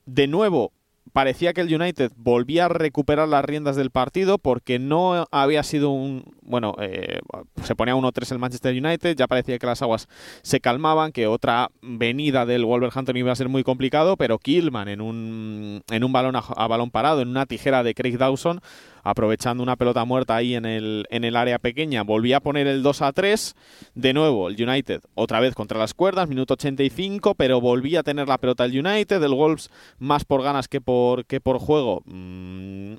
De 0.07 0.27
nuevo, 0.27 0.73
parecía 1.13 1.53
que 1.53 1.61
el 1.61 1.75
United 1.75 2.13
volvía 2.17 2.67
a 2.67 2.69
recuperar 2.69 3.29
las 3.29 3.45
riendas 3.45 3.77
del 3.77 3.91
partido 3.91 4.39
porque 4.39 4.79
no 4.79 5.27
había 5.31 5.63
sido 5.63 5.91
un... 5.91 6.25
Bueno, 6.43 6.75
eh, 6.81 7.21
se 7.63 7.75
ponía 7.75 7.95
1-3 7.95 8.33
el 8.33 8.39
Manchester 8.39 8.75
United, 8.75 9.17
ya 9.17 9.27
parecía 9.27 9.59
que 9.59 9.67
las 9.67 9.83
aguas 9.83 10.09
se 10.43 10.61
calmaban, 10.61 11.13
que 11.13 11.27
otra 11.27 11.71
venida 11.83 12.47
del 12.47 12.65
Wolverhampton 12.65 13.17
iba 13.17 13.33
a 13.33 13.37
ser 13.37 13.49
muy 13.49 13.65
complicado, 13.65 14.17
pero 14.17 14.39
Killman 14.39 14.89
en 14.89 15.01
un, 15.01 15.83
en 15.91 16.05
un 16.05 16.13
balón 16.13 16.37
a, 16.37 16.39
a 16.39 16.67
balón 16.67 16.91
parado, 16.91 17.21
en 17.21 17.29
una 17.29 17.47
tijera 17.47 17.83
de 17.83 17.95
Craig 17.95 18.17
Dawson, 18.17 18.61
aprovechando 19.03 19.63
una 19.63 19.77
pelota 19.77 20.05
muerta 20.05 20.37
ahí 20.37 20.55
en 20.55 20.65
el, 20.65 21.07
en 21.11 21.25
el 21.25 21.37
área 21.37 21.59
pequeña, 21.59 22.03
volvía 22.03 22.39
a 22.39 22.41
poner 22.41 22.67
el 22.67 22.83
2 22.83 23.03
a 23.03 23.13
3. 23.13 23.55
De 23.95 24.13
nuevo, 24.13 24.49
el 24.49 24.63
United 24.63 25.03
otra 25.15 25.41
vez 25.41 25.55
contra 25.55 25.79
las 25.79 25.95
cuerdas, 25.95 26.29
minuto 26.29 26.55
85, 26.55 27.35
pero 27.35 27.61
volvía 27.61 28.01
a 28.01 28.03
tener 28.03 28.29
la 28.29 28.39
pelota 28.39 28.65
el 28.65 28.79
United, 28.79 29.23
el 29.23 29.35
Wolves 29.35 29.71
más 29.99 30.25
por 30.25 30.43
ganas 30.43 30.69
que 30.69 30.81
por, 30.81 31.25
que 31.27 31.41
por 31.41 31.59
juego. 31.59 32.03
Mm, 32.07 32.97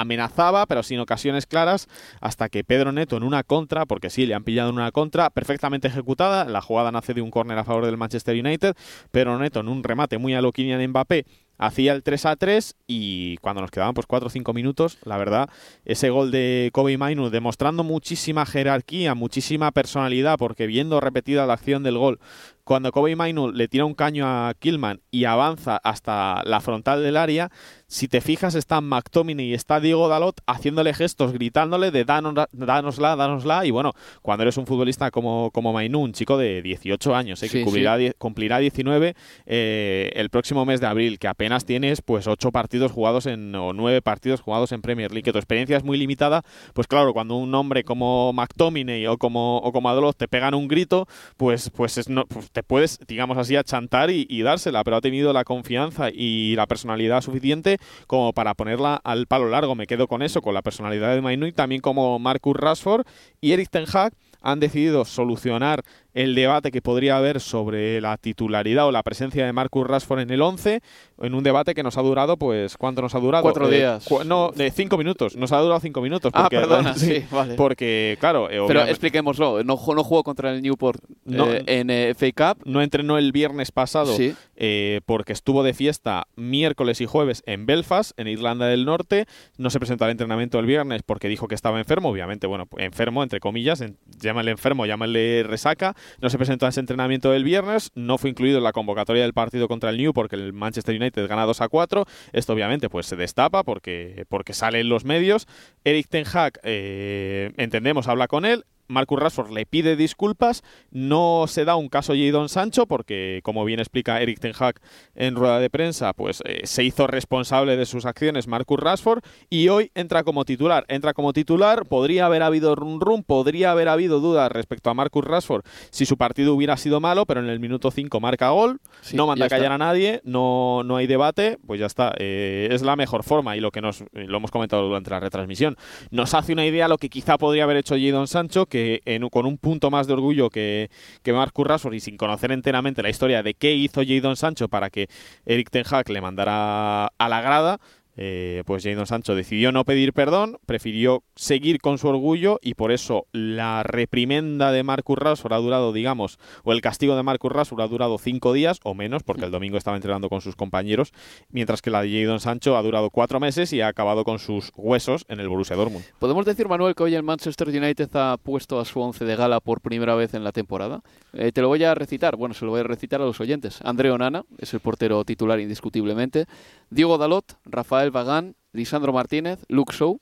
amenazaba, 0.00 0.66
pero 0.66 0.82
sin 0.82 1.00
ocasiones 1.00 1.46
claras, 1.46 1.88
hasta 2.20 2.48
que 2.48 2.64
Pedro 2.64 2.92
Neto 2.92 3.16
en 3.16 3.22
una 3.22 3.42
contra, 3.42 3.86
porque 3.86 4.10
sí, 4.10 4.26
le 4.26 4.34
han 4.34 4.44
pillado 4.44 4.70
en 4.70 4.76
una 4.76 4.92
contra, 4.92 5.30
perfectamente 5.30 5.88
ejecutada, 5.88 6.44
la 6.44 6.60
jugada 6.60 6.92
nace 6.92 7.14
de 7.14 7.22
un 7.22 7.30
córner 7.30 7.58
a 7.58 7.64
favor 7.64 7.86
del 7.86 7.96
Manchester 7.96 8.38
United, 8.38 8.74
Pedro 9.10 9.38
Neto 9.38 9.60
en 9.60 9.68
un 9.68 9.82
remate 9.82 10.18
muy 10.18 10.34
a 10.34 10.42
lo 10.42 10.52
de 10.56 10.88
Mbappé, 10.88 11.26
hacía 11.58 11.92
el 11.92 12.02
3 12.02 12.26
a 12.26 12.36
3 12.36 12.74
y 12.86 13.36
cuando 13.38 13.62
nos 13.62 13.70
quedaban 13.70 13.94
pues 13.94 14.06
4 14.06 14.26
o 14.26 14.30
5 14.30 14.52
minutos, 14.52 14.98
la 15.04 15.16
verdad, 15.16 15.48
ese 15.84 16.10
gol 16.10 16.30
de 16.30 16.70
Kobe 16.72 16.98
Mainu 16.98 17.30
demostrando 17.30 17.84
muchísima 17.84 18.46
jerarquía, 18.46 19.14
muchísima 19.14 19.70
personalidad, 19.72 20.38
porque 20.38 20.66
viendo 20.66 21.00
repetida 21.00 21.46
la 21.46 21.54
acción 21.54 21.82
del 21.82 21.98
gol, 21.98 22.20
cuando 22.66 22.90
Kobe 22.90 23.14
Mainu 23.14 23.52
le 23.52 23.68
tira 23.68 23.84
un 23.84 23.94
caño 23.94 24.26
a 24.26 24.52
Killman 24.58 25.00
y 25.12 25.24
avanza 25.24 25.76
hasta 25.76 26.42
la 26.44 26.58
frontal 26.60 27.00
del 27.00 27.16
área, 27.16 27.52
si 27.86 28.08
te 28.08 28.20
fijas 28.20 28.56
está 28.56 28.80
McTominay 28.80 29.50
y 29.50 29.54
está 29.54 29.78
Diego 29.78 30.08
Dalot 30.08 30.40
haciéndole 30.48 30.92
gestos, 30.92 31.32
gritándole 31.32 31.92
de 31.92 32.04
danosla, 32.04 33.14
danosla, 33.14 33.64
y 33.66 33.70
bueno, 33.70 33.92
cuando 34.20 34.42
eres 34.42 34.56
un 34.56 34.66
futbolista 34.66 35.12
como, 35.12 35.52
como 35.52 35.72
Mainu, 35.72 36.00
un 36.00 36.12
chico 36.12 36.36
de 36.36 36.60
18 36.60 37.14
años, 37.14 37.40
eh, 37.44 37.48
que 37.48 37.62
cumplirá, 37.62 37.96
cumplirá, 38.18 38.58
19 38.58 39.14
eh, 39.46 40.10
el 40.14 40.28
próximo 40.30 40.64
mes 40.64 40.80
de 40.80 40.88
abril, 40.88 41.20
que 41.20 41.28
apenas 41.28 41.66
tienes 41.66 42.02
pues 42.02 42.26
8 42.26 42.50
partidos 42.50 42.90
jugados 42.90 43.26
en, 43.26 43.54
o 43.54 43.74
9 43.74 44.02
partidos 44.02 44.40
jugados 44.40 44.72
en 44.72 44.82
Premier 44.82 45.12
League, 45.12 45.22
que 45.22 45.32
tu 45.32 45.38
experiencia 45.38 45.76
es 45.76 45.84
muy 45.84 45.98
limitada, 45.98 46.42
pues 46.74 46.88
claro, 46.88 47.12
cuando 47.12 47.36
un 47.36 47.54
hombre 47.54 47.84
como 47.84 48.32
McTominay 48.32 49.06
o 49.06 49.18
como, 49.18 49.58
o 49.58 49.70
como 49.70 49.88
Adolot 49.88 50.16
te 50.16 50.26
pegan 50.26 50.54
un 50.54 50.66
grito, 50.66 51.06
pues, 51.36 51.70
pues, 51.70 51.98
es, 51.98 52.08
no, 52.08 52.26
pues 52.26 52.50
te 52.56 52.62
puedes, 52.62 52.98
digamos 53.06 53.36
así, 53.36 53.54
achantar 53.54 54.08
y, 54.08 54.26
y 54.30 54.40
dársela, 54.40 54.82
pero 54.82 54.96
ha 54.96 55.02
tenido 55.02 55.34
la 55.34 55.44
confianza 55.44 56.08
y 56.10 56.56
la 56.56 56.66
personalidad 56.66 57.20
suficiente 57.20 57.76
como 58.06 58.32
para 58.32 58.54
ponerla 58.54 58.98
al 59.04 59.26
palo 59.26 59.50
largo. 59.50 59.74
Me 59.74 59.86
quedo 59.86 60.08
con 60.08 60.22
eso, 60.22 60.40
con 60.40 60.54
la 60.54 60.62
personalidad 60.62 61.14
de 61.14 61.20
Mainu 61.20 61.44
y 61.44 61.52
también 61.52 61.82
como 61.82 62.18
Marcus 62.18 62.56
Rashford 62.56 63.04
y 63.42 63.52
Eric 63.52 63.68
Ten 63.68 63.84
Hag 63.92 64.14
han 64.40 64.58
decidido 64.58 65.04
solucionar 65.04 65.82
el 66.16 66.34
debate 66.34 66.72
que 66.72 66.80
podría 66.80 67.18
haber 67.18 67.40
sobre 67.40 68.00
la 68.00 68.16
titularidad 68.16 68.86
o 68.86 68.90
la 68.90 69.02
presencia 69.02 69.44
de 69.44 69.52
Marcus 69.52 69.86
Rashford 69.86 70.20
en 70.20 70.30
el 70.30 70.40
11, 70.40 70.80
en 71.20 71.34
un 71.34 71.44
debate 71.44 71.74
que 71.74 71.82
nos 71.82 71.98
ha 71.98 72.00
durado, 72.00 72.38
pues, 72.38 72.78
¿cuánto 72.78 73.02
nos 73.02 73.14
ha 73.14 73.20
durado? 73.20 73.42
Cuatro 73.42 73.70
eh, 73.70 73.76
días. 73.76 74.08
no, 74.24 74.50
de 74.50 74.70
cinco 74.70 74.96
minutos. 74.96 75.36
Nos 75.36 75.52
ha 75.52 75.58
durado 75.58 75.78
cinco 75.78 76.00
minutos. 76.00 76.32
Ah, 76.34 76.44
Porque, 76.44 76.56
ah, 76.56 76.60
perdona, 76.60 76.94
sí, 76.96 77.22
vale. 77.30 77.54
Porque, 77.54 78.16
claro... 78.18 78.50
Eh, 78.50 78.64
Pero 78.66 78.84
expliquémoslo. 78.84 79.62
No, 79.62 79.76
no 79.76 80.04
jugó 80.04 80.24
contra 80.24 80.54
el 80.54 80.62
Newport 80.62 81.04
no, 81.26 81.52
eh, 81.52 81.64
en 81.66 82.14
FA 82.16 82.54
Cup. 82.54 82.62
No 82.64 82.80
entrenó 82.80 83.18
el 83.18 83.30
viernes 83.32 83.70
pasado 83.70 84.16
sí. 84.16 84.34
eh, 84.56 85.02
porque 85.04 85.34
estuvo 85.34 85.62
de 85.62 85.74
fiesta 85.74 86.28
miércoles 86.34 87.02
y 87.02 87.06
jueves 87.06 87.42
en 87.44 87.66
Belfast, 87.66 88.18
en 88.18 88.28
Irlanda 88.28 88.68
del 88.68 88.86
Norte. 88.86 89.26
No 89.58 89.68
se 89.68 89.78
presentó 89.78 90.06
al 90.06 90.12
entrenamiento 90.12 90.58
el 90.58 90.64
viernes 90.64 91.02
porque 91.02 91.28
dijo 91.28 91.46
que 91.46 91.54
estaba 91.54 91.78
enfermo. 91.78 92.08
Obviamente, 92.08 92.46
bueno, 92.46 92.68
enfermo, 92.78 93.22
entre 93.22 93.38
comillas. 93.38 93.82
En, 93.82 93.98
llámale 94.18 94.50
enfermo, 94.52 94.86
llámale 94.86 95.42
resaca. 95.42 95.94
No 96.20 96.30
se 96.30 96.38
presentó 96.38 96.66
a 96.66 96.70
ese 96.70 96.80
entrenamiento 96.80 97.30
del 97.30 97.44
viernes, 97.44 97.90
no 97.94 98.18
fue 98.18 98.30
incluido 98.30 98.58
en 98.58 98.64
la 98.64 98.72
convocatoria 98.72 99.22
del 99.22 99.32
partido 99.32 99.68
contra 99.68 99.90
el 99.90 99.96
New 99.98 100.12
porque 100.12 100.36
el 100.36 100.52
Manchester 100.52 100.96
United 100.96 101.26
gana 101.28 101.44
2 101.44 101.60
a 101.60 101.68
4. 101.68 102.04
Esto 102.32 102.52
obviamente 102.52 102.88
pues 102.88 103.06
se 103.06 103.16
destapa 103.16 103.62
porque, 103.62 104.24
porque 104.28 104.52
sale 104.52 104.80
en 104.80 104.88
los 104.88 105.04
medios. 105.04 105.46
Eric 105.84 106.08
Ten 106.08 106.24
Hag, 106.32 106.60
eh, 106.62 107.52
entendemos, 107.56 108.08
habla 108.08 108.28
con 108.28 108.44
él, 108.44 108.64
Marcus 108.88 109.18
Rashford 109.18 109.50
le 109.52 109.66
pide 109.66 109.96
disculpas, 109.96 110.62
no 110.90 111.44
se 111.48 111.64
da 111.64 111.76
un 111.76 111.88
caso 111.88 112.14
Jadon 112.14 112.48
Sancho 112.48 112.86
porque, 112.86 113.40
como 113.42 113.64
bien 113.64 113.80
explica 113.80 114.20
Eric 114.20 114.38
Ten 114.40 114.52
Hag 114.58 114.76
en 115.14 115.34
rueda 115.36 115.58
de 115.60 115.70
prensa, 115.70 116.12
pues 116.12 116.42
eh, 116.46 116.60
se 116.64 116.84
hizo 116.84 117.06
responsable 117.06 117.76
de 117.76 117.86
sus 117.86 118.06
acciones 118.06 118.46
Marcus 118.46 118.78
Rashford 118.78 119.22
y 119.50 119.68
hoy 119.68 119.90
entra 119.94 120.22
como 120.24 120.44
titular. 120.44 120.84
Entra 120.88 121.12
como 121.14 121.32
titular, 121.32 121.86
podría 121.86 122.26
haber 122.26 122.42
habido 122.42 122.74
run 122.74 123.00
run, 123.00 123.22
podría 123.22 123.70
haber 123.72 123.88
habido 123.88 124.20
dudas 124.20 124.50
respecto 124.52 124.90
a 124.90 124.94
Marcus 124.94 125.24
Rashford 125.24 125.62
si 125.90 126.06
su 126.06 126.16
partido 126.16 126.54
hubiera 126.54 126.76
sido 126.76 127.00
malo, 127.00 127.26
pero 127.26 127.40
en 127.40 127.48
el 127.48 127.60
minuto 127.60 127.90
5 127.90 128.20
marca 128.20 128.50
gol, 128.50 128.80
Sí, 129.00 129.16
no 129.16 129.26
manda 129.26 129.46
ya 129.46 129.50
callar 129.50 129.72
está. 129.72 129.74
a 129.74 129.78
nadie, 129.78 130.20
no, 130.24 130.82
no 130.84 130.96
hay 130.96 131.06
debate, 131.06 131.58
pues 131.66 131.80
ya 131.80 131.86
está. 131.86 132.12
Eh, 132.18 132.68
es 132.70 132.82
la 132.82 132.96
mejor 132.96 133.22
forma 133.22 133.56
y 133.56 133.60
lo 133.60 133.70
que 133.70 133.80
nos 133.80 134.04
lo 134.12 134.36
hemos 134.36 134.50
comentado 134.50 134.86
durante 134.86 135.10
la 135.10 135.20
retransmisión. 135.20 135.76
Nos 136.10 136.34
hace 136.34 136.52
una 136.52 136.66
idea 136.66 136.88
lo 136.88 136.98
que 136.98 137.08
quizá 137.08 137.38
podría 137.38 137.64
haber 137.64 137.76
hecho 137.78 137.96
Jadon 137.98 138.26
Sancho, 138.26 138.66
que 138.66 138.75
que 138.76 139.28
con 139.30 139.46
un 139.46 139.56
punto 139.56 139.90
más 139.90 140.06
de 140.06 140.12
orgullo 140.12 140.50
que, 140.50 140.90
que 141.22 141.32
Marcus 141.32 141.66
Rashford 141.66 141.94
y 141.94 142.00
sin 142.00 142.16
conocer 142.16 142.52
enteramente 142.52 143.02
la 143.02 143.08
historia 143.08 143.42
de 143.42 143.54
qué 143.54 143.72
hizo 143.72 144.02
Jadon 144.06 144.36
Sancho 144.36 144.68
para 144.68 144.90
que 144.90 145.08
Eric 145.46 145.70
Ten 145.70 145.84
Hag 145.90 146.10
le 146.10 146.20
mandara 146.20 147.06
a 147.06 147.28
la 147.28 147.40
grada, 147.40 147.80
eh, 148.16 148.62
pues 148.66 148.84
Jadon 148.84 149.06
Sancho 149.06 149.34
decidió 149.34 149.72
no 149.72 149.84
pedir 149.84 150.12
perdón, 150.12 150.58
prefirió 150.66 151.22
seguir 151.34 151.80
con 151.80 151.98
su 151.98 152.08
orgullo 152.08 152.58
y 152.62 152.74
por 152.74 152.92
eso 152.92 153.26
la 153.32 153.82
reprimenda 153.82 154.72
de 154.72 154.82
Marcus 154.82 155.18
Rashford 155.18 155.52
ha 155.52 155.58
durado, 155.58 155.92
digamos, 155.92 156.38
o 156.64 156.72
el 156.72 156.80
castigo 156.80 157.16
de 157.16 157.22
Marcus 157.22 157.52
Rashford 157.52 157.82
ha 157.82 157.88
durado 157.88 158.18
cinco 158.18 158.52
días 158.52 158.80
o 158.82 158.94
menos, 158.94 159.22
porque 159.22 159.44
el 159.44 159.50
domingo 159.50 159.76
estaba 159.76 159.96
entrenando 159.96 160.28
con 160.28 160.40
sus 160.40 160.56
compañeros, 160.56 161.12
mientras 161.50 161.82
que 161.82 161.90
la 161.90 162.02
de 162.02 162.22
Jadon 162.22 162.40
Sancho 162.40 162.76
ha 162.76 162.82
durado 162.82 163.10
cuatro 163.10 163.40
meses 163.40 163.72
y 163.72 163.80
ha 163.80 163.88
acabado 163.88 164.24
con 164.24 164.38
sus 164.38 164.72
huesos 164.76 165.24
en 165.28 165.40
el 165.40 165.48
Borussia 165.48 165.76
Dortmund. 165.76 166.04
¿Podemos 166.18 166.46
decir, 166.46 166.68
Manuel, 166.68 166.94
que 166.94 167.02
hoy 167.02 167.14
el 167.14 167.22
Manchester 167.22 167.68
United 167.68 168.08
ha 168.14 168.36
puesto 168.38 168.80
a 168.80 168.84
su 168.84 169.00
once 169.00 169.24
de 169.24 169.36
gala 169.36 169.60
por 169.60 169.80
primera 169.80 170.14
vez 170.14 170.34
en 170.34 170.44
la 170.44 170.52
temporada? 170.52 171.02
Eh, 171.32 171.52
te 171.52 171.60
lo 171.60 171.68
voy 171.68 171.84
a 171.84 171.94
recitar, 171.94 172.36
bueno, 172.36 172.54
se 172.54 172.64
lo 172.64 172.70
voy 172.70 172.80
a 172.80 172.84
recitar 172.84 173.20
a 173.20 173.24
los 173.24 173.40
oyentes. 173.40 173.80
André 173.82 174.10
Onana 174.10 174.44
es 174.58 174.72
el 174.74 174.80
portero 174.80 175.24
titular 175.24 175.60
indiscutiblemente. 175.60 176.46
Diego 176.90 177.18
Dalot, 177.18 177.58
Rafael 177.64 178.05
Bagán, 178.10 178.56
Lisandro 178.72 179.12
Martínez, 179.12 179.64
Luke 179.68 179.94
Shaw, 179.94 180.20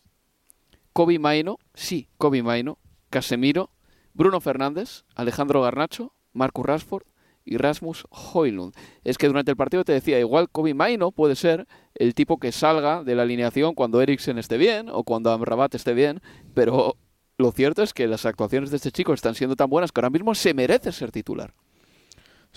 Kobe 0.92 1.18
Maino, 1.18 1.58
sí, 1.74 2.08
Kobe 2.18 2.42
Maino, 2.42 2.78
Casemiro, 3.10 3.70
Bruno 4.12 4.40
Fernández, 4.40 5.04
Alejandro 5.14 5.60
Garnacho, 5.62 6.14
Marcus 6.32 6.64
Rashford 6.64 7.04
y 7.44 7.56
Rasmus 7.56 8.06
Hoylund. 8.10 8.74
Es 9.02 9.18
que 9.18 9.26
durante 9.26 9.50
el 9.50 9.56
partido 9.56 9.84
te 9.84 9.92
decía, 9.92 10.18
igual 10.20 10.48
Kobe 10.48 10.74
Maino 10.74 11.10
puede 11.10 11.36
ser 11.36 11.66
el 11.94 12.14
tipo 12.14 12.38
que 12.38 12.52
salga 12.52 13.02
de 13.02 13.14
la 13.14 13.22
alineación 13.22 13.74
cuando 13.74 14.00
Eriksen 14.00 14.38
esté 14.38 14.56
bien 14.56 14.88
o 14.88 15.04
cuando 15.04 15.30
Amrabat 15.32 15.74
esté 15.74 15.94
bien, 15.94 16.20
pero 16.54 16.96
lo 17.36 17.52
cierto 17.52 17.82
es 17.82 17.92
que 17.92 18.06
las 18.06 18.24
actuaciones 18.26 18.70
de 18.70 18.76
este 18.76 18.92
chico 18.92 19.12
están 19.12 19.34
siendo 19.34 19.56
tan 19.56 19.68
buenas 19.68 19.90
que 19.90 20.00
ahora 20.00 20.10
mismo 20.10 20.34
se 20.34 20.54
merece 20.54 20.92
ser 20.92 21.10
titular. 21.10 21.54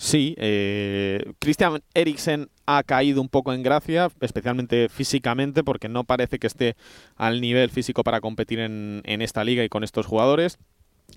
Sí, 0.00 0.36
eh, 0.38 1.32
Christian 1.40 1.82
Eriksen 1.92 2.48
ha 2.66 2.84
caído 2.84 3.20
un 3.20 3.28
poco 3.28 3.52
en 3.52 3.64
gracia, 3.64 4.08
especialmente 4.20 4.88
físicamente, 4.88 5.64
porque 5.64 5.88
no 5.88 6.04
parece 6.04 6.38
que 6.38 6.46
esté 6.46 6.76
al 7.16 7.40
nivel 7.40 7.68
físico 7.70 8.04
para 8.04 8.20
competir 8.20 8.60
en, 8.60 9.02
esta 9.04 9.42
liga 9.42 9.64
y 9.64 9.68
con 9.68 9.82
estos 9.82 10.06
jugadores. 10.06 10.58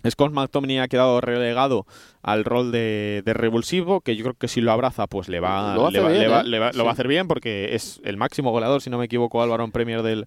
Scott 0.10 0.32
McTominay 0.32 0.80
ha 0.80 0.88
quedado 0.88 1.22
relegado 1.22 1.86
al 2.24 2.44
rol 2.44 2.72
de, 2.72 3.22
revulsivo, 3.28 4.02
que 4.02 4.16
yo 4.16 4.24
creo 4.24 4.34
que 4.34 4.48
si 4.48 4.62
lo 4.62 4.72
abraza, 4.72 5.06
pues 5.06 5.30
le 5.30 5.40
va, 5.40 5.76
lo, 5.76 5.84
va, 5.84 6.90
a 6.90 6.92
hacer 6.92 7.08
bien, 7.08 7.28
porque 7.28 7.76
es 7.76 8.02
el 8.04 8.18
máximo 8.18 8.50
goleador, 8.50 8.82
si 8.82 8.90
no 8.90 8.98
me 8.98 9.06
equivoco, 9.06 9.44
Álvaro 9.44 9.64
en 9.64 9.72
Premier 9.72 10.02
del, 10.02 10.26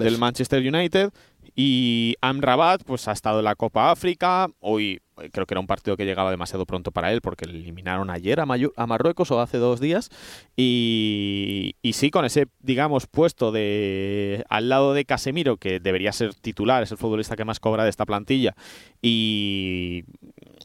del 0.00 0.18
Manchester 0.18 0.60
United. 0.60 1.10
Y 1.54 2.16
Amrabat, 2.20 2.82
pues 2.84 3.08
ha 3.08 3.12
estado 3.12 3.38
en 3.38 3.44
la 3.44 3.54
Copa 3.54 3.90
África. 3.90 4.48
Hoy 4.60 5.00
eh, 5.20 5.30
creo 5.30 5.46
que 5.46 5.54
era 5.54 5.60
un 5.60 5.66
partido 5.66 5.96
que 5.96 6.04
llegaba 6.04 6.30
demasiado 6.30 6.66
pronto 6.66 6.90
para 6.90 7.12
él 7.12 7.20
porque 7.20 7.46
le 7.46 7.58
eliminaron 7.58 8.10
ayer 8.10 8.40
a, 8.40 8.44
a 8.44 8.86
Marruecos 8.86 9.30
o 9.30 9.40
hace 9.40 9.58
dos 9.58 9.80
días. 9.80 10.10
Y, 10.56 11.76
y, 11.82 11.92
sí, 11.92 12.10
con 12.10 12.24
ese, 12.24 12.46
digamos, 12.60 13.06
puesto 13.06 13.52
de 13.52 14.44
al 14.48 14.68
lado 14.68 14.94
de 14.94 15.04
Casemiro, 15.04 15.56
que 15.56 15.80
debería 15.80 16.12
ser 16.12 16.34
titular, 16.34 16.82
es 16.82 16.90
el 16.90 16.98
futbolista 16.98 17.36
que 17.36 17.44
más 17.44 17.60
cobra 17.60 17.84
de 17.84 17.90
esta 17.90 18.06
plantilla. 18.06 18.54
Y 19.00 20.04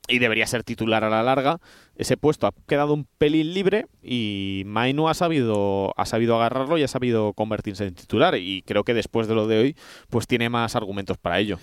y 0.09 0.19
debería 0.19 0.47
ser 0.47 0.63
titular 0.63 1.03
a 1.03 1.09
la 1.09 1.23
larga. 1.23 1.59
Ese 1.95 2.17
puesto 2.17 2.47
ha 2.47 2.53
quedado 2.67 2.93
un 2.93 3.05
pelín 3.17 3.53
libre 3.53 3.85
y 4.01 4.63
Mainu 4.65 5.07
ha 5.07 5.13
sabido, 5.13 5.93
ha 5.97 6.05
sabido 6.05 6.35
agarrarlo 6.35 6.77
y 6.77 6.83
ha 6.83 6.87
sabido 6.87 7.33
convertirse 7.33 7.85
en 7.85 7.93
titular. 7.93 8.35
Y 8.35 8.63
creo 8.63 8.83
que 8.83 8.93
después 8.93 9.27
de 9.27 9.35
lo 9.35 9.47
de 9.47 9.59
hoy, 9.59 9.75
pues 10.09 10.25
tiene 10.25 10.49
más 10.49 10.68
argumentos 10.75 11.17
para 11.17 11.39
ello. 11.39 11.59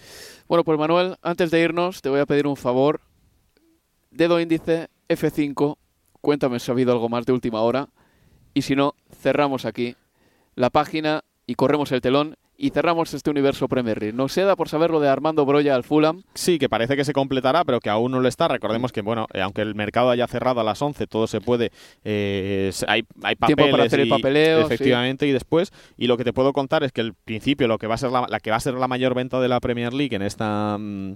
Bueno, 0.48 0.64
pues 0.64 0.78
Manuel, 0.78 1.16
antes 1.22 1.50
de 1.50 1.60
irnos, 1.60 2.02
te 2.02 2.08
voy 2.08 2.20
a 2.20 2.26
pedir 2.26 2.46
un 2.46 2.56
favor. 2.56 3.00
Dedo 4.10 4.40
índice 4.40 4.88
F5. 5.08 5.76
Cuéntame 6.20 6.58
si 6.58 6.70
ha 6.70 6.74
habido 6.74 6.92
algo 6.92 7.08
más 7.08 7.26
de 7.26 7.32
última 7.32 7.60
hora. 7.60 7.88
Y 8.54 8.62
si 8.62 8.74
no, 8.74 8.94
cerramos 9.20 9.64
aquí 9.64 9.96
la 10.54 10.70
página 10.70 11.24
y 11.46 11.54
corremos 11.54 11.92
el 11.92 12.00
telón 12.00 12.36
y 12.58 12.70
cerramos 12.70 13.12
este 13.12 13.30
universo 13.30 13.68
Premier 13.68 13.98
League. 14.00 14.16
Nos 14.16 14.34
queda 14.34 14.56
por 14.56 14.68
saber 14.68 14.90
lo 14.90 15.00
de 15.00 15.08
Armando 15.08 15.44
Broya 15.44 15.74
al 15.74 15.84
Fulham. 15.84 16.22
Sí, 16.34 16.58
que 16.58 16.68
parece 16.68 16.96
que 16.96 17.04
se 17.04 17.12
completará, 17.12 17.64
pero 17.64 17.80
que 17.80 17.90
aún 17.90 18.12
no 18.12 18.20
lo 18.20 18.28
está. 18.28 18.48
Recordemos 18.48 18.92
que, 18.92 19.02
bueno, 19.02 19.26
eh, 19.32 19.40
aunque 19.40 19.62
el 19.62 19.74
mercado 19.74 20.10
haya 20.10 20.26
cerrado 20.26 20.60
a 20.60 20.64
las 20.64 20.80
11, 20.80 21.06
todo 21.06 21.26
se 21.26 21.40
puede. 21.40 21.70
Eh, 22.04 22.70
hay, 22.88 23.04
hay 23.22 23.34
papeles 23.36 23.56
Tiempo 23.56 23.70
para 23.70 23.84
hacer 23.84 24.00
el 24.00 24.08
papeleo. 24.08 24.60
Efectivamente, 24.60 25.26
y 25.26 25.32
después. 25.32 25.72
Y 25.96 26.06
lo 26.06 26.16
que 26.16 26.24
te 26.24 26.32
puedo 26.32 26.52
contar 26.52 26.82
es 26.84 26.92
que 26.92 27.00
el 27.00 27.14
principio, 27.14 27.68
lo 27.68 27.78
que 27.78 27.86
va 27.86 27.94
a 27.94 27.98
ser 27.98 28.10
la, 28.10 28.26
la 28.28 28.40
que 28.40 28.50
va 28.50 28.56
a 28.56 28.60
ser 28.60 28.74
la 28.74 28.88
mayor 28.88 29.14
venta 29.14 29.40
de 29.40 29.48
la 29.48 29.60
Premier 29.60 29.92
League 29.92 30.14
en 30.14 30.22
esta. 30.22 30.76
Mm, 30.78 31.14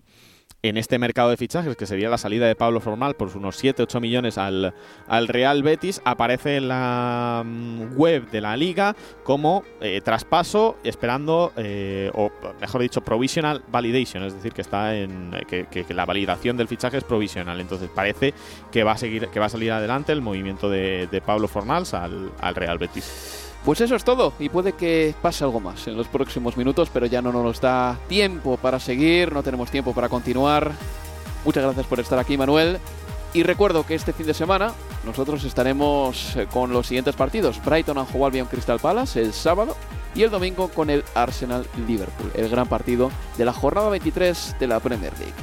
en 0.62 0.76
este 0.76 0.98
mercado 0.98 1.30
de 1.30 1.36
fichajes, 1.36 1.76
que 1.76 1.86
sería 1.86 2.10
la 2.10 2.18
salida 2.18 2.46
de 2.46 2.54
Pablo 2.54 2.80
Formal 2.80 3.14
por 3.14 3.34
unos 3.36 3.62
7-8 3.62 4.00
millones 4.00 4.36
al, 4.36 4.74
al, 5.08 5.28
Real 5.28 5.62
Betis, 5.62 6.02
aparece 6.04 6.56
en 6.56 6.68
la 6.68 7.42
mm, 7.44 7.96
web 7.96 8.30
de 8.30 8.40
la 8.40 8.56
liga 8.56 8.94
como 9.24 9.64
eh, 9.80 10.00
traspaso 10.02 10.76
esperando, 10.84 11.52
eh, 11.56 12.10
o 12.14 12.30
mejor 12.60 12.82
dicho, 12.82 13.00
provisional 13.00 13.62
validation, 13.70 14.24
es 14.24 14.34
decir, 14.34 14.52
que 14.52 14.60
está 14.60 14.94
en 14.94 15.30
que, 15.48 15.86
la 15.90 16.04
validación 16.04 16.56
del 16.56 16.68
fichaje 16.68 16.98
es 16.98 17.04
provisional. 17.04 17.60
Entonces 17.60 17.88
parece 17.94 18.34
que 18.70 18.84
va 18.84 18.92
a 18.92 18.98
seguir, 18.98 19.28
que 19.28 19.40
va 19.40 19.46
a 19.46 19.50
salir 19.50 19.72
adelante 19.72 20.12
el 20.12 20.20
movimiento 20.20 20.68
de, 20.68 21.08
de 21.10 21.20
Pablo 21.20 21.48
Fornals 21.48 21.94
al, 21.94 22.32
al 22.40 22.54
Real 22.54 22.78
Betis. 22.78 23.39
Pues 23.64 23.80
eso 23.82 23.94
es 23.94 24.04
todo 24.04 24.32
y 24.38 24.48
puede 24.48 24.72
que 24.72 25.14
pase 25.20 25.44
algo 25.44 25.60
más 25.60 25.86
en 25.86 25.96
los 25.96 26.08
próximos 26.08 26.56
minutos, 26.56 26.88
pero 26.92 27.06
ya 27.06 27.20
no 27.20 27.30
nos 27.30 27.60
da 27.60 27.98
tiempo 28.08 28.56
para 28.56 28.80
seguir, 28.80 29.32
no 29.32 29.42
tenemos 29.42 29.70
tiempo 29.70 29.92
para 29.92 30.08
continuar. 30.08 30.72
Muchas 31.44 31.64
gracias 31.64 31.86
por 31.86 32.00
estar 32.00 32.18
aquí, 32.18 32.38
Manuel. 32.38 32.78
Y 33.32 33.42
recuerdo 33.44 33.86
que 33.86 33.94
este 33.94 34.12
fin 34.12 34.26
de 34.26 34.34
semana 34.34 34.72
nosotros 35.04 35.44
estaremos 35.44 36.34
eh, 36.36 36.48
con 36.50 36.72
los 36.72 36.86
siguientes 36.86 37.14
partidos. 37.14 37.62
Brighton 37.64 37.98
a 37.98 38.04
jugar 38.04 38.32
Crystal 38.48 38.80
Palace 38.80 39.20
el 39.20 39.32
sábado 39.32 39.76
y 40.14 40.22
el 40.22 40.30
domingo 40.30 40.68
con 40.68 40.90
el 40.90 41.04
Arsenal 41.14 41.66
Liverpool, 41.86 42.32
el 42.34 42.48
gran 42.48 42.66
partido 42.66 43.10
de 43.38 43.44
la 43.44 43.52
jornada 43.52 43.88
23 43.90 44.56
de 44.58 44.66
la 44.66 44.80
Premier 44.80 45.12
League. 45.18 45.34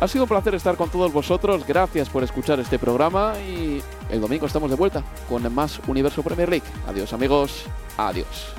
Ha 0.00 0.06
sido 0.06 0.24
un 0.24 0.28
placer 0.28 0.54
estar 0.54 0.76
con 0.76 0.88
todos 0.90 1.12
vosotros. 1.12 1.66
Gracias 1.66 2.08
por 2.08 2.22
escuchar 2.22 2.60
este 2.60 2.78
programa 2.78 3.34
y 3.40 3.82
el 4.10 4.20
domingo 4.20 4.46
estamos 4.46 4.70
de 4.70 4.76
vuelta 4.76 5.02
con 5.28 5.52
más 5.52 5.80
Universo 5.88 6.22
Premier 6.22 6.48
League. 6.48 6.66
Adiós 6.86 7.12
amigos. 7.12 7.64
Adiós. 7.96 8.54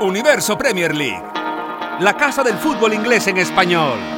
Universo 0.00 0.58
Premier 0.58 0.94
League. 0.94 1.22
La 2.00 2.16
casa 2.16 2.42
del 2.42 2.56
fútbol 2.56 2.94
inglés 2.94 3.28
en 3.28 3.38
español. 3.38 4.17